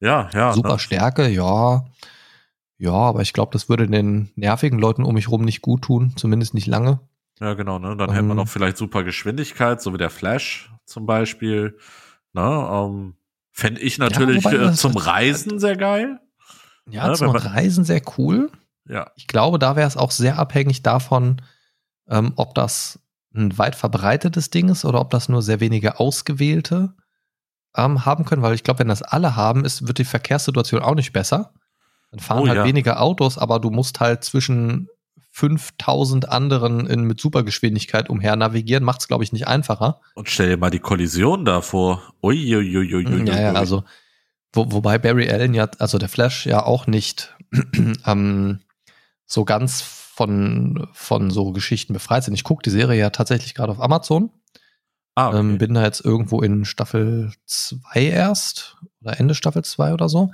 Ja, 0.00 0.30
ja. 0.32 0.52
Super 0.52 0.72
ne? 0.74 0.78
Stärke, 0.78 1.28
ja. 1.28 1.84
Ja, 2.80 2.92
aber 2.92 3.22
ich 3.22 3.32
glaube, 3.32 3.52
das 3.52 3.68
würde 3.68 3.88
den 3.88 4.30
nervigen 4.36 4.78
Leuten 4.78 5.02
um 5.02 5.14
mich 5.14 5.28
rum 5.28 5.42
nicht 5.42 5.62
gut 5.62 5.82
tun, 5.82 6.12
zumindest 6.16 6.54
nicht 6.54 6.66
lange. 6.66 7.00
Ja, 7.40 7.54
genau, 7.54 7.78
ne? 7.78 7.96
Dann 7.96 8.10
hätte 8.10 8.22
man 8.24 8.38
Ähm. 8.38 8.44
auch 8.44 8.48
vielleicht 8.48 8.76
super 8.76 9.04
Geschwindigkeit, 9.04 9.80
so 9.80 9.92
wie 9.94 9.98
der 9.98 10.10
Flash 10.10 10.72
zum 10.84 11.06
Beispiel. 11.06 11.78
Ne? 12.32 12.42
Ähm, 12.42 13.14
Fände 13.52 13.80
ich 13.80 13.98
natürlich 13.98 14.44
wobei 14.44 14.56
äh, 14.56 14.72
zum 14.72 14.96
Reisen 14.96 15.58
sehr 15.58 15.76
geil. 15.76 16.20
Ja, 16.88 17.08
Ja, 17.08 17.14
zum 17.14 17.28
man- 17.28 17.36
Reisen 17.36 17.84
sehr 17.84 18.02
cool. 18.16 18.50
Ja. 18.88 19.10
Ich 19.16 19.26
glaube, 19.26 19.58
da 19.58 19.76
wäre 19.76 19.86
es 19.88 19.96
auch 19.96 20.10
sehr 20.10 20.38
abhängig 20.38 20.82
davon, 20.82 21.42
ähm, 22.08 22.32
ob 22.36 22.54
das 22.54 23.00
ein 23.34 23.56
weit 23.58 23.74
verbreitetes 23.74 24.50
Ding 24.50 24.68
ist 24.70 24.84
oder 24.84 25.00
ob 25.00 25.10
das 25.10 25.28
nur 25.28 25.42
sehr 25.42 25.60
wenige 25.60 26.00
ausgewählte 26.00 26.94
ähm, 27.76 28.06
haben 28.06 28.24
können, 28.24 28.40
weil 28.42 28.54
ich 28.54 28.64
glaube, 28.64 28.80
wenn 28.80 28.88
das 28.88 29.02
alle 29.02 29.36
haben, 29.36 29.64
ist, 29.64 29.86
wird 29.86 29.98
die 29.98 30.04
Verkehrssituation 30.04 30.80
auch 30.82 30.94
nicht 30.94 31.12
besser. 31.12 31.52
Dann 32.10 32.20
fahren 32.20 32.44
Oh, 32.44 32.48
halt 32.48 32.56
ja. 32.58 32.64
weniger 32.64 33.02
Autos, 33.02 33.36
aber 33.36 33.60
du 33.60 33.70
musst 33.70 34.00
halt 34.00 34.24
zwischen 34.24 34.88
5000 35.38 36.28
anderen 36.28 36.88
in, 36.88 37.02
mit 37.02 37.20
Supergeschwindigkeit 37.20 38.10
umher 38.10 38.34
navigieren, 38.34 38.82
macht 38.82 39.02
es, 39.02 39.08
glaube 39.08 39.22
ich, 39.22 39.32
nicht 39.32 39.46
einfacher. 39.46 40.00
Und 40.14 40.28
stell 40.28 40.48
dir 40.48 40.56
mal 40.56 40.70
die 40.70 40.80
Kollision 40.80 41.44
davor. 41.44 42.02
Uiuiuiui. 42.24 43.24
Ja, 43.24 43.40
ja, 43.40 43.52
also, 43.52 43.84
wo, 44.52 44.72
wobei 44.72 44.98
Barry 44.98 45.30
Allen 45.30 45.54
ja, 45.54 45.70
also 45.78 45.98
der 45.98 46.08
Flash 46.08 46.46
ja 46.46 46.64
auch 46.64 46.88
nicht 46.88 47.36
ähm, 48.04 48.58
so 49.26 49.44
ganz 49.44 49.80
von, 49.80 50.88
von 50.92 51.30
so 51.30 51.52
Geschichten 51.52 51.92
befreit 51.92 52.24
sind. 52.24 52.34
Ich 52.34 52.42
gucke 52.42 52.64
die 52.64 52.70
Serie 52.70 52.98
ja 52.98 53.10
tatsächlich 53.10 53.54
gerade 53.54 53.70
auf 53.70 53.80
Amazon. 53.80 54.30
ah, 55.14 55.28
okay. 55.28 55.38
Ähm, 55.38 55.58
bin 55.58 55.74
da 55.74 55.84
jetzt 55.84 56.04
irgendwo 56.04 56.40
in 56.40 56.64
Staffel 56.64 57.30
2 57.46 58.06
erst 58.06 58.76
oder 59.00 59.20
Ende 59.20 59.36
Staffel 59.36 59.62
2 59.62 59.92
oder 59.92 60.08
so 60.08 60.32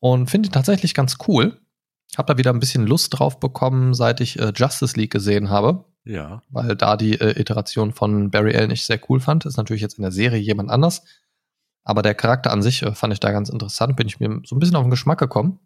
und 0.00 0.30
finde 0.30 0.48
die 0.48 0.54
tatsächlich 0.54 0.94
ganz 0.94 1.18
cool. 1.28 1.60
Hab 2.16 2.26
da 2.26 2.38
wieder 2.38 2.52
ein 2.52 2.60
bisschen 2.60 2.86
Lust 2.86 3.18
drauf 3.18 3.38
bekommen, 3.38 3.94
seit 3.94 4.20
ich 4.20 4.38
äh, 4.38 4.52
Justice 4.54 4.98
League 4.98 5.12
gesehen 5.12 5.50
habe, 5.50 5.84
ja. 6.04 6.42
weil 6.48 6.74
da 6.74 6.96
die 6.96 7.20
äh, 7.20 7.38
Iteration 7.40 7.92
von 7.92 8.30
Barry 8.30 8.56
Allen 8.56 8.70
ich 8.70 8.86
sehr 8.86 9.00
cool 9.08 9.20
fand. 9.20 9.46
Ist 9.46 9.56
natürlich 9.56 9.82
jetzt 9.82 9.98
in 9.98 10.02
der 10.02 10.12
Serie 10.12 10.40
jemand 10.40 10.70
anders. 10.70 11.02
Aber 11.84 12.02
der 12.02 12.14
Charakter 12.14 12.50
an 12.50 12.62
sich 12.62 12.82
äh, 12.82 12.94
fand 12.94 13.12
ich 13.12 13.20
da 13.20 13.30
ganz 13.30 13.48
interessant, 13.48 13.96
bin 13.96 14.06
ich 14.06 14.20
mir 14.20 14.40
so 14.44 14.56
ein 14.56 14.58
bisschen 14.58 14.76
auf 14.76 14.84
den 14.84 14.90
Geschmack 14.90 15.18
gekommen. 15.18 15.58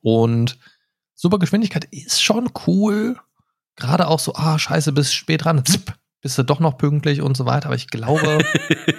Und 0.00 0.58
Supergeschwindigkeit 1.14 1.84
ist 1.86 2.22
schon 2.22 2.50
cool. 2.66 3.16
Gerade 3.76 4.08
auch 4.08 4.18
so, 4.18 4.34
ah, 4.34 4.58
scheiße, 4.58 4.92
bist 4.92 5.14
spät 5.14 5.44
dran, 5.44 5.64
zipp, 5.64 5.94
bist 6.20 6.38
du 6.38 6.42
doch 6.42 6.60
noch 6.60 6.78
pünktlich 6.78 7.22
und 7.22 7.36
so 7.36 7.46
weiter. 7.46 7.66
Aber 7.66 7.76
ich 7.76 7.88
glaube, 7.88 8.38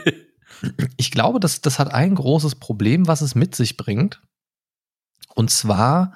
ich 0.98 1.12
glaube, 1.12 1.40
das, 1.40 1.62
das 1.62 1.80
hat 1.80 1.94
ein 1.94 2.16
großes 2.16 2.56
Problem, 2.56 3.08
was 3.08 3.22
es 3.22 3.36
mit 3.36 3.56
sich 3.56 3.78
bringt. 3.78 4.22
Und 5.36 5.50
zwar, 5.50 6.16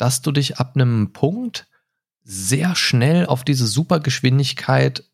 dass 0.00 0.22
du 0.22 0.32
dich 0.32 0.58
ab 0.58 0.72
einem 0.74 1.12
Punkt 1.12 1.68
sehr 2.22 2.74
schnell 2.74 3.26
auf 3.26 3.44
diese 3.44 3.66
Supergeschwindigkeit 3.66 5.04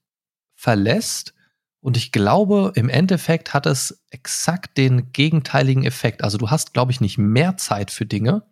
verlässt. 0.54 1.34
Und 1.80 1.96
ich 1.96 2.12
glaube, 2.12 2.72
im 2.74 2.88
Endeffekt 2.88 3.54
hat 3.54 3.66
es 3.66 4.04
exakt 4.10 4.76
den 4.78 5.12
gegenteiligen 5.12 5.84
Effekt. 5.84 6.22
Also 6.22 6.38
du 6.38 6.50
hast, 6.50 6.72
glaube 6.72 6.92
ich, 6.92 7.00
nicht 7.00 7.18
mehr 7.18 7.56
Zeit 7.56 7.90
für 7.90 8.06
Dinge, 8.06 8.42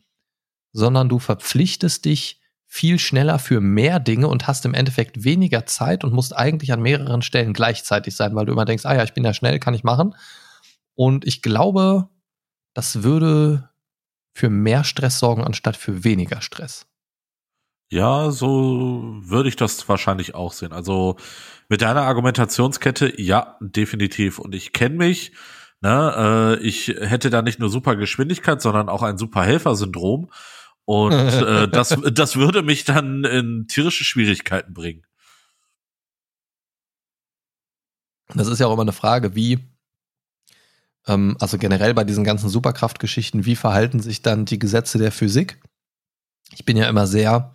sondern 0.73 1.09
du 1.09 1.19
verpflichtest 1.19 2.05
dich 2.05 2.41
viel 2.67 2.99
schneller 2.99 3.39
für 3.39 3.61
mehr 3.61 4.01
Dinge 4.01 4.27
und 4.27 4.49
hast 4.49 4.65
im 4.65 4.75
Endeffekt 4.75 5.23
weniger 5.23 5.67
Zeit 5.67 6.03
und 6.03 6.13
musst 6.13 6.37
eigentlich 6.37 6.73
an 6.73 6.83
mehreren 6.83 7.23
Stellen 7.23 7.53
gleichzeitig 7.53 8.17
sein, 8.17 8.35
weil 8.35 8.47
du 8.47 8.53
immer 8.53 8.65
denkst, 8.65 8.85
ah 8.87 8.95
ja, 8.95 9.05
ich 9.05 9.15
bin 9.15 9.25
ja 9.25 9.33
schnell, 9.33 9.61
kann 9.61 9.75
ich 9.75 9.85
machen. 9.85 10.17
Und 10.95 11.25
ich 11.25 11.43
glaube, 11.43 12.09
das 12.73 13.05
würde 13.05 13.71
für 14.35 14.51
mehr 14.51 14.85
Stress 14.85 15.19
sorgen, 15.19 15.45
anstatt 15.45 15.77
für 15.77 16.05
weniger 16.05 16.43
Stress. 16.43 16.87
Ja, 17.91 18.31
so 18.31 19.21
würde 19.23 19.49
ich 19.49 19.57
das 19.57 19.89
wahrscheinlich 19.89 20.35
auch 20.35 20.53
sehen. 20.53 20.73
Also 20.73 21.17
mit 21.69 21.83
deiner 21.83 22.03
Argumentationskette, 22.03 23.21
ja, 23.21 23.57
definitiv. 23.61 24.39
Und 24.39 24.55
ich 24.55 24.73
kenne 24.73 24.97
mich. 24.97 25.33
Ne, 25.81 26.59
äh, 26.59 26.63
ich 26.65 26.89
hätte 26.89 27.29
da 27.29 27.43
nicht 27.43 27.59
nur 27.59 27.69
super 27.69 27.95
Geschwindigkeit, 27.95 28.63
sondern 28.63 28.89
auch 28.89 29.03
ein 29.03 29.19
super 29.19 29.43
Helfersyndrom. 29.45 30.31
Und 30.87 31.13
äh, 31.13 31.69
das, 31.69 31.97
das 32.13 32.37
würde 32.37 32.63
mich 32.63 32.85
dann 32.85 33.25
in 33.25 33.67
tierische 33.69 34.03
Schwierigkeiten 34.03 34.73
bringen. 34.73 35.03
Das 38.35 38.49
ist 38.49 38.59
ja 38.59 38.67
auch 38.67 38.73
immer 38.73 38.83
eine 38.83 38.93
Frage, 38.93 39.35
wie, 39.35 39.59
ähm, 41.07 41.37
also 41.41 41.59
generell 41.59 41.95
bei 41.95 42.05
diesen 42.05 42.25
ganzen 42.25 42.49
Superkraftgeschichten, 42.49 43.45
wie 43.45 43.57
verhalten 43.57 44.01
sich 44.01 44.23
dann 44.23 44.45
die 44.45 44.59
Gesetze 44.59 44.99
der 44.99 45.13
Physik? 45.13 45.61
Ich 46.55 46.65
bin 46.65 46.77
ja 46.77 46.89
immer 46.89 47.07
sehr 47.07 47.55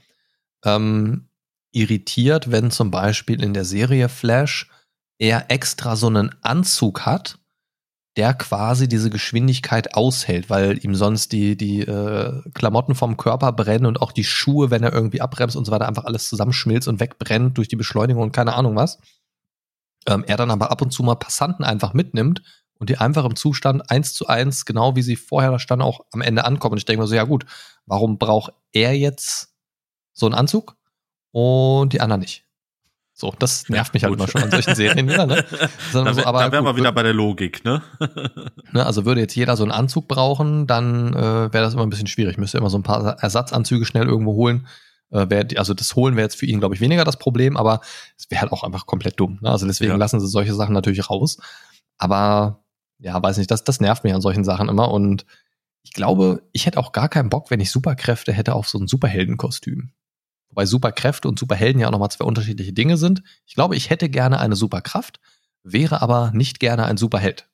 ähm, 0.65 1.29
irritiert, 1.71 2.51
wenn 2.51 2.71
zum 2.71 2.91
Beispiel 2.91 3.41
in 3.43 3.53
der 3.53 3.65
Serie 3.65 4.09
Flash 4.09 4.69
er 5.19 5.51
extra 5.51 5.95
so 5.95 6.07
einen 6.07 6.33
Anzug 6.41 7.05
hat, 7.05 7.39
der 8.15 8.33
quasi 8.33 8.87
diese 8.87 9.09
Geschwindigkeit 9.09 9.95
aushält, 9.95 10.49
weil 10.49 10.83
ihm 10.83 10.95
sonst 10.95 11.31
die, 11.31 11.55
die 11.55 11.81
äh, 11.81 12.41
Klamotten 12.53 12.95
vom 12.95 13.17
Körper 13.17 13.51
brennen 13.51 13.85
und 13.85 14.01
auch 14.01 14.11
die 14.11 14.23
Schuhe, 14.23 14.71
wenn 14.71 14.83
er 14.83 14.93
irgendwie 14.93 15.21
abbremst 15.21 15.55
und 15.55 15.65
so 15.65 15.71
weiter, 15.71 15.87
einfach 15.87 16.05
alles 16.05 16.27
zusammenschmilzt 16.27 16.87
und 16.87 16.99
wegbrennt 16.99 17.57
durch 17.57 17.67
die 17.67 17.75
Beschleunigung 17.75 18.23
und 18.23 18.31
keine 18.31 18.55
Ahnung 18.55 18.75
was. 18.75 18.99
Ähm, 20.07 20.23
er 20.25 20.37
dann 20.37 20.51
aber 20.51 20.71
ab 20.71 20.81
und 20.81 20.91
zu 20.91 21.03
mal 21.03 21.15
Passanten 21.15 21.63
einfach 21.63 21.93
mitnimmt 21.93 22.41
und 22.79 22.89
die 22.89 22.97
einfach 22.97 23.25
im 23.25 23.35
Zustand 23.35 23.91
eins 23.91 24.13
zu 24.13 24.27
eins, 24.27 24.65
genau 24.65 24.95
wie 24.95 25.01
sie 25.01 25.15
vorher 25.15 25.51
da 25.51 25.59
standen, 25.59 25.83
auch 25.83 26.01
am 26.11 26.21
Ende 26.21 26.45
ankommen. 26.45 26.73
Und 26.73 26.77
ich 26.79 26.85
denke 26.85 27.01
mir 27.01 27.07
so, 27.07 27.15
ja 27.15 27.25
gut, 27.25 27.45
warum 27.85 28.17
braucht 28.17 28.53
er 28.71 28.97
jetzt 28.97 29.53
so 30.13 30.25
einen 30.25 30.35
Anzug 30.35 30.75
und 31.31 31.93
die 31.93 32.01
anderen 32.01 32.21
nicht? 32.21 32.45
So, 33.13 33.33
das 33.37 33.67
nervt 33.67 33.93
mich 33.93 34.05
halt 34.05 34.13
immer 34.13 34.29
schon 34.29 34.43
an 34.43 34.49
solchen 34.49 34.75
Serien 34.75 35.09
wieder, 35.09 35.25
ne? 35.25 35.43
da, 35.93 36.13
so, 36.13 36.23
aber 36.23 36.39
da 36.39 36.51
wären 36.53 36.63
wir 36.63 36.77
wieder 36.77 36.93
bei 36.93 37.03
der 37.03 37.13
Logik, 37.13 37.65
ne? 37.65 37.81
ne? 38.71 38.85
Also 38.85 39.03
würde 39.03 39.19
jetzt 39.19 39.35
jeder 39.35 39.57
so 39.57 39.63
einen 39.63 39.73
Anzug 39.73 40.07
brauchen, 40.07 40.67
dann 40.67 41.13
äh, 41.13 41.51
wäre 41.51 41.65
das 41.65 41.73
immer 41.73 41.83
ein 41.83 41.89
bisschen 41.89 42.07
schwierig. 42.07 42.37
Müsste 42.37 42.59
immer 42.59 42.69
so 42.69 42.77
ein 42.77 42.83
paar 42.83 43.19
Ersatzanzüge 43.19 43.83
schnell 43.83 44.07
irgendwo 44.07 44.35
holen. 44.35 44.67
Äh, 45.11 45.29
wär, 45.29 45.45
also 45.57 45.73
das 45.73 45.97
Holen 45.97 46.15
wäre 46.15 46.23
jetzt 46.23 46.37
für 46.37 46.45
ihn, 46.45 46.59
glaube 46.59 46.75
ich, 46.75 46.81
weniger 46.81 47.03
das 47.03 47.19
Problem, 47.19 47.57
aber 47.57 47.81
es 48.17 48.31
wäre 48.31 48.43
halt 48.43 48.53
auch 48.53 48.63
einfach 48.63 48.85
komplett 48.85 49.19
dumm. 49.19 49.39
Ne? 49.41 49.49
Also 49.49 49.67
deswegen 49.67 49.91
ja. 49.91 49.97
lassen 49.97 50.21
sie 50.21 50.27
solche 50.27 50.53
Sachen 50.53 50.73
natürlich 50.73 51.09
raus. 51.09 51.39
Aber 51.97 52.63
ja, 52.99 53.21
weiß 53.21 53.37
nicht, 53.37 53.49
das, 53.49 53.63
das 53.63 53.79
nervt 53.79 54.03
mich 54.03 54.13
an 54.13 54.21
solchen 54.21 54.43
Sachen 54.43 54.69
immer. 54.69 54.91
Und 54.91 55.25
ich 55.83 55.93
glaube, 55.93 56.43
ich 56.51 56.65
hätte 56.65 56.79
auch 56.79 56.91
gar 56.91 57.09
keinen 57.09 57.29
Bock, 57.29 57.49
wenn 57.49 57.59
ich 57.59 57.71
Superkräfte 57.71 58.33
hätte, 58.33 58.53
auf 58.53 58.69
so 58.69 58.77
ein 58.77 58.87
Superheldenkostüm. 58.87 59.91
Wobei 60.49 60.65
Superkräfte 60.65 61.27
und 61.27 61.39
Superhelden 61.39 61.81
ja 61.81 61.87
auch 61.87 61.91
nochmal 61.91 62.11
zwei 62.11 62.25
unterschiedliche 62.25 62.73
Dinge 62.73 62.97
sind. 62.97 63.23
Ich 63.45 63.55
glaube, 63.55 63.75
ich 63.75 63.89
hätte 63.89 64.09
gerne 64.09 64.39
eine 64.39 64.55
Superkraft, 64.55 65.19
wäre 65.63 66.01
aber 66.01 66.31
nicht 66.33 66.59
gerne 66.59 66.85
ein 66.85 66.97
Superheld. 66.97 67.47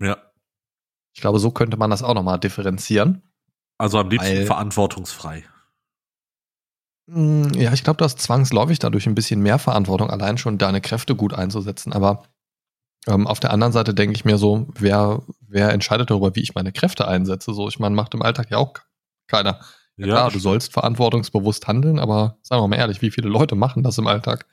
Ja. 0.00 0.18
Ich 1.14 1.20
glaube, 1.20 1.38
so 1.38 1.52
könnte 1.52 1.76
man 1.76 1.90
das 1.90 2.02
auch 2.02 2.14
nochmal 2.14 2.40
differenzieren. 2.40 3.22
Also 3.78 3.98
am 3.98 4.10
liebsten 4.10 4.36
weil, 4.36 4.46
verantwortungsfrei. 4.46 5.44
Hm, 7.08 7.52
ja, 7.54 7.72
ich 7.72 7.84
glaube, 7.84 7.98
du 7.98 8.04
hast 8.04 8.20
zwangsläufig 8.20 8.78
dadurch 8.78 9.06
ein 9.06 9.14
bisschen 9.14 9.40
mehr 9.40 9.58
Verantwortung, 9.58 10.10
allein 10.10 10.38
schon 10.38 10.58
deine 10.58 10.80
Kräfte 10.80 11.14
gut 11.14 11.34
einzusetzen. 11.34 11.92
Aber 11.92 12.24
ähm, 13.06 13.26
auf 13.26 13.40
der 13.40 13.52
anderen 13.52 13.72
Seite 13.72 13.94
denke 13.94 14.14
ich 14.14 14.24
mir 14.24 14.38
so, 14.38 14.66
wer, 14.74 15.22
wer 15.40 15.70
entscheidet 15.70 16.10
darüber, 16.10 16.34
wie 16.34 16.40
ich 16.40 16.54
meine 16.54 16.72
Kräfte 16.72 17.06
einsetze? 17.06 17.52
So, 17.52 17.68
ich 17.68 17.78
meine, 17.78 17.94
macht 17.94 18.14
im 18.14 18.22
Alltag 18.22 18.50
ja 18.50 18.58
auch 18.58 18.74
keiner. 19.26 19.60
Ja, 19.96 20.06
klar, 20.06 20.30
du 20.30 20.38
sollst 20.38 20.72
verantwortungsbewusst 20.72 21.68
handeln, 21.68 21.98
aber 21.98 22.38
sagen 22.42 22.62
wir 22.62 22.68
mal 22.68 22.76
ehrlich, 22.76 23.00
wie 23.00 23.10
viele 23.10 23.28
Leute 23.28 23.54
machen 23.54 23.82
das 23.82 23.98
im 23.98 24.06
Alltag? 24.06 24.46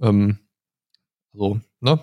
Ähm, 0.00 0.38
also, 1.32 1.60
ne? 1.80 2.00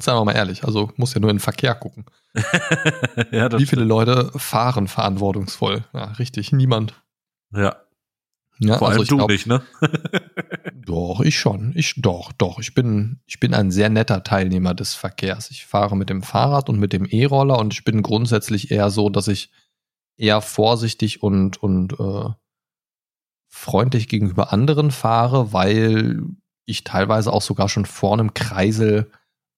Sagen 0.00 0.18
wir 0.20 0.24
mal 0.24 0.36
ehrlich, 0.36 0.62
also 0.62 0.92
muss 0.96 1.14
ja 1.14 1.20
nur 1.20 1.30
in 1.30 1.36
den 1.36 1.42
Verkehr 1.42 1.74
gucken. 1.74 2.06
ja, 3.32 3.50
wie 3.58 3.66
viele 3.66 3.82
Leute 3.82 4.30
fahren 4.36 4.86
verantwortungsvoll? 4.86 5.84
Ja, 5.92 6.04
richtig, 6.12 6.52
niemand. 6.52 6.94
Ja. 7.52 7.76
ja 8.60 8.78
Vor 8.78 8.88
also 8.88 9.00
allem 9.00 9.08
du 9.08 9.16
glaub, 9.16 9.30
nicht, 9.30 9.48
ne? 9.48 9.62
doch, 10.88 11.20
ich 11.20 11.38
schon. 11.38 11.72
Ich, 11.76 11.94
doch, 11.98 12.32
doch. 12.32 12.58
Ich 12.58 12.74
bin, 12.74 13.20
ich 13.26 13.38
bin 13.38 13.52
ein 13.52 13.70
sehr 13.70 13.90
netter 13.90 14.24
Teilnehmer 14.24 14.72
des 14.74 14.94
Verkehrs. 14.94 15.50
Ich 15.50 15.66
fahre 15.66 15.96
mit 15.96 16.08
dem 16.08 16.22
Fahrrad 16.22 16.70
und 16.70 16.78
mit 16.78 16.94
dem 16.94 17.04
E-Roller 17.04 17.58
und 17.58 17.74
ich 17.74 17.84
bin 17.84 18.02
grundsätzlich 18.02 18.70
eher 18.70 18.88
so, 18.88 19.10
dass 19.10 19.28
ich 19.28 19.50
eher 20.16 20.40
vorsichtig 20.40 21.22
und, 21.22 21.62
und 21.62 21.92
äh, 22.00 22.30
freundlich 23.48 24.08
gegenüber 24.08 24.52
anderen 24.52 24.90
fahre, 24.90 25.52
weil 25.52 26.22
ich 26.64 26.84
teilweise 26.84 27.32
auch 27.32 27.42
sogar 27.42 27.68
schon 27.68 27.84
vor 27.84 28.14
einem 28.14 28.32
Kreisel 28.32 29.10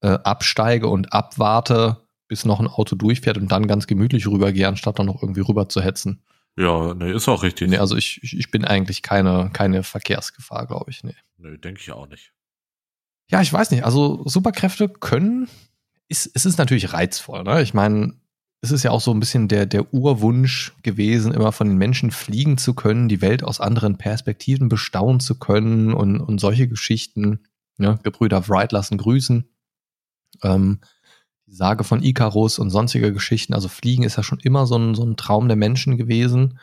äh, 0.03 0.09
absteige 0.09 0.89
und 0.89 1.13
abwarte, 1.13 2.09
bis 2.27 2.45
noch 2.45 2.59
ein 2.59 2.69
Auto 2.69 2.97
durchfährt 2.97 3.39
und 3.39 3.53
dann 3.53 3.69
ganz 3.69 3.87
gemütlich 3.87 4.27
rübergehe, 4.27 4.67
anstatt 4.67 4.99
dann 4.99 5.07
noch 5.07 5.23
irgendwie 5.23 5.43
rüber 5.43 5.69
zu 5.69 5.81
hetzen. 5.81 6.23
Ja, 6.61 6.93
nee, 6.93 7.11
ist 7.11 7.27
auch 7.27 7.43
richtig. 7.43 7.71
Nee, 7.71 7.79
also 7.79 7.97
ich, 7.97 8.21
ich 8.23 8.51
bin 8.51 8.67
eigentlich 8.67 9.01
keine, 9.01 9.49
keine 9.53 9.83
Verkehrsgefahr, 9.83 10.67
glaube 10.67 10.91
ich. 10.91 11.03
Nee. 11.03 11.15
Nee, 11.39 11.57
denke 11.57 11.81
ich 11.81 11.91
auch 11.91 12.07
nicht. 12.07 12.35
Ja, 13.31 13.41
ich 13.41 13.51
weiß 13.51 13.71
nicht. 13.71 13.85
Also 13.85 14.23
Superkräfte 14.27 14.91
können, 14.91 15.49
ist, 16.09 16.31
es 16.35 16.45
ist 16.45 16.59
natürlich 16.59 16.93
reizvoll. 16.93 17.45
Ne? 17.45 17.63
Ich 17.63 17.73
meine, 17.73 18.13
es 18.61 18.73
ist 18.73 18.83
ja 18.83 18.91
auch 18.91 19.01
so 19.01 19.11
ein 19.11 19.21
bisschen 19.21 19.49
der, 19.49 19.65
der 19.65 19.95
Urwunsch 19.95 20.75
gewesen, 20.83 21.33
immer 21.33 21.53
von 21.53 21.67
den 21.67 21.79
Menschen 21.79 22.11
fliegen 22.11 22.59
zu 22.59 22.75
können, 22.75 23.09
die 23.09 23.23
Welt 23.23 23.43
aus 23.43 23.59
anderen 23.59 23.97
Perspektiven 23.97 24.69
bestaunen 24.69 25.21
zu 25.21 25.39
können 25.39 25.95
und, 25.95 26.21
und 26.21 26.41
solche 26.41 26.69
Geschichten. 26.69 27.47
Ja, 27.79 27.99
Gebrüder 28.03 28.47
Wright 28.49 28.73
lassen 28.73 28.99
grüßen. 28.99 29.49
Ähm, 30.43 30.81
die 31.51 31.57
Sage 31.57 31.83
von 31.83 32.03
Icarus 32.03 32.61
und 32.61 32.71
sonstige 32.71 33.13
Geschichten. 33.13 33.55
Also 33.55 33.69
Fliegen 33.69 34.05
ist 34.05 34.17
ja 34.17 34.23
schon 34.23 34.39
immer 34.39 34.67
so 34.67 34.77
ein, 34.77 34.95
so 34.95 35.05
ein 35.05 35.17
Traum 35.17 35.49
der 35.49 35.57
Menschen 35.57 35.97
gewesen. 35.97 36.61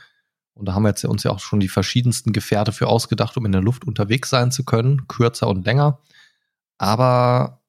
Und 0.54 0.66
da 0.66 0.74
haben 0.74 0.84
wir 0.84 0.90
jetzt 0.90 1.04
uns 1.04 1.24
ja 1.24 1.32
auch 1.32 1.40
schon 1.40 1.60
die 1.60 1.68
verschiedensten 1.68 2.32
Gefährte 2.32 2.72
für 2.72 2.88
ausgedacht, 2.88 3.36
um 3.36 3.46
in 3.46 3.52
der 3.52 3.62
Luft 3.62 3.86
unterwegs 3.86 4.30
sein 4.30 4.50
zu 4.50 4.64
können, 4.64 5.08
kürzer 5.08 5.50
und 5.50 5.66
länger. 5.66 6.00
Aber, 6.78 7.62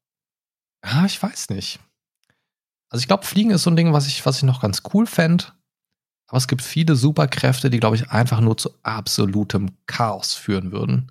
ja, 0.85 1.05
ich 1.07 1.21
weiß 1.21 1.51
nicht. 1.51 1.81
Also 2.89 3.03
ich 3.03 3.09
glaube, 3.09 3.27
Fliegen 3.27 3.51
ist 3.51 3.65
so 3.65 3.71
ein 3.71 3.77
Ding, 3.77 3.93
was 3.93 4.07
ich, 4.07 4.25
was 4.25 4.37
ich 4.39 4.45
noch 4.45 4.61
ganz 4.61 4.83
cool 4.95 5.07
fände. 5.07 5.47
Aber 6.29 6.39
es 6.39 6.47
gibt 6.47 6.63
viele 6.63 6.95
Superkräfte, 6.95 7.69
die, 7.69 7.81
glaube 7.81 7.97
ich, 7.97 8.11
einfach 8.11 8.41
nur 8.41 8.57
zu 8.57 8.71
absolutem 8.85 9.77
Chaos 9.87 10.35
führen 10.35 10.71
würden. 10.71 11.11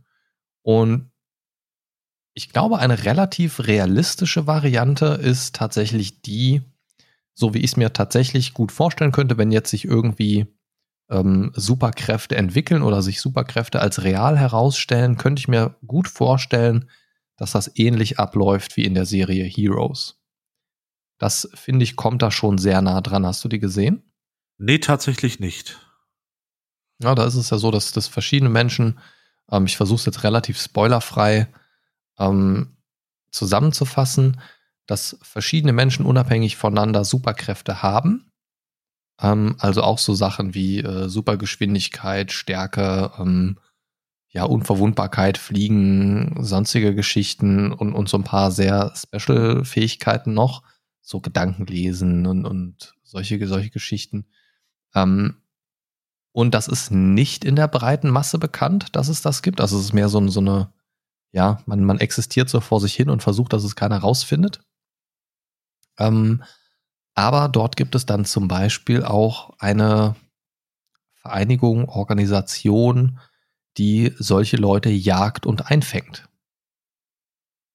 Und 0.61 1.11
ich 2.37 2.49
glaube, 2.49 2.77
eine 2.77 3.03
relativ 3.03 3.61
realistische 3.61 4.45
Variante 4.45 5.05
ist 5.07 5.55
tatsächlich 5.55 6.21
die, 6.21 6.61
so 7.33 7.55
wie 7.55 7.57
ich 7.57 7.71
es 7.71 7.77
mir 7.77 7.93
tatsächlich 7.93 8.53
gut 8.53 8.71
vorstellen 8.71 9.11
könnte, 9.11 9.39
wenn 9.39 9.51
jetzt 9.51 9.71
sich 9.71 9.85
irgendwie 9.85 10.45
ähm, 11.09 11.51
Superkräfte 11.55 12.35
entwickeln 12.35 12.83
oder 12.83 13.01
sich 13.01 13.21
Superkräfte 13.21 13.79
als 13.79 14.03
real 14.03 14.37
herausstellen, 14.37 15.17
könnte 15.17 15.39
ich 15.39 15.47
mir 15.47 15.77
gut 15.87 16.07
vorstellen, 16.07 16.91
dass 17.37 17.53
das 17.53 17.71
ähnlich 17.73 18.19
abläuft 18.19 18.77
wie 18.77 18.85
in 18.85 18.93
der 18.93 19.07
Serie 19.07 19.45
Heroes. 19.45 20.21
Das 21.17 21.49
finde 21.55 21.85
ich, 21.85 21.95
kommt 21.95 22.21
da 22.21 22.29
schon 22.29 22.59
sehr 22.59 22.83
nah 22.83 23.01
dran. 23.01 23.25
Hast 23.25 23.43
du 23.43 23.47
die 23.49 23.59
gesehen? 23.59 24.03
Nee, 24.59 24.77
tatsächlich 24.77 25.39
nicht. 25.39 25.79
Ja, 27.01 27.15
da 27.15 27.25
ist 27.25 27.33
es 27.33 27.49
ja 27.49 27.57
so, 27.57 27.71
dass, 27.71 27.93
dass 27.93 28.07
verschiedene 28.07 28.51
Menschen, 28.51 28.99
ähm, 29.51 29.65
ich 29.65 29.75
versuche 29.75 30.01
es 30.01 30.05
jetzt 30.05 30.23
relativ 30.23 30.61
spoilerfrei 30.61 31.47
ähm, 32.19 32.77
zusammenzufassen, 33.31 34.39
dass 34.85 35.17
verschiedene 35.21 35.73
Menschen 35.73 36.05
unabhängig 36.05 36.55
voneinander 36.55 37.03
Superkräfte 37.03 37.83
haben. 37.83 38.31
Ähm, 39.21 39.55
also 39.59 39.83
auch 39.83 39.99
so 39.99 40.13
Sachen 40.13 40.53
wie 40.53 40.79
äh, 40.79 41.09
Supergeschwindigkeit, 41.09 42.31
Stärke, 42.31 43.11
ähm, 43.19 43.59
ja, 44.29 44.43
Unverwundbarkeit, 44.43 45.37
Fliegen, 45.37 46.43
sonstige 46.43 46.93
Geschichten 46.93 47.71
und, 47.71 47.93
und 47.93 48.09
so 48.09 48.17
ein 48.17 48.23
paar 48.23 48.51
sehr 48.51 48.93
Special-Fähigkeiten 48.95 50.33
noch 50.33 50.63
so 51.01 51.21
Gedanken 51.21 51.65
lesen 51.65 52.25
und, 52.27 52.45
und 52.45 52.93
solche, 53.03 53.45
solche 53.47 53.69
Geschichten. 53.69 54.25
Ähm, 54.93 55.37
und 56.33 56.53
das 56.53 56.67
ist 56.67 56.91
nicht 56.91 57.45
in 57.45 57.55
der 57.55 57.67
breiten 57.67 58.09
Masse 58.09 58.37
bekannt, 58.37 58.95
dass 58.95 59.07
es 59.07 59.21
das 59.21 59.41
gibt. 59.41 59.61
Also 59.61 59.79
es 59.79 59.85
ist 59.85 59.93
mehr 59.93 60.09
so, 60.09 60.25
so 60.27 60.39
eine, 60.39 60.71
ja, 61.31 61.61
man, 61.65 61.83
man 61.83 61.99
existiert 61.99 62.49
so 62.49 62.59
vor 62.61 62.79
sich 62.79 62.93
hin 62.93 63.09
und 63.09 63.23
versucht, 63.23 63.53
dass 63.53 63.63
es 63.63 63.75
keiner 63.75 63.99
rausfindet. 63.99 64.61
Ähm, 65.99 66.43
aber 67.13 67.49
dort 67.49 67.75
gibt 67.75 67.95
es 67.95 68.05
dann 68.05 68.25
zum 68.25 68.47
Beispiel 68.47 69.03
auch 69.03 69.51
eine 69.59 70.15
Vereinigung, 71.15 71.89
Organisation, 71.89 73.19
die 73.77 74.13
solche 74.17 74.57
Leute 74.57 74.89
jagt 74.89 75.45
und 75.45 75.69
einfängt. 75.69 76.27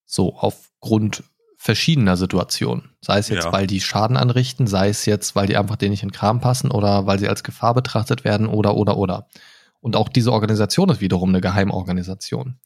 So, 0.05 0.35
aufgrund 0.37 1.23
verschiedener 1.57 2.17
Situationen. 2.17 2.89
Sei 2.99 3.19
es 3.19 3.29
jetzt, 3.29 3.45
ja. 3.45 3.53
weil 3.53 3.67
die 3.67 3.79
Schaden 3.79 4.17
anrichten, 4.17 4.67
sei 4.67 4.89
es 4.89 5.05
jetzt, 5.05 5.35
weil 5.35 5.47
die 5.47 5.55
einfach 5.55 5.77
denen 5.77 5.91
nicht 5.91 6.03
in 6.03 6.09
den 6.09 6.15
Kram 6.15 6.41
passen 6.41 6.71
oder 6.71 7.05
weil 7.05 7.19
sie 7.19 7.29
als 7.29 7.43
Gefahr 7.43 7.73
betrachtet 7.73 8.25
werden 8.25 8.47
oder, 8.47 8.75
oder, 8.75 8.97
oder. 8.97 9.27
Und 9.79 9.95
auch 9.95 10.09
diese 10.09 10.33
Organisation 10.33 10.89
ist 10.89 10.99
wiederum 10.99 11.29
eine 11.29 11.41
Geheimorganisation. 11.41 12.59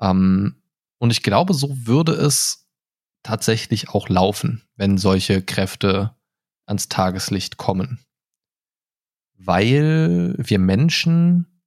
Ähm, 0.00 0.62
und 0.98 1.10
ich 1.10 1.22
glaube, 1.22 1.54
so 1.54 1.86
würde 1.86 2.12
es 2.12 2.68
tatsächlich 3.22 3.88
auch 3.90 4.08
laufen, 4.08 4.62
wenn 4.76 4.98
solche 4.98 5.42
Kräfte 5.42 6.14
ans 6.66 6.88
Tageslicht 6.88 7.56
kommen. 7.56 8.04
Weil 9.36 10.34
wir 10.38 10.58
Menschen, 10.58 11.60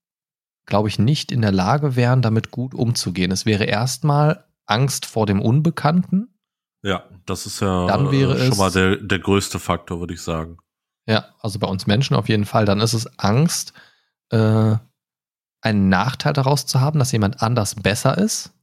glaube 0.66 0.88
ich, 0.88 1.00
nicht 1.00 1.32
in 1.32 1.42
der 1.42 1.52
Lage 1.52 1.96
wären, 1.96 2.22
damit 2.22 2.52
gut 2.52 2.74
umzugehen. 2.74 3.32
Es 3.32 3.46
wäre 3.46 3.66
erstmal 3.66 4.46
Angst 4.66 5.06
vor 5.06 5.26
dem 5.26 5.42
Unbekannten. 5.42 6.34
Ja, 6.84 7.04
das 7.26 7.46
ist 7.46 7.60
ja 7.60 7.88
dann 7.88 8.12
wäre 8.12 8.38
schon 8.38 8.52
es, 8.52 8.58
mal 8.58 8.72
der, 8.72 8.98
der 8.98 9.20
größte 9.20 9.60
Faktor, 9.60 10.00
würde 10.00 10.14
ich 10.14 10.22
sagen. 10.22 10.58
Ja, 11.08 11.26
also 11.40 11.60
bei 11.60 11.68
uns 11.68 11.88
Menschen 11.88 12.16
auf 12.16 12.30
jeden 12.30 12.46
Fall. 12.46 12.66
Dann 12.66 12.80
ist 12.80 12.94
es 12.94 13.20
Angst, 13.20 13.74
äh, 14.30 14.76
einen 15.68 15.90
Nachteil 15.90 16.34
daraus 16.34 16.66
zu 16.66 16.80
haben, 16.80 17.00
dass 17.00 17.12
jemand 17.12 17.42
anders 17.42 17.76
besser 17.76 18.18
ist. 18.18 18.54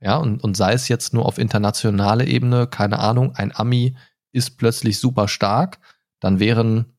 Ja, 0.00 0.16
und, 0.16 0.42
und 0.42 0.56
sei 0.56 0.72
es 0.72 0.88
jetzt 0.88 1.12
nur 1.12 1.26
auf 1.26 1.38
internationaler 1.38 2.26
Ebene, 2.26 2.66
keine 2.66 2.98
Ahnung, 2.98 3.34
ein 3.34 3.54
Ami 3.54 3.96
ist 4.32 4.56
plötzlich 4.56 4.98
super 4.98 5.28
stark, 5.28 5.78
dann 6.20 6.40
wären 6.40 6.96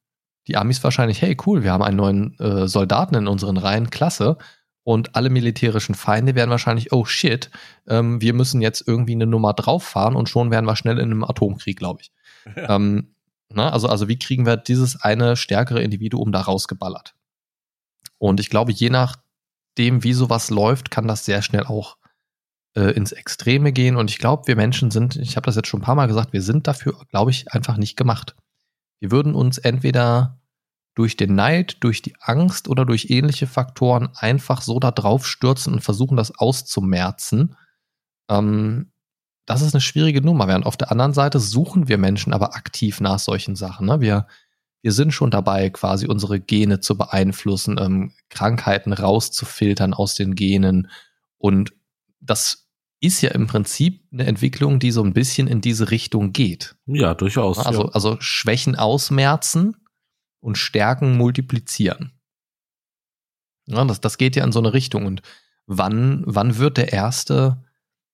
die 0.48 0.58
Amis 0.58 0.84
wahrscheinlich, 0.84 1.22
hey 1.22 1.36
cool, 1.46 1.64
wir 1.64 1.72
haben 1.72 1.84
einen 1.84 1.98
neuen 1.98 2.40
äh, 2.40 2.68
Soldaten 2.68 3.16
in 3.16 3.28
unseren 3.28 3.58
Reihen, 3.58 3.90
klasse. 3.90 4.38
Und 4.84 5.16
alle 5.16 5.30
militärischen 5.30 5.94
Feinde 5.94 6.34
wären 6.34 6.50
wahrscheinlich, 6.50 6.92
oh 6.92 7.06
shit, 7.06 7.52
ähm, 7.88 8.20
wir 8.20 8.34
müssen 8.34 8.62
jetzt 8.62 8.88
irgendwie 8.88 9.14
eine 9.14 9.28
Nummer 9.28 9.54
drauf 9.54 9.84
fahren 9.84 10.16
und 10.16 10.28
schon 10.28 10.50
wären 10.50 10.66
wir 10.66 10.76
schnell 10.76 10.98
in 10.98 11.12
einem 11.12 11.24
Atomkrieg, 11.24 11.78
glaube 11.78 12.02
ich. 12.02 12.12
Ja. 12.56 12.76
Ähm, 12.76 13.14
na, 13.54 13.70
also, 13.70 13.90
also 13.90 14.08
wie 14.08 14.18
kriegen 14.18 14.46
wir 14.46 14.56
dieses 14.56 15.02
eine 15.02 15.36
stärkere 15.36 15.82
Individuum 15.84 16.32
da 16.32 16.42
rausgeballert? 16.42 17.14
Und 18.22 18.40
ich 18.40 18.52
glaube, 18.52 18.72
je 18.72 18.92
nachdem, 18.92 20.04
wie 20.04 20.14
sowas 20.14 20.52
läuft, 20.52 20.92
kann 20.92 21.08
das 21.08 21.26
sehr 21.26 21.42
schnell 21.42 21.64
auch 21.64 21.98
äh, 22.76 22.92
ins 22.92 23.14
Extreme 23.14 23.72
gehen. 23.72 23.96
Und 23.96 24.12
ich 24.12 24.20
glaube, 24.20 24.46
wir 24.46 24.56
Menschen 24.56 24.92
sind, 24.92 25.16
ich 25.16 25.38
habe 25.38 25.46
das 25.46 25.56
jetzt 25.56 25.68
schon 25.68 25.80
ein 25.80 25.84
paar 25.84 25.96
Mal 25.96 26.08
gesagt, 26.08 26.32
wir 26.32 26.44
sind 26.44 26.68
dafür, 26.68 27.04
glaube 27.10 27.32
ich, 27.32 27.52
einfach 27.52 27.78
nicht 27.78 27.98
gemacht. 27.98 28.36
Wir 29.00 29.10
würden 29.10 29.34
uns 29.34 29.58
entweder 29.58 30.40
durch 30.94 31.18
den 31.18 31.34
Neid, 31.34 31.78
durch 31.84 32.04
die 32.04 32.14
Angst 32.20 32.68
oder 32.68 32.86
durch 32.86 33.10
ähnliche 33.10 33.48
Faktoren 33.48 34.10
einfach 34.14 34.62
so 34.62 34.80
da 34.80 34.92
drauf 34.92 35.26
stürzen 35.26 35.74
und 35.74 35.82
versuchen, 35.82 36.16
das 36.16 36.38
auszumerzen. 36.38 37.56
Ähm, 38.30 38.92
das 39.48 39.64
ist 39.64 39.74
eine 39.74 39.82
schwierige 39.82 40.22
Nummer. 40.22 40.48
Während 40.48 40.68
auf 40.68 40.78
der 40.78 40.92
anderen 40.92 41.14
Seite 41.14 41.40
suchen 41.40 41.88
wir 41.88 41.98
Menschen 41.98 42.34
aber 42.34 42.56
aktiv 42.56 43.02
nach 43.02 43.18
solchen 43.18 43.56
Sachen. 43.56 43.88
Ne? 43.88 44.00
Wir, 44.00 44.28
wir 44.82 44.92
sind 44.92 45.12
schon 45.12 45.32
dabei, 45.32 45.70
quasi 45.70 46.08
unsere 46.08 46.40
Gene 46.40 46.80
zu 46.80 46.98
beeinflussen, 46.98 47.78
ähm, 47.80 48.14
Krankheiten 48.30 48.94
rauszufiltern 48.94 49.94
aus 49.94 50.16
den 50.16 50.36
Genen. 50.36 50.90
Und 51.38 51.74
das 52.20 52.68
ist 53.00 53.22
ja 53.22 53.32
im 53.32 53.48
Prinzip 53.48 54.04
eine 54.12 54.26
Entwicklung, 54.26 54.80
die 54.80 54.92
so 54.92 55.04
ein 55.04 55.14
bisschen 55.14 55.48
in 55.48 55.62
diese 55.62 55.92
Richtung 55.92 56.34
geht. 56.34 56.76
Ja, 56.86 57.14
durchaus. 57.14 57.60
Also, 57.60 57.86
ja. 57.86 57.90
also 57.90 58.18
Schwächen 58.20 58.76
ausmerzen 58.76 59.76
und 60.40 60.58
Stärken 60.58 61.18
multiplizieren. 61.18 62.14
Ja, 63.66 63.84
das, 63.86 64.02
das 64.02 64.18
geht 64.18 64.36
ja 64.36 64.44
in 64.44 64.52
so 64.52 64.60
eine 64.60 64.74
Richtung. 64.74 65.06
Und 65.06 65.22
wann, 65.66 66.24
wann 66.26 66.58
wird 66.58 66.78
der 66.78 66.92
erste, 66.92 67.64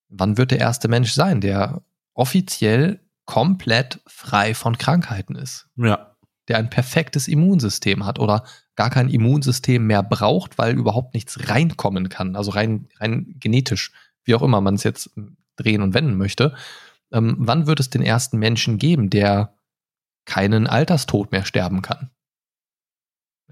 wann 0.09 0.37
wird 0.37 0.51
der 0.51 0.59
erste 0.59 0.87
Mensch 0.87 1.13
sein, 1.13 1.41
der 1.41 1.81
offiziell 2.13 3.01
komplett 3.25 4.01
frei 4.05 4.53
von 4.53 4.77
Krankheiten 4.77 5.35
ist? 5.35 5.67
Ja. 5.75 6.16
Der 6.47 6.57
ein 6.57 6.69
perfektes 6.69 7.27
Immunsystem 7.27 8.05
hat 8.05 8.19
oder 8.19 8.43
gar 8.75 8.89
kein 8.89 9.09
Immunsystem 9.09 9.85
mehr 9.85 10.03
braucht, 10.03 10.57
weil 10.57 10.77
überhaupt 10.77 11.13
nichts 11.13 11.49
reinkommen 11.49 12.09
kann. 12.09 12.35
Also 12.35 12.51
rein, 12.51 12.87
rein 12.99 13.35
genetisch, 13.39 13.91
wie 14.23 14.35
auch 14.35 14.41
immer 14.41 14.61
man 14.61 14.75
es 14.75 14.83
jetzt 14.83 15.11
drehen 15.57 15.81
und 15.81 15.93
wenden 15.93 16.15
möchte. 16.15 16.55
Ähm, 17.11 17.35
wann 17.39 17.67
wird 17.67 17.79
es 17.79 17.89
den 17.89 18.01
ersten 18.01 18.37
Menschen 18.37 18.77
geben, 18.77 19.09
der 19.09 19.57
keinen 20.25 20.67
Alterstod 20.67 21.31
mehr 21.31 21.45
sterben 21.45 21.81
kann? 21.81 22.11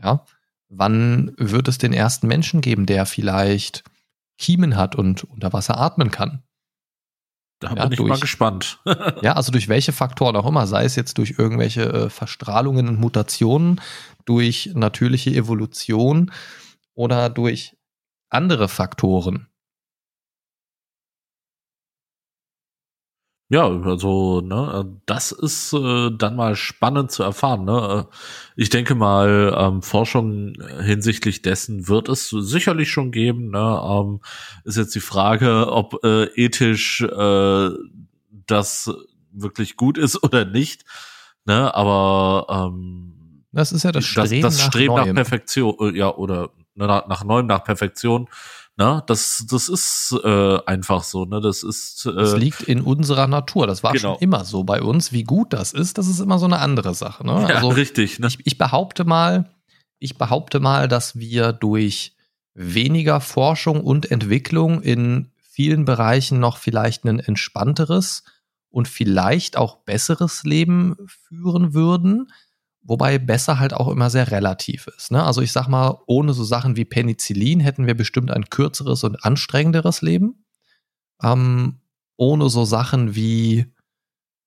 Ja, 0.02 0.26
wann 0.70 1.34
wird 1.38 1.68
es 1.68 1.78
den 1.78 1.94
ersten 1.94 2.28
Menschen 2.28 2.62
geben, 2.62 2.86
der 2.86 3.06
vielleicht 3.06 3.84
Kiemen 4.38 4.76
hat 4.76 4.96
und 4.96 5.24
unter 5.24 5.54
Wasser 5.54 5.78
atmen 5.78 6.12
kann? 6.12 6.45
Da 7.60 7.70
ja, 7.74 7.84
bin 7.84 7.94
ich 7.94 7.98
durch, 7.98 8.10
mal 8.10 8.20
gespannt. 8.20 8.80
ja, 9.22 9.34
also 9.34 9.52
durch 9.52 9.70
welche 9.70 9.94
Faktoren 9.94 10.36
auch 10.36 10.46
immer, 10.46 10.68
sei 10.68 10.84
es 10.84 10.96
jetzt 10.96 11.18
durch 11.18 11.36
irgendwelche 11.38 11.84
äh, 11.84 12.10
Verstrahlungen 12.10 12.90
und 12.90 13.00
Mutationen, 13.00 13.82
durch 14.26 14.72
natürliche 14.74 15.32
Evolution 15.32 16.32
oder 16.94 17.30
durch 17.30 17.78
andere 18.30 18.68
Faktoren. 18.68 19.48
Ja, 23.50 23.68
also, 23.68 24.42
ne, 24.42 25.00
das 25.06 25.32
ist 25.32 25.72
äh, 25.74 26.10
dann 26.18 26.36
mal 26.36 26.56
spannend 26.56 27.12
zu 27.12 27.22
erfahren. 27.22 27.64
Ne? 27.64 28.08
Ich 28.56 28.72
denke 28.72 28.96
mal, 28.96 29.56
ähm, 29.56 29.84
Forschung 29.84 30.54
hinsichtlich 30.82 31.44
dessen 31.44 31.88
wird 31.88 32.10
es 32.10 32.30
sicherlich 32.30 32.90
schon 32.90 33.12
geben. 33.12 33.52
Ne? 33.52 33.82
Ähm, 33.84 34.22
ist 34.64 34.78
jetzt 34.78 34.96
die 34.96 35.00
Frage, 35.00 35.72
ob 35.72 36.04
äh, 36.04 36.24
ethisch 36.36 37.02
äh, 37.02 37.70
das 38.48 38.92
wirklich 39.32 39.76
gut 39.76 40.00
ist 40.00 40.24
oder 40.24 40.46
nicht. 40.46 40.84
Ne? 41.46 41.74
Aber 41.76 42.48
ähm, 42.50 43.44
das 43.52 43.72
ist 43.72 43.84
ja 43.84 43.92
das 43.92 44.06
Streben, 44.06 44.42
das, 44.42 44.58
das 44.58 44.66
Streben 44.66 44.96
nach, 44.96 45.06
nach 45.06 45.14
Perfektion, 45.14 45.76
äh, 45.80 45.98
ja, 45.98 46.14
oder 46.14 46.50
ne, 46.74 46.88
nach, 46.88 47.08
nach 47.08 47.24
Neuem, 47.24 47.46
nach 47.46 47.64
Perfektion 47.64 48.28
Ne? 48.78 49.04
Das, 49.08 49.46
das 49.50 49.70
ist 49.70 50.14
äh, 50.24 50.60
einfach 50.66 51.04
so. 51.04 51.26
Ne? 51.26 51.40
Das 51.40 51.64
ist. 51.64 52.06
Äh, 52.06 52.14
das 52.14 52.36
liegt 52.36 52.64
in 52.64 52.82
unserer 52.82 53.28
Natur. 53.28 53.68
Das 53.68 53.84
war 53.84 53.94
genau. 53.94 54.14
schon 54.14 54.22
immer 54.22 54.44
so 54.44 54.64
bei 54.64 54.82
uns. 54.82 55.14
Wie 55.14 55.24
gut 55.24 55.54
das 55.54 55.72
ist, 55.72 55.98
das 55.98 56.08
ist 56.08 56.20
immer 56.20 56.40
so 56.40 56.46
eine 56.46 56.60
andere 56.60 56.94
Sache. 56.94 57.26
Ne? 57.26 57.46
Ja, 57.48 57.56
also, 57.56 57.70
richtig. 57.70 58.20
Ne? 58.20 58.28
Ich, 58.28 58.40
ich 58.46 58.58
behaupte 58.58 59.06
mal, 59.06 59.50
ich 60.00 60.18
behaupte 60.18 60.60
mal, 60.60 60.88
dass 60.88 61.18
wir 61.18 61.54
durch 61.54 62.16
weniger 62.54 63.22
Forschung 63.22 63.82
und 63.82 64.12
Entwicklung 64.12 64.82
in 64.82 65.32
vielen 65.38 65.86
Bereichen 65.86 66.40
noch 66.40 66.58
vielleicht 66.58 67.06
ein 67.06 67.20
entspannteres 67.20 68.24
und 68.70 68.90
vielleicht 68.90 69.56
auch 69.56 69.78
besseres 69.78 70.44
Leben 70.44 70.98
führen 71.08 71.74
würden. 71.74 72.30
Wobei 72.88 73.18
besser 73.18 73.58
halt 73.60 73.74
auch 73.74 73.88
immer 73.88 74.12
sehr 74.12 74.30
relativ 74.30 74.86
ist. 74.88 75.12
Ne? 75.12 75.24
Also 75.24 75.42
ich 75.42 75.52
sag 75.52 75.68
mal, 75.68 75.98
ohne 76.06 76.34
so 76.34 76.44
Sachen 76.44 76.76
wie 76.76 76.86
Penicillin 76.86 77.60
hätten 77.60 77.88
wir 77.88 77.96
bestimmt 77.96 78.30
ein 78.30 78.46
kürzeres 78.46 79.04
und 79.04 79.26
anstrengenderes 79.26 80.04
Leben. 80.04 80.46
Ähm, 81.24 81.80
ohne 82.16 82.48
so 82.48 82.64
Sachen 82.64 83.16
wie, 83.16 83.74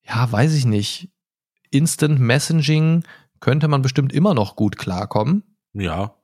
ja, 0.07 0.31
weiß 0.31 0.53
ich 0.53 0.65
nicht, 0.65 1.11
Instant 1.69 2.19
Messaging 2.19 3.03
könnte 3.41 3.67
man 3.67 3.81
bestimmt 3.81 4.13
immer 4.13 4.33
noch 4.33 4.55
gut 4.55 4.77
klarkommen. 4.77 5.43
Ja. 5.73 6.15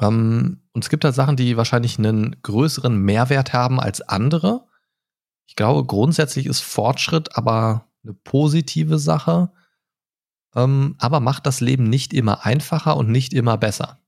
Ähm, 0.00 0.62
und 0.72 0.84
es 0.84 0.90
gibt 0.90 1.04
halt 1.04 1.14
Sachen, 1.14 1.36
die 1.36 1.56
wahrscheinlich 1.56 1.96
einen 1.96 2.42
größeren 2.42 2.96
Mehrwert 2.96 3.52
haben 3.52 3.78
als 3.78 4.00
andere. 4.00 4.66
Ich 5.46 5.54
glaube, 5.54 5.86
grundsätzlich 5.86 6.46
ist 6.46 6.60
Fortschritt 6.60 7.36
aber 7.36 7.86
eine 8.02 8.14
positive 8.14 8.98
Sache 8.98 9.52
ähm, 10.54 10.96
aber 10.98 11.20
macht 11.20 11.46
das 11.46 11.60
Leben 11.60 11.84
nicht 11.84 12.12
immer 12.12 12.44
einfacher 12.44 12.96
und 12.96 13.10
nicht 13.10 13.32
immer 13.32 13.56
besser. 13.56 14.00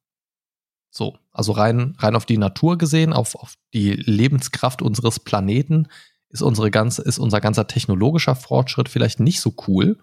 So, 0.91 1.17
also 1.33 1.53
rein, 1.53 1.97
rein 1.99 2.17
auf 2.17 2.27
die 2.27 2.39
Natur 2.39 2.77
gesehen, 2.77 3.13
auf, 3.13 3.35
auf 3.35 3.55
die 3.73 3.93
Lebenskraft 3.93 4.83
unseres 4.83 5.21
Planeten 5.21 5.89
ist 6.29 6.43
unsere 6.43 6.71
ganze, 6.71 7.03
ist 7.03 7.19
unser 7.19 7.41
ganzer 7.41 7.67
technologischer 7.67 8.35
Fortschritt 8.35 8.89
vielleicht 8.89 9.21
nicht 9.21 9.41
so 9.41 9.55
cool, 9.67 9.99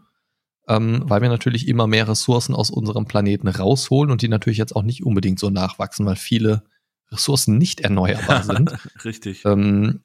ähm, 0.68 1.04
weil 1.06 1.22
wir 1.22 1.30
natürlich 1.30 1.68
immer 1.68 1.88
mehr 1.88 2.08
Ressourcen 2.08 2.56
aus 2.56 2.70
unserem 2.70 3.06
Planeten 3.06 3.48
rausholen 3.48 4.12
und 4.12 4.22
die 4.22 4.28
natürlich 4.28 4.58
jetzt 4.58 4.76
auch 4.76 4.84
nicht 4.84 5.04
unbedingt 5.04 5.40
so 5.40 5.50
nachwachsen, 5.50 6.06
weil 6.06 6.16
viele 6.16 6.64
Ressourcen 7.12 7.58
nicht 7.58 7.82
erneuerbar 7.82 8.44
sind. 8.44 8.72
Richtig. 9.04 9.44
Ähm, 9.46 10.02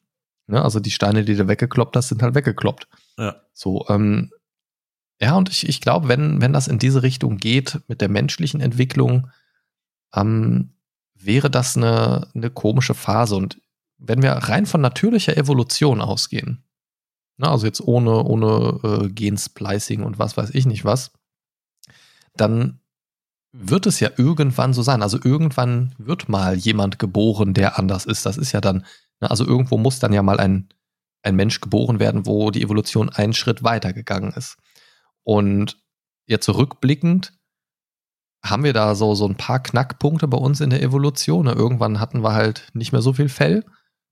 ne, 0.47 0.63
also 0.63 0.81
die 0.81 0.91
Steine, 0.91 1.25
die 1.25 1.35
du 1.35 1.49
weggekloppt 1.49 1.97
hast, 1.97 2.09
sind 2.09 2.23
halt 2.23 2.35
weggekloppt. 2.35 2.89
Ja. 3.19 3.37
So, 3.53 3.87
ähm, 3.89 4.31
ja, 5.21 5.37
und 5.37 5.49
ich, 5.49 5.69
ich 5.69 5.81
glaube, 5.81 6.09
wenn, 6.09 6.41
wenn 6.41 6.53
das 6.53 6.69
in 6.69 6.79
diese 6.79 7.03
Richtung 7.03 7.37
geht 7.37 7.81
mit 7.89 8.01
der 8.01 8.09
menschlichen 8.09 8.61
Entwicklung, 8.61 9.29
ähm, 10.15 10.75
wäre 11.15 11.51
das 11.51 11.77
eine, 11.77 12.29
eine 12.35 12.51
komische 12.51 12.95
Phase. 12.95 13.37
Und 13.37 13.61
wenn 13.99 14.23
wir 14.23 14.33
rein 14.33 14.67
von 14.67 14.81
natürlicher 14.81 15.37
Evolution 15.37 16.01
ausgehen, 16.01 16.65
ne, 17.37 17.49
also 17.49 17.67
jetzt 17.67 17.81
ohne, 17.81 18.25
ohne 18.25 18.81
äh, 18.83 19.09
Gensplicing 19.09 20.03
und 20.03 20.19
was 20.19 20.37
weiß 20.37 20.51
ich 20.51 20.67
nicht 20.67 20.85
was, 20.85 21.13
dann 22.37 22.81
wird 23.53 23.87
es 23.87 24.01
ja 24.01 24.11
irgendwann 24.17 24.75
so 24.75 24.83
sein. 24.83 25.03
Also 25.03 25.19
irgendwann 25.23 25.95
wird 25.97 26.29
mal 26.29 26.57
jemand 26.57 26.99
geboren, 26.99 27.55
der 27.55 27.79
anders 27.79 28.05
ist. 28.05 28.27
Das 28.27 28.37
ist 28.37 28.51
ja 28.51 28.61
dann, 28.61 28.85
ne, 29.21 29.31
also 29.31 29.47
irgendwo 29.47 29.79
muss 29.79 30.01
dann 30.01 30.13
ja 30.13 30.23
mal 30.23 30.41
ein, 30.41 30.69
ein 31.23 31.37
Mensch 31.37 31.61
geboren 31.61 32.01
werden, 32.01 32.27
wo 32.27 32.51
die 32.51 32.63
Evolution 32.63 33.09
einen 33.11 33.33
Schritt 33.33 33.63
weitergegangen 33.63 34.33
ist. 34.33 34.57
Und 35.25 35.79
jetzt 36.27 36.45
zurückblickend 36.45 37.33
haben 38.45 38.63
wir 38.63 38.75
da 38.75 38.95
so, 38.95 39.15
so 39.15 39.27
ein 39.27 39.37
paar 39.37 39.63
Knackpunkte 39.63 40.29
bei 40.29 40.37
uns 40.37 40.61
in 40.61 40.71
der 40.71 40.83
Evolution. 40.83 41.47
Ne, 41.47 41.53
irgendwann 41.53 41.99
hatten 41.99 42.23
wir 42.23 42.35
halt 42.35 42.69
nicht 42.75 42.93
mehr 42.93 43.03
so 43.03 43.15
viel 43.15 43.29
Fell. 43.29 43.65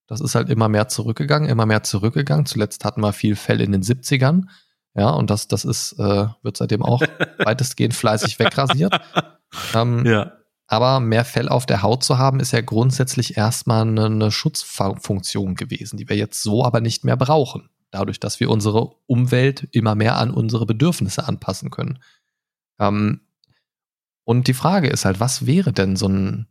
Das 0.07 0.21
ist 0.21 0.35
halt 0.35 0.49
immer 0.49 0.69
mehr 0.69 0.89
zurückgegangen, 0.89 1.49
immer 1.49 1.67
mehr 1.67 1.83
zurückgegangen. 1.83 2.47
Zuletzt 2.47 2.85
hatten 2.85 3.03
wir 3.03 3.13
viel 3.13 3.37
Fell 3.37 3.61
in 3.61 3.73
den 3.73 3.83
70ern. 3.83 4.45
Ja, 4.95 5.11
und 5.11 5.31
das, 5.31 5.49
das 5.49 5.65
ist, 5.65 5.93
äh, 5.99 6.27
wird 6.43 6.57
seitdem 6.57 6.83
auch 6.83 7.01
weitestgehend 7.39 7.95
fleißig 7.95 8.39
wegrasiert. 8.39 9.01
Ähm, 9.75 10.05
ja. 10.05 10.33
Aber 10.67 11.01
mehr 11.01 11.25
Fell 11.25 11.49
auf 11.49 11.67
der 11.67 11.83
Haut 11.83 12.03
zu 12.03 12.19
haben, 12.19 12.41
ist 12.41 12.53
ja 12.53 12.63
grundsätzlich 12.63 13.37
erstmal 13.37 13.83
eine, 13.83 14.07
eine 14.07 14.31
Schutzfunktion 14.31 15.55
gewesen, 15.55 15.99
die 15.99 16.09
wir 16.09 16.17
jetzt 16.17 16.43
so 16.43 16.65
aber 16.65 16.81
nicht 16.81 17.05
mehr 17.05 17.17
brauchen. 17.17 17.69
Dadurch, 17.93 18.19
dass 18.19 18.41
wir 18.41 18.51
unsere 18.51 18.97
Umwelt 19.07 19.69
immer 19.71 19.95
mehr 19.95 20.19
an 20.19 20.33
unsere 20.33 20.67
Bedürfnisse 20.67 21.29
anpassen 21.29 21.71
können. 21.71 22.01
Ähm, 22.81 23.21
und 24.25 24.49
die 24.49 24.55
Frage 24.55 24.89
ist 24.89 25.05
halt, 25.05 25.21
was 25.21 25.47
wäre 25.47 25.73
denn 25.73 25.95
so 25.95 26.09
ein, 26.09 26.49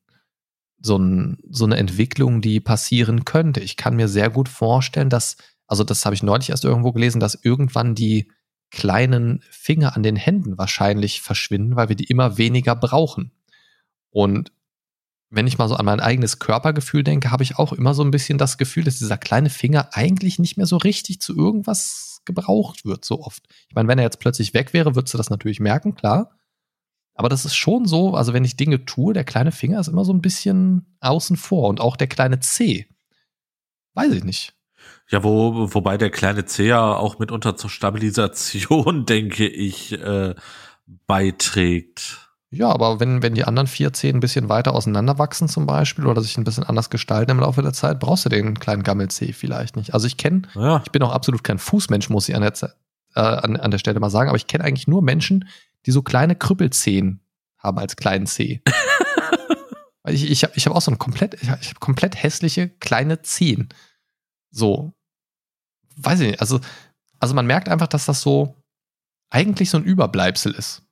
so, 0.81 0.97
ein, 0.97 1.39
so 1.49 1.65
eine 1.65 1.75
Entwicklung, 1.75 2.41
die 2.41 2.61
passieren 2.61 3.25
könnte? 3.25 3.59
Ich 3.59 3.75
kann 3.75 3.97
mir 3.97 4.07
sehr 4.07 4.29
gut 4.29 4.47
vorstellen, 4.47 5.09
dass 5.09 5.35
also 5.71 5.85
das 5.85 6.03
habe 6.03 6.13
ich 6.13 6.21
neulich 6.21 6.49
erst 6.49 6.65
irgendwo 6.65 6.91
gelesen, 6.91 7.21
dass 7.21 7.39
irgendwann 7.45 7.95
die 7.95 8.29
kleinen 8.71 9.41
Finger 9.49 9.95
an 9.95 10.03
den 10.03 10.17
Händen 10.17 10.57
wahrscheinlich 10.57 11.21
verschwinden, 11.21 11.77
weil 11.77 11.87
wir 11.87 11.95
die 11.95 12.09
immer 12.09 12.37
weniger 12.37 12.75
brauchen. 12.75 13.31
Und 14.09 14.51
wenn 15.31 15.47
ich 15.47 15.57
mal 15.57 15.69
so 15.69 15.75
an 15.75 15.85
mein 15.85 16.01
eigenes 16.01 16.39
Körpergefühl 16.39 17.03
denke, 17.03 17.31
habe 17.31 17.43
ich 17.43 17.57
auch 17.57 17.73
immer 17.73 17.93
so 17.93 18.03
ein 18.03 18.11
bisschen 18.11 18.37
das 18.37 18.57
Gefühl, 18.57 18.83
dass 18.83 18.99
dieser 18.99 19.17
kleine 19.17 19.49
Finger 19.49 19.89
eigentlich 19.93 20.37
nicht 20.39 20.57
mehr 20.57 20.65
so 20.65 20.77
richtig 20.77 21.21
zu 21.21 21.35
irgendwas 21.35 22.21
gebraucht 22.25 22.85
wird, 22.85 23.05
so 23.05 23.21
oft. 23.21 23.43
Ich 23.69 23.75
meine, 23.75 23.87
wenn 23.87 23.97
er 23.97 24.03
jetzt 24.03 24.19
plötzlich 24.19 24.53
weg 24.53 24.73
wäre, 24.73 24.93
würdest 24.93 25.13
du 25.13 25.17
das 25.17 25.29
natürlich 25.29 25.59
merken, 25.59 25.95
klar. 25.95 26.37
Aber 27.15 27.29
das 27.29 27.45
ist 27.45 27.55
schon 27.55 27.85
so, 27.85 28.13
also 28.13 28.33
wenn 28.33 28.45
ich 28.45 28.57
Dinge 28.57 28.85
tue, 28.85 29.13
der 29.13 29.23
kleine 29.23 29.51
Finger 29.51 29.79
ist 29.79 29.87
immer 29.87 30.05
so 30.05 30.13
ein 30.13 30.21
bisschen 30.21 30.97
außen 30.99 31.37
vor 31.37 31.69
und 31.69 31.79
auch 31.79 31.95
der 31.95 32.07
kleine 32.07 32.39
C. 32.39 32.87
Weiß 33.93 34.11
ich 34.11 34.23
nicht. 34.23 34.53
Ja, 35.09 35.23
wo, 35.23 35.73
wobei 35.73 35.97
der 35.97 36.09
kleine 36.09 36.45
C 36.45 36.67
ja 36.67 36.95
auch 36.95 37.19
mitunter 37.19 37.55
zur 37.55 37.69
Stabilisation, 37.69 39.05
denke 39.07 39.47
ich, 39.47 39.93
äh, 39.93 40.35
beiträgt. 41.07 42.30
Ja, 42.53 42.69
aber 42.69 42.99
wenn, 42.99 43.23
wenn 43.23 43.33
die 43.33 43.45
anderen 43.45 43.67
vier 43.67 43.93
Zehen 43.93 44.17
ein 44.17 44.19
bisschen 44.19 44.49
weiter 44.49 44.75
auseinanderwachsen 44.75 45.47
zum 45.47 45.65
Beispiel 45.65 46.05
oder 46.05 46.21
sich 46.21 46.37
ein 46.37 46.43
bisschen 46.43 46.65
anders 46.65 46.89
gestalten 46.89 47.31
im 47.31 47.39
Laufe 47.39 47.61
der 47.61 47.71
Zeit, 47.71 48.01
brauchst 48.01 48.25
du 48.25 48.29
den 48.29 48.59
kleinen 48.59 48.83
Gammel-C 48.83 49.31
vielleicht 49.31 49.77
nicht. 49.77 49.93
Also 49.93 50.05
ich 50.05 50.17
kenne, 50.17 50.41
ja. 50.55 50.81
ich 50.83 50.91
bin 50.91 51.01
auch 51.01 51.13
absolut 51.13 51.45
kein 51.45 51.59
Fußmensch, 51.59 52.09
muss 52.09 52.27
ich 52.27 52.35
an 52.35 52.41
der, 52.41 52.53
äh, 53.15 53.21
an, 53.21 53.55
an 53.55 53.71
der 53.71 53.77
Stelle 53.77 54.01
mal 54.01 54.09
sagen, 54.09 54.27
aber 54.27 54.35
ich 54.35 54.47
kenne 54.47 54.65
eigentlich 54.65 54.87
nur 54.87 55.01
Menschen, 55.01 55.47
die 55.85 55.91
so 55.91 56.01
kleine 56.01 56.35
Krüppelzehen 56.35 57.21
haben 57.57 57.79
als 57.79 57.95
kleinen 57.95 58.27
C. 58.27 58.61
ich 60.07 60.29
ich 60.29 60.43
habe 60.43 60.53
ich 60.57 60.65
hab 60.65 60.75
auch 60.75 60.81
so 60.81 60.91
ein 60.91 60.99
komplett, 60.99 61.41
ich 61.41 61.49
hab 61.49 61.79
komplett 61.79 62.21
hässliche 62.21 62.67
kleine 62.67 63.21
Zehen. 63.21 63.69
So, 64.49 64.93
weiß 65.95 66.19
ich 66.19 66.27
nicht, 66.31 66.41
also, 66.41 66.59
also 67.21 67.33
man 67.33 67.45
merkt 67.45 67.69
einfach, 67.69 67.87
dass 67.87 68.05
das 68.07 68.19
so 68.19 68.61
eigentlich 69.29 69.69
so 69.69 69.77
ein 69.77 69.85
Überbleibsel 69.85 70.53
ist. 70.53 70.83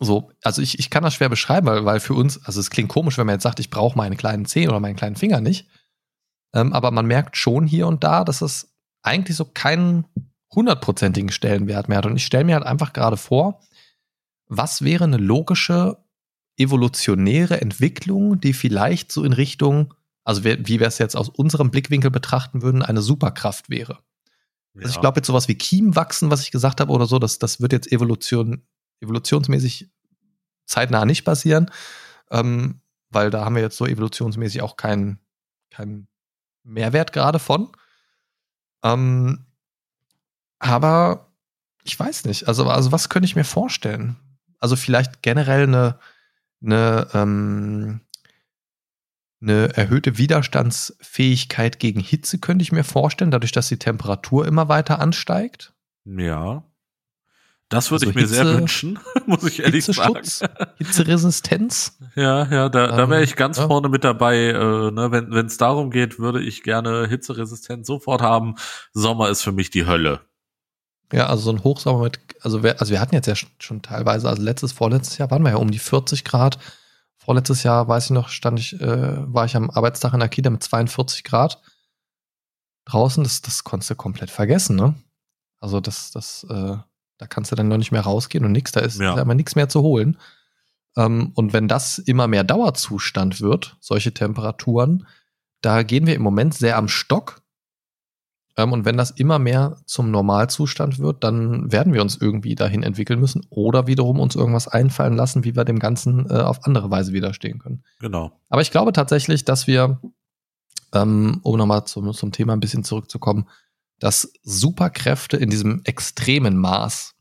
So, 0.00 0.32
also 0.42 0.62
ich, 0.62 0.78
ich 0.78 0.88
kann 0.88 1.02
das 1.02 1.14
schwer 1.14 1.28
beschreiben, 1.28 1.66
weil, 1.66 1.84
weil 1.84 2.00
für 2.00 2.14
uns, 2.14 2.44
also 2.44 2.58
es 2.58 2.70
klingt 2.70 2.88
komisch, 2.88 3.18
wenn 3.18 3.26
man 3.26 3.34
jetzt 3.34 3.42
sagt, 3.42 3.60
ich 3.60 3.70
brauche 3.70 3.96
meinen 3.96 4.16
kleinen 4.16 4.46
Zeh 4.46 4.66
oder 4.66 4.80
meinen 4.80 4.96
kleinen 4.96 5.16
Finger 5.16 5.40
nicht. 5.40 5.68
Ähm, 6.54 6.72
aber 6.72 6.90
man 6.90 7.06
merkt 7.06 7.36
schon 7.36 7.66
hier 7.66 7.86
und 7.86 8.02
da, 8.02 8.24
dass 8.24 8.40
es 8.40 8.74
eigentlich 9.02 9.36
so 9.36 9.44
keinen 9.44 10.06
hundertprozentigen 10.54 11.30
Stellenwert 11.30 11.88
mehr 11.88 11.98
hat. 11.98 12.06
Und 12.06 12.16
ich 12.16 12.24
stelle 12.24 12.44
mir 12.44 12.54
halt 12.54 12.66
einfach 12.66 12.92
gerade 12.92 13.16
vor, 13.16 13.60
was 14.46 14.82
wäre 14.82 15.04
eine 15.04 15.18
logische 15.18 15.98
evolutionäre 16.56 17.60
Entwicklung, 17.60 18.40
die 18.40 18.52
vielleicht 18.52 19.12
so 19.12 19.22
in 19.22 19.32
Richtung 19.32 19.94
also 20.24 20.44
wie 20.44 20.80
wir 20.80 20.86
es 20.86 20.98
jetzt 20.98 21.16
aus 21.16 21.28
unserem 21.28 21.70
Blickwinkel 21.70 22.10
betrachten 22.10 22.62
würden, 22.62 22.82
eine 22.82 23.02
Superkraft 23.02 23.70
wäre. 23.70 23.98
Ja. 24.74 24.82
Also 24.82 24.94
ich 24.94 25.00
glaube 25.00 25.18
jetzt 25.18 25.26
sowas 25.26 25.48
wie 25.48 25.56
Kiemwachsen, 25.56 26.30
was 26.30 26.42
ich 26.42 26.50
gesagt 26.50 26.80
habe 26.80 26.92
oder 26.92 27.06
so, 27.06 27.18
das, 27.18 27.38
das 27.38 27.60
wird 27.60 27.72
jetzt 27.72 27.90
Evolution, 27.90 28.62
evolutionsmäßig 29.00 29.90
zeitnah 30.66 31.04
nicht 31.04 31.24
passieren, 31.24 31.70
ähm, 32.30 32.80
weil 33.10 33.30
da 33.30 33.44
haben 33.44 33.56
wir 33.56 33.62
jetzt 33.62 33.76
so 33.76 33.86
evolutionsmäßig 33.86 34.62
auch 34.62 34.76
keinen 34.76 35.18
keinen 35.70 36.08
Mehrwert 36.62 37.12
gerade 37.12 37.38
von. 37.38 37.72
Ähm, 38.82 39.46
aber 40.58 41.32
ich 41.84 41.98
weiß 41.98 42.24
nicht. 42.24 42.48
Also, 42.48 42.68
also 42.68 42.92
was 42.92 43.08
könnte 43.08 43.26
ich 43.26 43.36
mir 43.36 43.44
vorstellen? 43.44 44.16
Also 44.58 44.76
vielleicht 44.76 45.22
generell 45.22 45.62
eine, 45.62 45.98
eine 46.62 47.08
ähm, 47.14 48.00
eine 49.42 49.74
erhöhte 49.74 50.18
Widerstandsfähigkeit 50.18 51.78
gegen 51.78 52.00
Hitze 52.00 52.38
könnte 52.38 52.62
ich 52.62 52.72
mir 52.72 52.84
vorstellen, 52.84 53.30
dadurch, 53.30 53.52
dass 53.52 53.68
die 53.68 53.78
Temperatur 53.78 54.46
immer 54.46 54.68
weiter 54.68 55.00
ansteigt. 55.00 55.72
Ja. 56.04 56.62
Das 57.70 57.90
würde 57.90 58.06
also 58.06 58.10
ich 58.10 58.14
mir 58.16 58.22
Hitze, 58.22 58.34
sehr 58.34 58.44
wünschen, 58.44 58.98
muss 59.26 59.44
ich 59.44 59.60
ehrlich 59.60 59.86
sagen. 59.86 60.20
Hitzeresistenz. 60.76 61.96
Ja, 62.14 62.44
ja, 62.50 62.68
da, 62.68 62.88
da 62.88 63.08
wäre 63.08 63.22
ich 63.22 63.36
ganz 63.36 63.58
ähm, 63.58 63.68
vorne 63.68 63.88
mit 63.88 64.04
dabei. 64.04 64.48
Äh, 64.48 64.90
ne, 64.90 65.08
wenn 65.10 65.46
es 65.46 65.56
darum 65.56 65.90
geht, 65.90 66.18
würde 66.18 66.42
ich 66.42 66.62
gerne 66.62 67.06
Hitzeresistenz 67.08 67.86
sofort 67.86 68.20
haben. 68.20 68.56
Sommer 68.92 69.30
ist 69.30 69.42
für 69.42 69.52
mich 69.52 69.70
die 69.70 69.86
Hölle. 69.86 70.20
Ja, 71.12 71.28
also 71.28 71.44
so 71.44 71.52
ein 71.52 71.64
Hochsommer 71.64 72.02
mit, 72.02 72.20
also 72.42 72.62
wir, 72.62 72.80
also 72.80 72.92
wir 72.92 73.00
hatten 73.00 73.14
jetzt 73.14 73.26
ja 73.26 73.34
schon 73.34 73.82
teilweise, 73.82 74.28
also 74.28 74.42
letztes, 74.42 74.72
vorletztes 74.72 75.18
Jahr 75.18 75.30
waren 75.30 75.42
wir 75.42 75.50
ja 75.50 75.56
um 75.56 75.70
die 75.70 75.78
40 75.78 76.24
Grad 76.24 76.58
Vorletztes 77.22 77.64
Jahr, 77.64 77.86
weiß 77.86 78.06
ich 78.06 78.10
noch, 78.12 78.30
stand 78.30 78.58
ich, 78.58 78.80
äh, 78.80 79.32
war 79.32 79.44
ich 79.44 79.54
am 79.54 79.68
Arbeitstag 79.68 80.14
in 80.14 80.20
der 80.20 80.30
Kita 80.30 80.48
mit 80.48 80.62
42 80.62 81.22
Grad 81.22 81.60
draußen. 82.86 83.22
Das, 83.22 83.42
das 83.42 83.62
konntest 83.62 83.90
du 83.90 83.94
komplett 83.94 84.30
vergessen, 84.30 84.74
ne? 84.74 84.94
Also 85.60 85.80
das, 85.80 86.12
das, 86.12 86.44
äh, 86.48 86.78
da 87.20 87.26
kannst 87.26 87.52
du 87.52 87.56
dann 87.56 87.68
noch 87.68 87.76
nicht 87.76 87.92
mehr 87.92 88.00
rausgehen 88.00 88.46
und 88.46 88.52
nix, 88.52 88.72
da 88.72 88.80
ist, 88.80 88.98
ja. 88.98 89.20
immer 89.20 89.34
nichts 89.34 89.54
mehr 89.54 89.68
zu 89.68 89.82
holen. 89.82 90.16
Ähm, 90.96 91.32
und 91.34 91.52
wenn 91.52 91.68
das 91.68 91.98
immer 91.98 92.26
mehr 92.28 92.44
Dauerzustand 92.44 93.42
wird, 93.42 93.76
solche 93.78 94.14
Temperaturen, 94.14 95.06
da 95.60 95.82
gehen 95.82 96.06
wir 96.06 96.14
im 96.14 96.22
Moment 96.22 96.54
sehr 96.54 96.78
am 96.78 96.88
Stock. 96.88 97.42
Ähm, 98.56 98.72
und 98.72 98.86
wenn 98.86 98.96
das 98.96 99.10
immer 99.10 99.38
mehr 99.38 99.76
zum 99.84 100.10
Normalzustand 100.10 100.98
wird, 100.98 101.22
dann 101.22 101.70
werden 101.70 101.92
wir 101.92 102.00
uns 102.00 102.16
irgendwie 102.16 102.54
dahin 102.54 102.82
entwickeln 102.82 103.20
müssen 103.20 103.46
oder 103.50 103.86
wiederum 103.86 104.18
uns 104.18 104.34
irgendwas 104.34 104.66
einfallen 104.66 105.14
lassen, 105.14 105.44
wie 105.44 105.54
wir 105.54 105.66
dem 105.66 105.78
Ganzen 105.78 106.24
äh, 106.30 106.40
auf 106.40 106.64
andere 106.64 106.90
Weise 106.90 107.12
widerstehen 107.12 107.58
können. 107.58 107.84
Genau. 108.00 108.32
Aber 108.48 108.62
ich 108.62 108.70
glaube 108.70 108.94
tatsächlich, 108.94 109.44
dass 109.44 109.66
wir, 109.66 110.00
ähm, 110.94 111.40
um 111.42 111.58
nochmal 111.58 111.84
zum, 111.84 112.14
zum 112.14 112.32
Thema 112.32 112.54
ein 112.54 112.60
bisschen 112.60 112.82
zurückzukommen, 112.82 113.46
dass 114.00 114.32
Superkräfte 114.42 115.36
in 115.36 115.50
diesem 115.50 115.82
extremen 115.84 116.56
Maß 116.56 117.14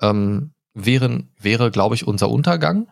ähm, 0.00 0.54
wären, 0.74 1.34
wäre, 1.38 1.70
glaube 1.70 1.96
ich, 1.96 2.06
unser 2.06 2.30
Untergang. 2.30 2.88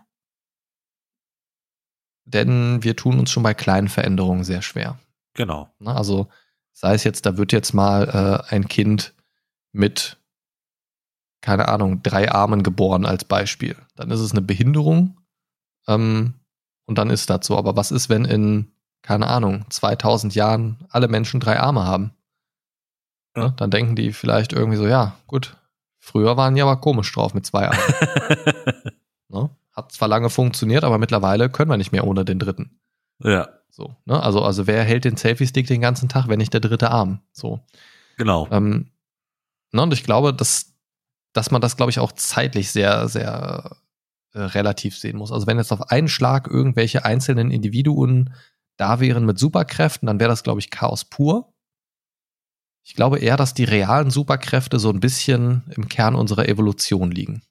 Denn 2.24 2.83
wir 2.83 2.96
tun 2.96 3.18
uns 3.20 3.31
schon 3.31 3.42
bei 3.42 3.55
kleinen 3.55 3.88
Veränderungen 3.88 4.44
sehr 4.44 4.62
schwer. 4.62 4.98
Genau. 5.35 5.72
Also 5.85 6.29
Sei 6.74 6.92
es 6.94 7.05
jetzt, 7.05 7.24
da 7.24 7.37
wird 7.37 7.53
jetzt 7.53 7.72
mal 7.72 8.09
äh, 8.50 8.53
ein 8.53 8.66
Kind 8.66 9.14
mit, 9.72 10.18
keine 11.40 11.68
Ahnung, 11.68 12.03
drei 12.03 12.33
Armen 12.33 12.64
geboren 12.64 13.07
als 13.07 13.24
Beispiel. 13.24 13.77
Dann 13.94 14.11
ist 14.11 14.18
es 14.18 14.33
eine 14.33 14.40
Behinderung 14.40 15.20
ähm, 15.87 16.35
und 16.85 16.98
dann 16.98 17.11
ist 17.11 17.31
das 17.31 17.46
so. 17.46 17.57
Aber 17.57 17.77
was 17.77 17.92
ist, 17.92 18.09
wenn 18.09 18.24
in, 18.24 18.72
keine 19.03 19.29
Ahnung, 19.29 19.64
2000 19.70 20.35
Jahren 20.35 20.85
alle 20.90 21.07
Menschen 21.07 21.38
drei 21.38 21.61
Arme 21.61 21.85
haben? 21.85 22.11
Ja. 23.37 23.49
Dann 23.51 23.70
denken 23.70 23.97
die 23.97 24.12
vielleicht 24.12 24.53
irgendwie 24.53 24.77
so, 24.77 24.87
ja, 24.87 25.17
gut, 25.27 25.56
früher 25.98 26.37
waren 26.37 26.54
die 26.54 26.63
aber 26.63 26.77
komisch 26.77 27.13
drauf 27.13 27.35
mit 27.35 27.44
zwei 27.46 27.69
Armen. 27.69 27.83
ne? 29.29 29.50
Hat 29.73 29.90
zwar 29.92 30.09
lange 30.09 30.31
funktioniert, 30.31 30.85
aber 30.85 30.98
mittlerweile 30.98 31.50
können 31.50 31.71
wir 31.71 31.77
nicht 31.77 31.92
mehr 31.92 32.06
ohne 32.06 32.25
den 32.25 32.38
dritten. 32.38 32.79
Ja. 33.19 33.48
So, 33.71 33.96
ne? 34.04 34.23
Also, 34.23 34.42
also 34.42 34.69
wer 34.69 34.85
hält 34.85 35.04
den 35.04 35.17
Selfie-Stick 35.17 35.67
den 35.67 35.81
ganzen 35.81 36.09
Tag, 36.09 36.29
wenn 36.29 36.38
nicht 36.38 36.52
der 36.52 36.61
dritte 36.61 36.90
Arm? 36.90 37.21
So. 37.33 37.61
Genau. 38.17 38.46
Ähm, 38.52 38.92
ne? 39.73 39.83
Und 39.83 39.92
ich 39.92 40.04
glaube, 40.04 40.33
dass, 40.33 40.75
dass 41.33 41.50
man 41.50 41.61
das, 41.61 41.77
glaube 41.77 41.90
ich, 41.90 41.98
auch 41.98 42.13
zeitlich 42.13 42.71
sehr, 42.71 43.09
sehr 43.09 43.77
äh, 44.33 44.40
relativ 44.40 44.96
sehen 44.96 45.17
muss. 45.17 45.33
Also 45.33 45.46
wenn 45.46 45.59
jetzt 45.59 45.73
auf 45.73 45.90
einen 45.90 46.09
Schlag 46.09 46.46
irgendwelche 46.48 47.04
einzelnen 47.04 47.50
Individuen 47.50 48.35
da 48.77 49.00
wären 49.00 49.25
mit 49.25 49.38
Superkräften, 49.38 50.06
dann 50.06 50.21
wäre 50.21 50.31
das, 50.31 50.42
glaube 50.42 50.61
ich, 50.61 50.71
Chaos 50.71 51.04
pur. 51.04 51.54
Ich 52.85 52.95
glaube 52.95 53.19
eher, 53.19 53.39
dass 53.39 53.55
die 53.55 53.65
realen 53.65 54.11
Superkräfte 54.11 54.79
so 54.79 54.91
ein 54.91 55.01
bisschen 55.01 55.65
im 55.75 55.89
Kern 55.89 56.15
unserer 56.15 56.49
Evolution 56.49 57.11
liegen. 57.11 57.43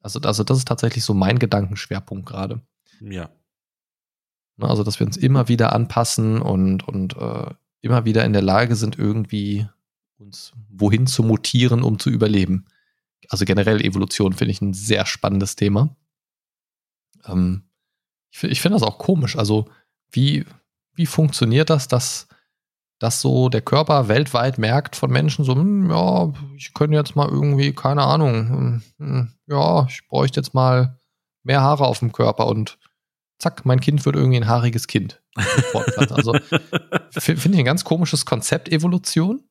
Also, 0.00 0.18
also 0.20 0.42
das 0.44 0.58
ist 0.58 0.68
tatsächlich 0.68 1.04
so 1.04 1.12
mein 1.12 1.38
Gedankenschwerpunkt 1.38 2.26
gerade. 2.26 2.62
Ja. 3.00 3.30
Ne, 4.56 4.68
also, 4.68 4.82
dass 4.82 4.98
wir 4.98 5.06
uns 5.06 5.18
immer 5.18 5.48
wieder 5.48 5.72
anpassen 5.74 6.40
und, 6.40 6.88
und 6.88 7.16
äh, 7.16 7.50
immer 7.82 8.04
wieder 8.06 8.24
in 8.24 8.32
der 8.32 8.42
Lage 8.42 8.74
sind, 8.74 8.98
irgendwie 8.98 9.66
uns 10.18 10.52
wohin 10.70 11.06
zu 11.06 11.22
mutieren, 11.22 11.82
um 11.82 11.98
zu 11.98 12.08
überleben. 12.08 12.64
Also 13.28 13.44
generell 13.44 13.84
Evolution 13.84 14.32
finde 14.32 14.52
ich 14.52 14.62
ein 14.62 14.72
sehr 14.72 15.04
spannendes 15.04 15.54
Thema. 15.54 15.94
Ähm, 17.26 17.64
ich, 18.30 18.42
ich 18.44 18.60
finde 18.60 18.78
das 18.78 18.88
auch 18.88 18.98
komisch. 18.98 19.36
Also, 19.36 19.68
wie, 20.10 20.46
wie 20.94 21.06
funktioniert 21.06 21.70
das, 21.70 21.88
dass, 21.88 22.28
dass 23.02 23.20
so 23.20 23.48
der 23.48 23.62
Körper 23.62 24.06
weltweit 24.06 24.58
merkt 24.58 24.94
von 24.94 25.10
Menschen 25.10 25.44
so, 25.44 25.56
hm, 25.56 25.90
ja, 25.90 26.32
ich 26.56 26.72
könnte 26.72 26.96
jetzt 26.96 27.16
mal 27.16 27.28
irgendwie, 27.28 27.72
keine 27.72 28.02
Ahnung, 28.02 28.48
hm, 28.48 28.82
hm, 28.98 29.32
ja, 29.48 29.86
ich 29.88 30.06
bräuchte 30.06 30.38
jetzt 30.38 30.54
mal 30.54 31.00
mehr 31.42 31.62
Haare 31.62 31.84
auf 31.84 31.98
dem 31.98 32.12
Körper 32.12 32.46
und 32.46 32.78
zack, 33.40 33.66
mein 33.66 33.80
Kind 33.80 34.06
wird 34.06 34.14
irgendwie 34.14 34.36
ein 34.36 34.46
haariges 34.46 34.86
Kind. 34.86 35.20
also 36.10 36.36
finde 37.10 37.54
ich 37.54 37.58
ein 37.58 37.64
ganz 37.64 37.82
komisches 37.82 38.24
Konzept 38.24 38.70
Evolution. 38.70 39.42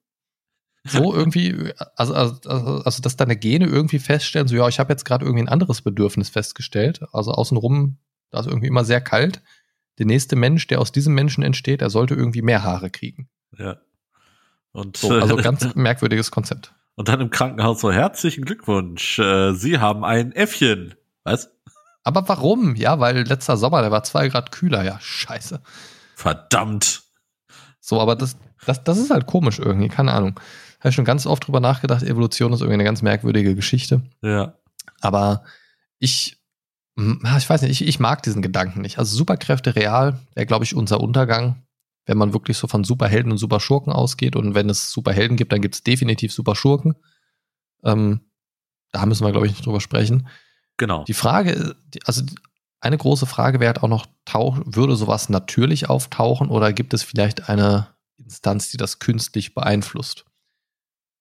So 0.88 1.14
irgendwie, 1.14 1.74
also, 1.98 2.14
also, 2.14 2.50
also, 2.86 3.02
dass 3.02 3.18
deine 3.18 3.36
Gene 3.36 3.66
irgendwie 3.66 4.00
feststellen, 4.00 4.48
so 4.48 4.56
ja, 4.56 4.70
ich 4.70 4.80
habe 4.80 4.94
jetzt 4.94 5.04
gerade 5.04 5.26
irgendwie 5.26 5.44
ein 5.44 5.50
anderes 5.50 5.82
Bedürfnis 5.82 6.30
festgestellt. 6.30 7.02
Also 7.12 7.34
außenrum, 7.34 7.98
da 8.30 8.40
ist 8.40 8.48
irgendwie 8.48 8.68
immer 8.68 8.86
sehr 8.86 9.02
kalt. 9.02 9.42
Der 10.00 10.06
nächste 10.06 10.38
Mensch, 10.38 10.68
der 10.68 10.80
aus 10.80 10.94
diesem 10.94 11.14
Menschen 11.14 11.44
entsteht, 11.44 11.82
der 11.82 11.90
sollte 11.90 12.16
irgendwie 12.16 12.42
mehr 12.42 12.64
Haare 12.64 12.90
kriegen. 12.90 13.28
Ja. 13.58 13.78
Und, 14.72 14.98
so, 14.98 15.12
also 15.20 15.36
ganz 15.38 15.76
merkwürdiges 15.76 16.32
Konzept. 16.32 16.74
Und 16.96 17.08
dann 17.08 17.22
im 17.22 17.30
Krankenhaus 17.30 17.82
so 17.82 17.92
herzlichen 17.92 18.46
Glückwunsch. 18.46 19.20
Äh, 19.20 19.54
Sie 19.54 19.80
haben 19.80 20.04
ein 20.04 20.32
Äffchen. 20.34 20.96
Was? 21.24 21.50
Aber 22.04 22.28
warum? 22.28 22.76
Ja, 22.76 23.00
weil 23.00 23.28
letzter 23.28 23.58
Sommer, 23.58 23.82
der 23.82 23.92
war 23.92 24.04
zwei 24.04 24.28
Grad 24.28 24.52
kühler. 24.52 24.84
Ja, 24.84 25.00
scheiße. 25.00 25.62
Verdammt. 26.16 27.04
So, 27.80 28.00
aber 28.00 28.16
das, 28.16 28.38
das, 28.66 28.84
das 28.84 28.98
ist 28.98 29.12
halt 29.12 29.26
komisch 29.26 29.60
irgendwie, 29.60 29.90
keine 29.90 30.14
Ahnung. 30.14 30.40
Habe 30.80 30.90
ich 30.90 30.96
schon 30.96 31.06
ganz 31.06 31.26
oft 31.26 31.46
drüber 31.46 31.60
nachgedacht, 31.60 32.04
Evolution 32.04 32.54
ist 32.54 32.62
irgendwie 32.62 32.76
eine 32.76 32.84
ganz 32.84 33.02
merkwürdige 33.02 33.56
Geschichte. 33.56 34.02
Ja. 34.22 34.56
Aber 35.00 35.44
ich, 36.00 36.38
hm, 36.98 37.22
ich 37.38 37.50
weiß 37.50 37.62
nicht, 37.62 37.82
ich, 37.82 37.88
ich 37.88 38.00
mag 38.00 38.24
diesen 38.24 38.42
Gedanken 38.42 38.82
nicht. 38.82 38.98
Also 38.98 39.16
Superkräfte 39.16 39.76
real 39.76 40.20
wäre, 40.34 40.48
glaube 40.48 40.66
ich, 40.66 40.76
unser 40.76 41.00
Untergang, 41.02 41.64
wenn 42.06 42.18
man 42.18 42.34
wirklich 42.34 42.58
so 42.58 42.68
von 42.68 42.84
Superhelden 42.84 43.32
und 43.32 43.38
Superschurken 43.38 43.94
ausgeht. 43.94 44.36
Und 44.36 44.56
wenn 44.56 44.70
es 44.70 44.92
Superhelden 44.92 45.38
gibt, 45.38 45.52
dann 45.52 45.62
gibt 45.62 45.76
es 45.76 45.84
definitiv 45.84 46.34
Superschurken. 46.34 46.96
Ähm, 47.84 48.22
da 48.92 49.06
müssen 49.06 49.26
wir, 49.26 49.32
glaube 49.32 49.48
ich, 49.48 49.54
nicht 49.54 49.66
drüber 49.66 49.82
sprechen. 49.82 50.28
Genau. 50.78 51.04
Die 51.06 51.14
Frage, 51.14 51.76
also 52.06 52.24
eine 52.80 52.98
große 52.98 53.26
Frage 53.26 53.60
wäre 53.60 53.74
halt 53.74 53.84
auch 53.84 53.88
noch, 53.88 54.08
würde 54.66 54.96
sowas 54.96 55.30
natürlich 55.30 55.90
auftauchen 55.90 56.50
oder 56.50 56.74
gibt 56.74 56.94
es 56.94 57.04
vielleicht 57.04 57.50
eine 57.50 57.88
Instanz, 58.18 58.72
die 58.72 58.78
das 58.78 59.00
künstlich 59.00 59.54
beeinflusst? 59.54 60.26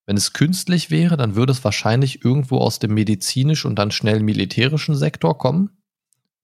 Wenn 0.07 0.17
es 0.17 0.33
künstlich 0.33 0.91
wäre, 0.91 1.17
dann 1.17 1.37
würde 1.37 1.53
es 1.53 1.63
wahrscheinlich 1.63 2.25
irgendwo 2.25 2.59
aus 2.59 2.79
dem 2.79 2.95
medizinisch 2.95 3.65
und 3.65 3.77
dann 3.77 3.91
schnell 3.91 4.21
militärischen 4.21 4.97
Sektor 4.97 5.37
kommen. 5.37 5.83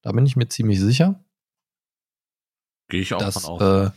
Da 0.02 0.12
bin 0.12 0.26
ich 0.26 0.36
mir 0.36 0.48
ziemlich 0.48 0.78
sicher. 0.78 1.24
Gehe 2.88 3.00
ich 3.00 3.14
auch 3.14 3.18
dass, 3.18 3.42
von 3.42 3.60
aus. 3.60 3.88
Äh, 3.88 3.90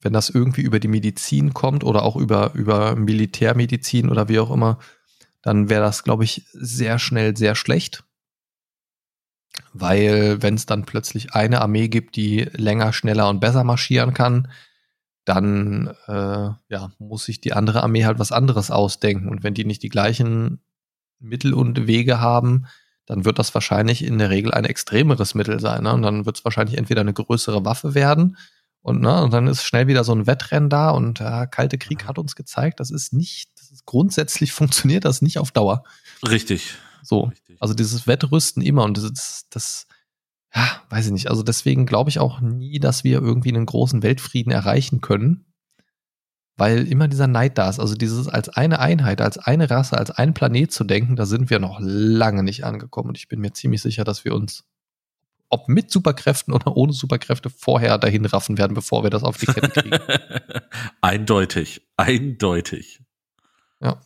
wenn 0.00 0.12
das 0.12 0.30
irgendwie 0.30 0.62
über 0.62 0.80
die 0.80 0.88
Medizin 0.88 1.54
kommt 1.54 1.84
oder 1.84 2.02
auch 2.02 2.16
über, 2.16 2.52
über 2.54 2.96
Militärmedizin 2.96 4.10
oder 4.10 4.28
wie 4.28 4.38
auch 4.38 4.50
immer, 4.50 4.78
dann 5.42 5.68
wäre 5.68 5.82
das, 5.82 6.02
glaube 6.02 6.24
ich, 6.24 6.44
sehr 6.52 6.98
schnell 6.98 7.36
sehr 7.36 7.54
schlecht. 7.54 8.04
Weil 9.72 10.42
wenn 10.42 10.54
es 10.54 10.66
dann 10.66 10.84
plötzlich 10.84 11.34
eine 11.34 11.60
Armee 11.60 11.88
gibt, 11.88 12.16
die 12.16 12.48
länger, 12.52 12.92
schneller 12.92 13.28
und 13.28 13.40
besser 13.40 13.64
marschieren 13.64 14.12
kann, 14.12 14.48
dann 15.24 15.94
äh, 16.06 16.50
ja, 16.68 16.92
muss 16.98 17.24
sich 17.24 17.40
die 17.40 17.52
andere 17.52 17.82
Armee 17.82 18.04
halt 18.04 18.18
was 18.18 18.32
anderes 18.32 18.70
ausdenken. 18.70 19.28
Und 19.28 19.42
wenn 19.42 19.54
die 19.54 19.64
nicht 19.64 19.82
die 19.82 19.88
gleichen 19.88 20.60
Mittel 21.18 21.54
und 21.54 21.86
Wege 21.86 22.20
haben, 22.20 22.66
dann 23.06 23.24
wird 23.24 23.38
das 23.38 23.54
wahrscheinlich 23.54 24.04
in 24.04 24.18
der 24.18 24.30
Regel 24.30 24.52
ein 24.52 24.64
extremeres 24.64 25.34
Mittel 25.34 25.58
sein. 25.60 25.84
Ne? 25.84 25.92
Und 25.92 26.02
dann 26.02 26.26
wird 26.26 26.38
es 26.38 26.44
wahrscheinlich 26.44 26.76
entweder 26.76 27.00
eine 27.00 27.12
größere 27.12 27.64
Waffe 27.64 27.94
werden 27.94 28.36
und, 28.86 29.00
ne, 29.00 29.20
und 29.20 29.32
dann 29.32 29.48
ist 29.48 29.64
schnell 29.64 29.88
wieder 29.88 30.04
so 30.04 30.12
ein 30.12 30.28
Wettrennen 30.28 30.70
da 30.70 30.90
und 30.90 31.20
äh, 31.20 31.48
Kalte 31.50 31.76
Krieg 31.76 32.06
hat 32.06 32.20
uns 32.20 32.36
gezeigt, 32.36 32.78
das 32.78 32.92
ist 32.92 33.12
nicht, 33.12 33.50
das 33.58 33.72
ist 33.72 33.84
grundsätzlich 33.84 34.52
funktioniert 34.52 35.04
das 35.04 35.22
nicht 35.22 35.40
auf 35.40 35.50
Dauer. 35.50 35.82
Richtig. 36.22 36.76
So. 37.02 37.24
Richtig. 37.24 37.56
Also 37.58 37.74
dieses 37.74 38.06
Wettrüsten 38.06 38.62
immer 38.62 38.84
und 38.84 38.96
das, 38.96 39.46
das, 39.50 39.88
ja, 40.54 40.82
weiß 40.88 41.06
ich 41.06 41.12
nicht. 41.12 41.28
Also 41.28 41.42
deswegen 41.42 41.84
glaube 41.84 42.10
ich 42.10 42.20
auch 42.20 42.40
nie, 42.40 42.78
dass 42.78 43.02
wir 43.02 43.20
irgendwie 43.20 43.48
einen 43.48 43.66
großen 43.66 44.04
Weltfrieden 44.04 44.52
erreichen 44.52 45.00
können, 45.00 45.46
weil 46.56 46.86
immer 46.86 47.08
dieser 47.08 47.26
Neid 47.26 47.58
da 47.58 47.68
ist. 47.68 47.80
Also 47.80 47.96
dieses 47.96 48.28
als 48.28 48.50
eine 48.50 48.78
Einheit, 48.78 49.20
als 49.20 49.36
eine 49.36 49.68
Rasse, 49.68 49.98
als 49.98 50.12
ein 50.12 50.32
Planet 50.32 50.70
zu 50.70 50.84
denken, 50.84 51.16
da 51.16 51.26
sind 51.26 51.50
wir 51.50 51.58
noch 51.58 51.80
lange 51.80 52.44
nicht 52.44 52.62
angekommen 52.62 53.08
und 53.08 53.18
ich 53.18 53.26
bin 53.26 53.40
mir 53.40 53.52
ziemlich 53.52 53.82
sicher, 53.82 54.04
dass 54.04 54.24
wir 54.24 54.32
uns 54.32 54.62
ob 55.48 55.68
mit 55.68 55.90
Superkräften 55.90 56.52
oder 56.52 56.76
ohne 56.76 56.92
Superkräfte 56.92 57.50
vorher 57.50 57.98
dahin 57.98 58.24
raffen 58.24 58.58
werden, 58.58 58.74
bevor 58.74 59.02
wir 59.02 59.10
das 59.10 59.22
auf 59.22 59.36
die 59.36 59.46
Kette 59.46 59.68
kriegen. 59.68 59.98
eindeutig, 61.00 61.82
eindeutig. 61.96 63.00
Ja. 63.80 64.00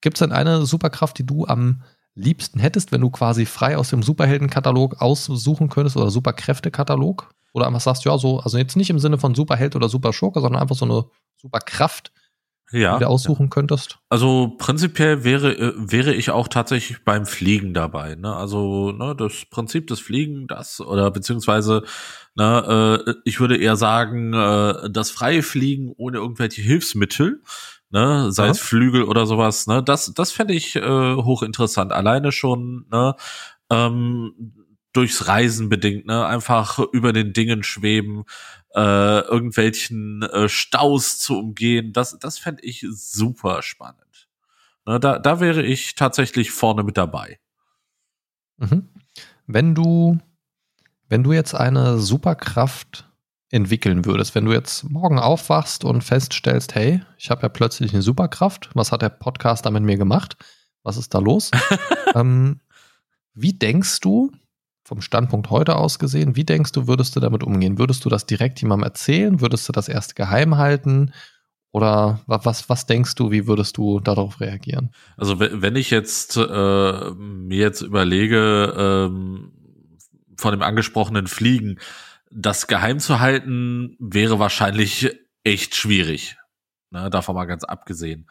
Gibt 0.00 0.16
es 0.16 0.20
denn 0.20 0.32
eine 0.32 0.66
Superkraft, 0.66 1.18
die 1.18 1.26
du 1.26 1.46
am 1.46 1.82
liebsten 2.14 2.58
hättest, 2.58 2.92
wenn 2.92 3.00
du 3.00 3.10
quasi 3.10 3.46
frei 3.46 3.76
aus 3.78 3.90
dem 3.90 4.02
Superheldenkatalog 4.02 5.00
aussuchen 5.00 5.68
könntest 5.68 5.96
oder 5.96 6.10
Superkräftekatalog? 6.10 7.32
Oder 7.54 7.66
einfach 7.66 7.80
sagst, 7.80 8.04
ja, 8.04 8.16
so, 8.18 8.40
also 8.40 8.58
jetzt 8.58 8.76
nicht 8.76 8.90
im 8.90 8.98
Sinne 8.98 9.18
von 9.18 9.34
Superheld 9.34 9.76
oder 9.76 9.88
Superschurke, 9.88 10.40
sondern 10.40 10.62
einfach 10.62 10.76
so 10.76 10.86
eine 10.86 11.04
Superkraft, 11.36 12.12
ja, 12.72 12.98
du 12.98 13.06
aussuchen 13.06 13.44
ja. 13.44 13.50
könntest? 13.50 13.98
Also 14.08 14.54
prinzipiell 14.58 15.24
wäre, 15.24 15.52
äh, 15.56 15.72
wäre 15.76 16.14
ich 16.14 16.30
auch 16.30 16.48
tatsächlich 16.48 17.04
beim 17.04 17.26
Fliegen 17.26 17.74
dabei. 17.74 18.14
Ne? 18.14 18.34
Also 18.34 18.92
ne, 18.92 19.14
das 19.16 19.44
Prinzip 19.50 19.86
des 19.86 20.00
Fliegen, 20.00 20.46
das 20.46 20.80
oder 20.80 21.10
beziehungsweise 21.10 21.84
ne, 22.34 23.04
äh, 23.06 23.14
ich 23.24 23.40
würde 23.40 23.56
eher 23.56 23.76
sagen, 23.76 24.32
äh, 24.32 24.90
das 24.90 25.10
freie 25.10 25.42
Fliegen 25.42 25.92
ohne 25.96 26.18
irgendwelche 26.18 26.62
Hilfsmittel, 26.62 27.42
ne, 27.90 28.32
sei 28.32 28.46
ja. 28.46 28.50
es 28.50 28.60
Flügel 28.60 29.04
oder 29.04 29.26
sowas, 29.26 29.66
ne, 29.66 29.82
das, 29.82 30.12
das 30.14 30.32
fände 30.32 30.54
ich 30.54 30.76
äh, 30.76 30.80
hochinteressant. 30.82 31.92
Alleine 31.92 32.32
schon, 32.32 32.86
ne, 32.90 33.14
ähm, 33.70 34.54
durchs 34.92 35.26
Reisen 35.26 35.68
bedingt, 35.68 36.06
ne, 36.06 36.26
einfach 36.26 36.78
über 36.92 37.12
den 37.12 37.32
Dingen 37.32 37.62
schweben, 37.62 38.24
äh, 38.74 39.20
irgendwelchen 39.20 40.22
äh, 40.22 40.48
Staus 40.48 41.18
zu 41.18 41.38
umgehen. 41.38 41.92
Das, 41.92 42.18
das 42.18 42.38
fände 42.38 42.62
ich 42.62 42.86
super 42.90 43.62
spannend. 43.62 44.28
Ne, 44.86 44.98
da, 44.98 45.18
da 45.18 45.40
wäre 45.40 45.62
ich 45.62 45.94
tatsächlich 45.94 46.50
vorne 46.50 46.82
mit 46.82 46.96
dabei. 46.96 47.38
Mhm. 48.56 48.88
Wenn 49.46 49.74
du, 49.74 50.18
wenn 51.08 51.22
du 51.22 51.32
jetzt 51.32 51.54
eine 51.54 51.98
Superkraft 51.98 53.08
entwickeln 53.50 54.06
würdest, 54.06 54.34
wenn 54.34 54.46
du 54.46 54.52
jetzt 54.52 54.88
morgen 54.88 55.18
aufwachst 55.18 55.84
und 55.84 56.02
feststellst, 56.02 56.74
hey, 56.74 57.02
ich 57.18 57.30
habe 57.30 57.42
ja 57.42 57.48
plötzlich 57.48 57.92
eine 57.92 58.02
Superkraft, 58.02 58.70
was 58.74 58.92
hat 58.92 59.02
der 59.02 59.10
Podcast 59.10 59.66
da 59.66 59.70
mit 59.70 59.82
mir 59.82 59.98
gemacht? 59.98 60.36
Was 60.82 60.96
ist 60.96 61.14
da 61.14 61.18
los? 61.18 61.50
ähm, 62.14 62.60
wie 63.34 63.52
denkst 63.52 64.00
du, 64.00 64.32
vom 64.84 65.00
Standpunkt 65.00 65.50
heute 65.50 65.76
aus 65.76 65.98
gesehen, 65.98 66.36
wie 66.36 66.44
denkst 66.44 66.72
du, 66.72 66.86
würdest 66.88 67.14
du 67.14 67.20
damit 67.20 67.44
umgehen? 67.44 67.78
Würdest 67.78 68.04
du 68.04 68.08
das 68.08 68.26
direkt 68.26 68.60
jemandem 68.60 68.84
erzählen? 68.84 69.40
Würdest 69.40 69.68
du 69.68 69.72
das 69.72 69.88
erst 69.88 70.16
geheim 70.16 70.56
halten? 70.56 71.12
Oder 71.70 72.20
was, 72.26 72.68
was 72.68 72.86
denkst 72.86 73.14
du, 73.14 73.30
wie 73.30 73.46
würdest 73.46 73.78
du 73.78 74.00
darauf 74.00 74.40
reagieren? 74.40 74.90
Also 75.16 75.40
wenn 75.40 75.76
ich 75.76 75.90
jetzt 75.90 76.36
äh, 76.36 77.10
mir 77.12 77.58
jetzt 77.58 77.80
überlege, 77.80 78.74
ähm, 78.76 79.52
von 80.36 80.52
dem 80.52 80.62
angesprochenen 80.62 81.28
Fliegen, 81.28 81.78
das 82.30 82.66
geheim 82.66 82.98
zu 82.98 83.20
halten, 83.20 83.96
wäre 83.98 84.38
wahrscheinlich 84.38 85.16
echt 85.44 85.74
schwierig. 85.74 86.36
Ne, 86.90 87.08
davon 87.08 87.34
mal 87.34 87.46
ganz 87.46 87.64
abgesehen. 87.64 88.26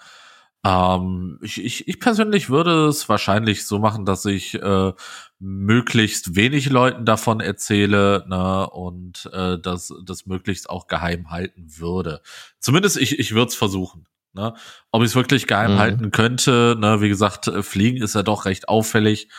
Ähm, 0.64 1.40
ich, 1.42 1.64
ich, 1.64 1.88
ich 1.88 2.00
persönlich 2.00 2.50
würde 2.50 2.88
es 2.88 3.10
wahrscheinlich 3.10 3.66
so 3.66 3.80
machen, 3.80 4.06
dass 4.06 4.26
ich 4.26 4.54
äh, 4.62 4.94
möglichst 5.40 6.36
wenig 6.36 6.70
Leuten 6.70 7.04
davon 7.06 7.40
erzähle 7.40 8.26
ne, 8.28 8.70
und 8.70 9.30
äh, 9.34 9.58
das, 9.60 9.92
das 10.06 10.28
möglichst 10.28 10.70
auch 10.70 10.88
geheim 10.88 11.32
halten 11.32 11.66
würde. 11.78 12.22
Zumindest 12.60 12.98
ich, 12.98 13.18
ich 13.18 13.34
würde 13.34 13.50
es 13.50 13.56
versuchen. 13.56 14.06
Ne? 14.34 14.54
Ob 14.92 15.02
ich 15.02 15.10
es 15.10 15.16
wirklich 15.16 15.48
geheim 15.48 15.74
mhm. 15.74 15.80
halten 15.80 16.12
könnte, 16.12 16.78
ne, 16.80 17.02
wie 17.02 17.10
gesagt, 17.10 17.48
äh, 17.48 17.64
Fliegen 17.64 18.02
ist 18.02 18.14
ja 18.14 18.24
doch 18.24 18.46
recht 18.46 18.70
auffällig. 18.70 19.30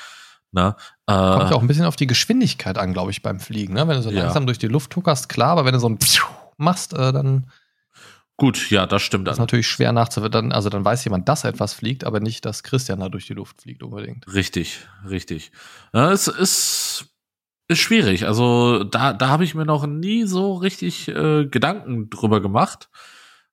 Ne? 0.51 0.75
Äh, 1.07 1.13
Kommt 1.13 1.51
ja 1.51 1.57
auch 1.57 1.63
ein 1.63 1.69
bisschen 1.69 1.87
auf 1.87 1.97
die 1.97 2.09
Geschwindigkeit 2.09 2.79
an, 2.79 2.93
glaube 2.93 3.13
ich, 3.13 3.23
beim 3.23 3.39
Fliegen. 3.39 3.75
Ne? 3.75 3.87
Wenn 3.87 3.97
du 3.97 4.03
so 4.03 4.11
langsam 4.11 4.45
durch 4.47 4.59
die 4.59 4.69
Luft 4.69 4.91
tuckerst, 4.91 5.29
klar, 5.29 5.51
aber 5.51 5.65
wenn 5.65 5.73
du 5.73 5.81
so 5.81 5.89
ein 5.89 5.99
machst, 6.59 6.93
äh, 6.93 7.13
dann 7.13 7.47
Gut, 8.37 8.71
ja, 8.71 8.87
das 8.87 9.03
stimmt. 9.03 9.29
Das 9.29 9.35
ist 9.37 9.41
natürlich 9.41 9.69
schwer 9.69 9.93
nachzuverstehen. 9.93 10.53
Also 10.53 10.69
dann 10.69 10.85
weiß 10.85 11.05
jemand, 11.05 11.29
dass 11.29 11.45
etwas 11.45 11.75
fliegt, 11.75 12.05
aber 12.05 12.21
nicht, 12.21 12.45
dass 12.45 12.63
Christian 12.63 13.01
da 13.01 13.09
durch 13.09 13.27
die 13.27 13.35
Luft 13.35 13.63
fliegt 13.63 13.83
unbedingt. 13.83 14.27
Richtig, 14.33 14.87
richtig. 15.09 15.53
Ja, 15.93 16.11
es 16.11 16.27
ist, 16.29 17.07
ist 17.69 17.79
schwierig. 17.79 18.27
Also 18.27 18.85
da, 18.85 19.13
da 19.13 19.29
habe 19.29 19.45
ich 19.45 19.55
mir 19.55 19.67
noch 19.67 19.87
nie 19.87 20.25
so 20.25 20.55
richtig 20.55 21.09
äh, 21.09 21.47
Gedanken 21.47 22.11
drüber 22.11 22.41
gemacht. 22.41 22.89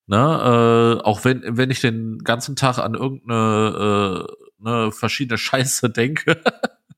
Ne, 0.07 0.17
äh, 0.17 1.03
auch 1.03 1.23
wenn, 1.23 1.43
wenn 1.45 1.69
ich 1.69 1.81
den 1.81 2.17
ganzen 2.23 2.55
Tag 2.55 2.79
an 2.79 2.95
irgendeine 2.95 4.25
äh, 4.27 4.33
ne, 4.57 4.91
verschiedene 4.91 5.37
Scheiße 5.37 5.91
denke. 5.91 6.41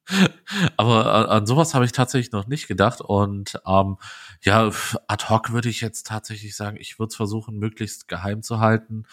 Aber 0.77 1.13
an, 1.13 1.25
an 1.25 1.45
sowas 1.45 1.73
habe 1.73 1.85
ich 1.85 1.91
tatsächlich 1.91 2.31
noch 2.31 2.47
nicht 2.47 2.67
gedacht. 2.67 3.01
Und 3.01 3.59
ähm, 3.65 3.97
ja, 4.41 4.71
ad 5.07 5.29
hoc 5.29 5.51
würde 5.51 5.69
ich 5.69 5.81
jetzt 5.81 6.07
tatsächlich 6.07 6.55
sagen, 6.55 6.77
ich 6.79 6.99
würde 6.99 7.09
es 7.09 7.15
versuchen, 7.15 7.57
möglichst 7.57 8.07
geheim 8.07 8.41
zu 8.41 8.59
halten. 8.59 9.05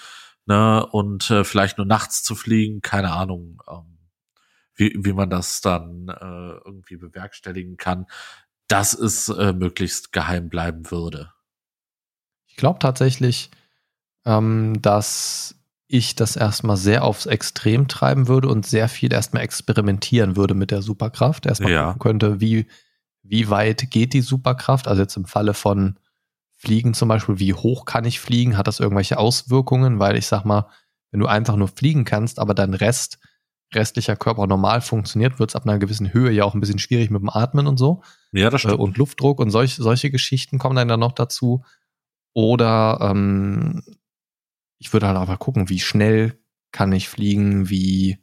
Ne, 0.47 0.87
und 0.87 1.31
äh, 1.31 1.45
vielleicht 1.45 1.77
nur 1.77 1.87
nachts 1.87 2.23
zu 2.23 2.35
fliegen, 2.35 2.81
keine 2.81 3.13
Ahnung, 3.13 3.63
ähm, 3.69 3.99
wie, 4.75 4.95
wie 4.97 5.13
man 5.13 5.29
das 5.29 5.61
dann 5.61 6.09
äh, 6.09 6.59
irgendwie 6.65 6.97
bewerkstelligen 6.97 7.77
kann, 7.77 8.07
dass 8.67 8.95
es 8.95 9.29
äh, 9.29 9.53
möglichst 9.53 10.11
geheim 10.11 10.49
bleiben 10.49 10.91
würde. 10.91 11.35
Ich 12.47 12.57
glaube 12.57 12.79
tatsächlich, 12.79 13.51
ähm, 14.25 14.81
dass 14.81 15.58
ich 15.91 16.15
das 16.15 16.37
erstmal 16.37 16.77
sehr 16.77 17.03
aufs 17.03 17.27
Extrem 17.27 17.89
treiben 17.89 18.29
würde 18.29 18.49
und 18.49 18.67
sehr 18.67 18.89
viel 18.89 19.13
erstmal 19.13 19.43
experimentieren 19.43 20.37
würde 20.37 20.55
mit 20.55 20.71
der 20.71 20.83
Superkraft. 20.83 21.47
Erstmal 21.47 21.73
Ja. 21.73 21.85
gucken 21.87 21.99
könnte, 22.01 22.41
wie, 22.41 22.67
wie 23.23 23.49
weit 23.49 23.91
geht 23.91 24.13
die 24.13 24.21
Superkraft? 24.21 24.87
Also 24.87 25.03
jetzt 25.03 25.17
im 25.17 25.25
Falle 25.25 25.55
von 25.55 25.99
Fliegen 26.57 26.93
zum 26.93 27.09
Beispiel, 27.09 27.39
wie 27.39 27.55
hoch 27.55 27.85
kann 27.87 28.05
ich 28.05 28.21
fliegen? 28.21 28.57
Hat 28.59 28.67
das 28.69 28.81
irgendwelche 28.81 29.17
Auswirkungen? 29.19 29.99
Weil 29.99 30.17
ich 30.17 30.27
sag 30.27 30.45
mal, 30.45 30.69
wenn 31.11 31.21
du 31.21 31.27
einfach 31.27 31.57
nur 31.57 31.69
fliegen 31.69 32.05
kannst, 32.05 32.39
aber 32.39 32.53
dein 32.53 32.75
Rest, 32.75 33.19
restlicher 33.75 34.17
Körper 34.17 34.47
normal 34.47 34.83
funktioniert, 34.83 35.39
wird 35.39 35.51
es 35.51 35.57
ab 35.57 35.63
einer 35.67 35.79
gewissen 35.79 36.13
Höhe 36.13 36.31
ja 36.33 36.45
auch 36.45 36.55
ein 36.55 36.61
bisschen 36.61 36.79
schwierig 36.79 37.11
mit 37.11 37.23
dem 37.23 37.31
Atmen 37.31 37.67
und 37.67 37.79
so 37.79 38.03
Ja, 38.33 38.51
das 38.51 38.63
äh, 38.65 38.69
stimmt. 38.69 38.81
und 38.81 38.99
Luftdruck 38.99 39.41
und 39.41 39.51
solch, 39.51 39.77
solche 39.77 40.11
Geschichten 40.11 40.59
kommen 40.59 40.77
dann, 40.77 40.89
dann 40.89 41.01
noch 41.01 41.13
dazu. 41.13 41.65
Oder 42.35 42.99
ähm, 43.01 43.83
ich 44.79 44.93
würde 44.93 45.07
halt 45.07 45.17
einfach 45.17 45.39
gucken, 45.39 45.69
wie 45.69 45.81
schnell 45.81 46.39
kann 46.73 46.93
ich 46.93 47.09
fliegen, 47.09 47.69
wie, 47.69 48.19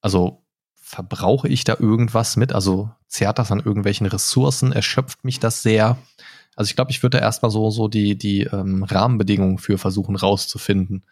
also 0.00 0.42
verbrauche 0.74 1.48
ich 1.48 1.64
da 1.64 1.76
irgendwas 1.78 2.36
mit? 2.36 2.52
Also 2.52 2.90
zehrt 3.08 3.38
das 3.38 3.50
an 3.50 3.60
irgendwelchen 3.60 4.06
Ressourcen? 4.06 4.72
Erschöpft 4.72 5.24
mich 5.24 5.40
das 5.40 5.62
sehr? 5.62 5.98
Also 6.54 6.70
ich 6.70 6.76
glaube, 6.76 6.90
ich 6.90 7.02
würde 7.02 7.18
da 7.18 7.24
erstmal 7.24 7.50
so, 7.50 7.70
so 7.70 7.88
die, 7.88 8.16
die 8.16 8.42
ähm, 8.42 8.82
Rahmenbedingungen 8.82 9.58
für 9.58 9.78
versuchen 9.78 10.16
rauszufinden, 10.16 11.04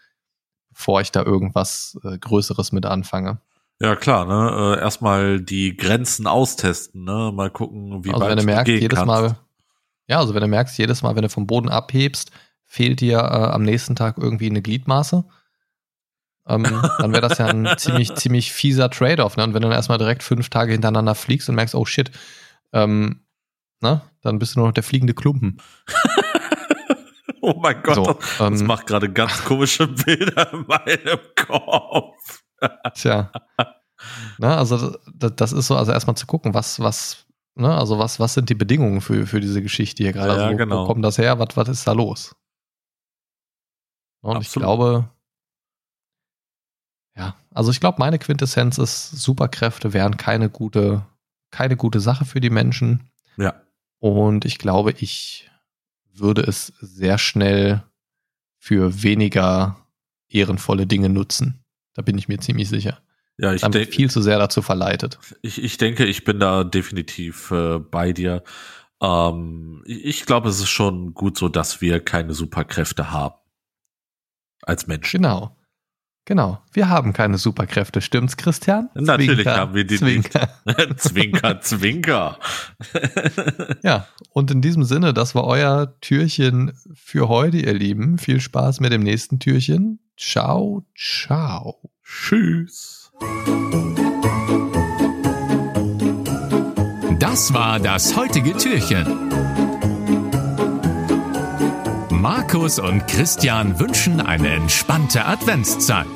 bevor 0.70 1.01
ich 1.01 1.12
da 1.12 1.22
irgendwas 1.22 1.99
äh, 2.05 2.18
Größeres 2.18 2.72
mit 2.72 2.87
anfange. 2.87 3.39
Ja, 3.80 3.97
klar, 3.97 4.24
ne? 4.26 4.76
Äh, 4.76 4.80
erstmal 4.80 5.41
die 5.41 5.76
Grenzen 5.76 6.26
austesten, 6.26 7.05
ne? 7.05 7.32
Mal 7.35 7.51
gucken, 7.51 8.05
wie 8.05 8.11
also 8.11 8.20
weit 8.20 8.30
wenn 8.30 8.39
du 8.39 8.45
merkst, 8.45 8.72
jedes 8.72 8.97
kannst. 8.97 9.07
Mal, 9.07 9.37
ja, 10.07 10.18
also 10.18 10.35
wenn 10.35 10.43
du 10.43 10.49
merkst, 10.49 10.78
jedes 10.78 11.03
Mal, 11.03 11.16
wenn 11.16 11.22
du 11.22 11.28
vom 11.28 11.47
Boden 11.47 11.68
abhebst, 11.68 12.30
fehlt 12.75 13.01
dir 13.01 13.18
äh, 13.18 13.53
am 13.53 13.62
nächsten 13.62 13.95
Tag 13.95 14.18
irgendwie 14.18 14.51
eine 14.51 14.61
Gliedmaße, 14.61 15.25
ähm, 16.49 16.64
dann 16.99 17.12
wäre 17.12 17.27
das 17.27 17.39
ja 17.39 17.47
ein 17.47 17.68
ziemlich, 17.79 18.12
ziemlich 18.16 18.53
fieser 18.53 18.91
Trade-off. 18.91 19.37
Ne? 19.37 19.45
Und 19.45 19.55
wenn 19.55 19.62
du 19.62 19.68
dann 19.68 19.77
erstmal 19.77 19.99
direkt 19.99 20.25
fünf 20.25 20.49
Tage 20.49 20.72
hintereinander 20.72 21.14
fliegst 21.14 21.49
und 21.49 21.55
merkst, 21.55 21.77
oh 21.77 21.85
shit, 21.85 22.11
ähm, 22.72 23.20
ne? 23.81 24.03
dann 24.22 24.41
bist 24.41 24.57
du 24.57 24.59
nur 24.59 24.68
noch 24.68 24.75
der 24.75 24.83
fliegende 24.83 25.14
Klumpen. 25.14 25.61
Oh 27.47 27.61
mein 27.61 27.83
Gott, 27.83 27.97
So, 27.97 28.18
das, 28.39 28.41
ähm, 28.41 28.66
macht 28.66 28.87
gerade 28.87 29.12
ganz 29.12 29.45
komische 29.45 29.87
Bilder 29.87 30.51
in 30.55 30.64
meinem 30.66 31.18
Kopf. 31.37 32.43
Tja. 32.95 33.31
ne, 34.39 34.57
also 34.57 34.97
das, 35.14 35.33
das 35.37 35.53
ist 35.53 35.66
so, 35.66 35.77
also 35.77 35.93
erstmal 35.93 36.16
zu 36.16 36.25
gucken, 36.25 36.55
was, 36.55 36.81
was, 36.81 37.27
ne, 37.55 37.70
also 37.77 37.99
was, 37.99 38.18
was 38.18 38.33
sind 38.33 38.49
die 38.49 38.55
Bedingungen 38.55 39.03
für, 39.03 39.27
für 39.27 39.41
diese 39.41 39.61
Geschichte 39.61 40.03
hier 40.03 40.14
gerade? 40.14 40.29
Ja, 40.29 40.35
also 40.37 40.55
wo, 40.55 40.57
genau. 40.57 40.83
wo 40.85 40.87
kommt 40.87 41.05
das 41.05 41.18
her? 41.18 41.39
Was, 41.39 41.55
was 41.55 41.68
ist 41.68 41.87
da 41.87 41.93
los? 41.93 42.35
Und 44.25 44.41
ich 44.41 44.47
Absolut. 44.47 44.66
glaube, 44.66 45.11
ja, 47.14 47.37
also 47.51 47.70
ich 47.70 47.79
glaube, 47.79 47.97
meine 47.99 48.18
Quintessenz 48.18 48.79
ist, 48.79 49.11
Superkräfte 49.11 49.93
wären 49.93 50.16
keine 50.16 50.49
gute, 50.49 51.05
keine 51.51 51.77
gute 51.77 52.01
Sache 52.01 52.25
für 52.25 52.41
die 52.41 52.49
Menschen. 52.49 53.11
Ja. 53.37 53.61
Und 53.99 54.47
ich 54.47 54.57
glaube, 54.57 54.93
ich 54.93 55.51
würde 56.14 56.41
es 56.41 56.72
sehr 56.81 57.18
schnell 57.18 57.83
für 58.57 59.03
weniger 59.03 59.77
ehrenvolle 60.31 60.87
Dinge 60.87 61.11
nutzen. 61.11 61.62
Da 61.93 62.01
bin 62.01 62.16
ich 62.16 62.27
mir 62.27 62.39
ziemlich 62.39 62.70
sicher. 62.70 63.01
Ja, 63.37 63.53
ich, 63.53 63.61
Dann 63.61 63.72
denk, 63.72 63.93
viel 63.93 64.11
zu 64.11 64.22
sehr 64.22 64.39
dazu 64.39 64.62
verleitet. 64.62 65.18
ich, 65.43 65.62
ich 65.62 65.77
denke, 65.77 66.07
ich 66.07 66.25
bin 66.25 66.41
da 66.41 66.64
definitiv 66.64 67.51
äh, 67.51 67.79
bei 67.79 68.14
dir. 68.14 68.43
Ähm, 69.03 69.83
ich 69.85 70.05
ich 70.05 70.25
glaube, 70.25 70.49
es 70.49 70.61
ist 70.61 70.70
schon 70.70 71.12
gut 71.12 71.37
so, 71.37 71.51
dass 71.51 71.83
wir 71.83 72.01
keine 72.01 72.33
Superkräfte 72.33 73.11
haben. 73.11 73.35
Als 74.66 74.86
Menschen. 74.86 75.22
Genau. 75.22 75.56
Genau. 76.26 76.58
Wir 76.72 76.88
haben 76.88 77.12
keine 77.12 77.36
Superkräfte, 77.36 78.00
stimmt's, 78.00 78.38
Christian? 78.38 78.88
Natürlich 78.94 79.46
haben 79.46 79.74
wir 79.74 79.84
die 79.84 80.02
nicht. 80.02 80.32
Zwinker. 80.32 80.48
zwinker, 80.96 81.60
zwinker. 81.60 82.38
Ja, 83.82 84.06
und 84.30 84.50
in 84.50 84.62
diesem 84.62 84.84
Sinne, 84.84 85.12
das 85.12 85.34
war 85.34 85.44
euer 85.44 86.00
Türchen 86.00 86.72
für 86.94 87.28
heute, 87.28 87.58
ihr 87.58 87.74
Lieben. 87.74 88.16
Viel 88.16 88.40
Spaß 88.40 88.80
mit 88.80 88.90
dem 88.90 89.02
nächsten 89.02 89.38
Türchen. 89.38 90.00
Ciao, 90.16 90.86
ciao. 90.96 91.90
Tschüss. 92.02 93.12
Das 97.18 97.52
war 97.52 97.80
das 97.80 98.16
heutige 98.16 98.56
Türchen. 98.56 99.53
Markus 102.25 102.79
und 102.79 103.07
Christian 103.07 103.79
wünschen 103.79 104.18
eine 104.18 104.49
entspannte 104.49 105.27
Adventszeit. 105.27 106.07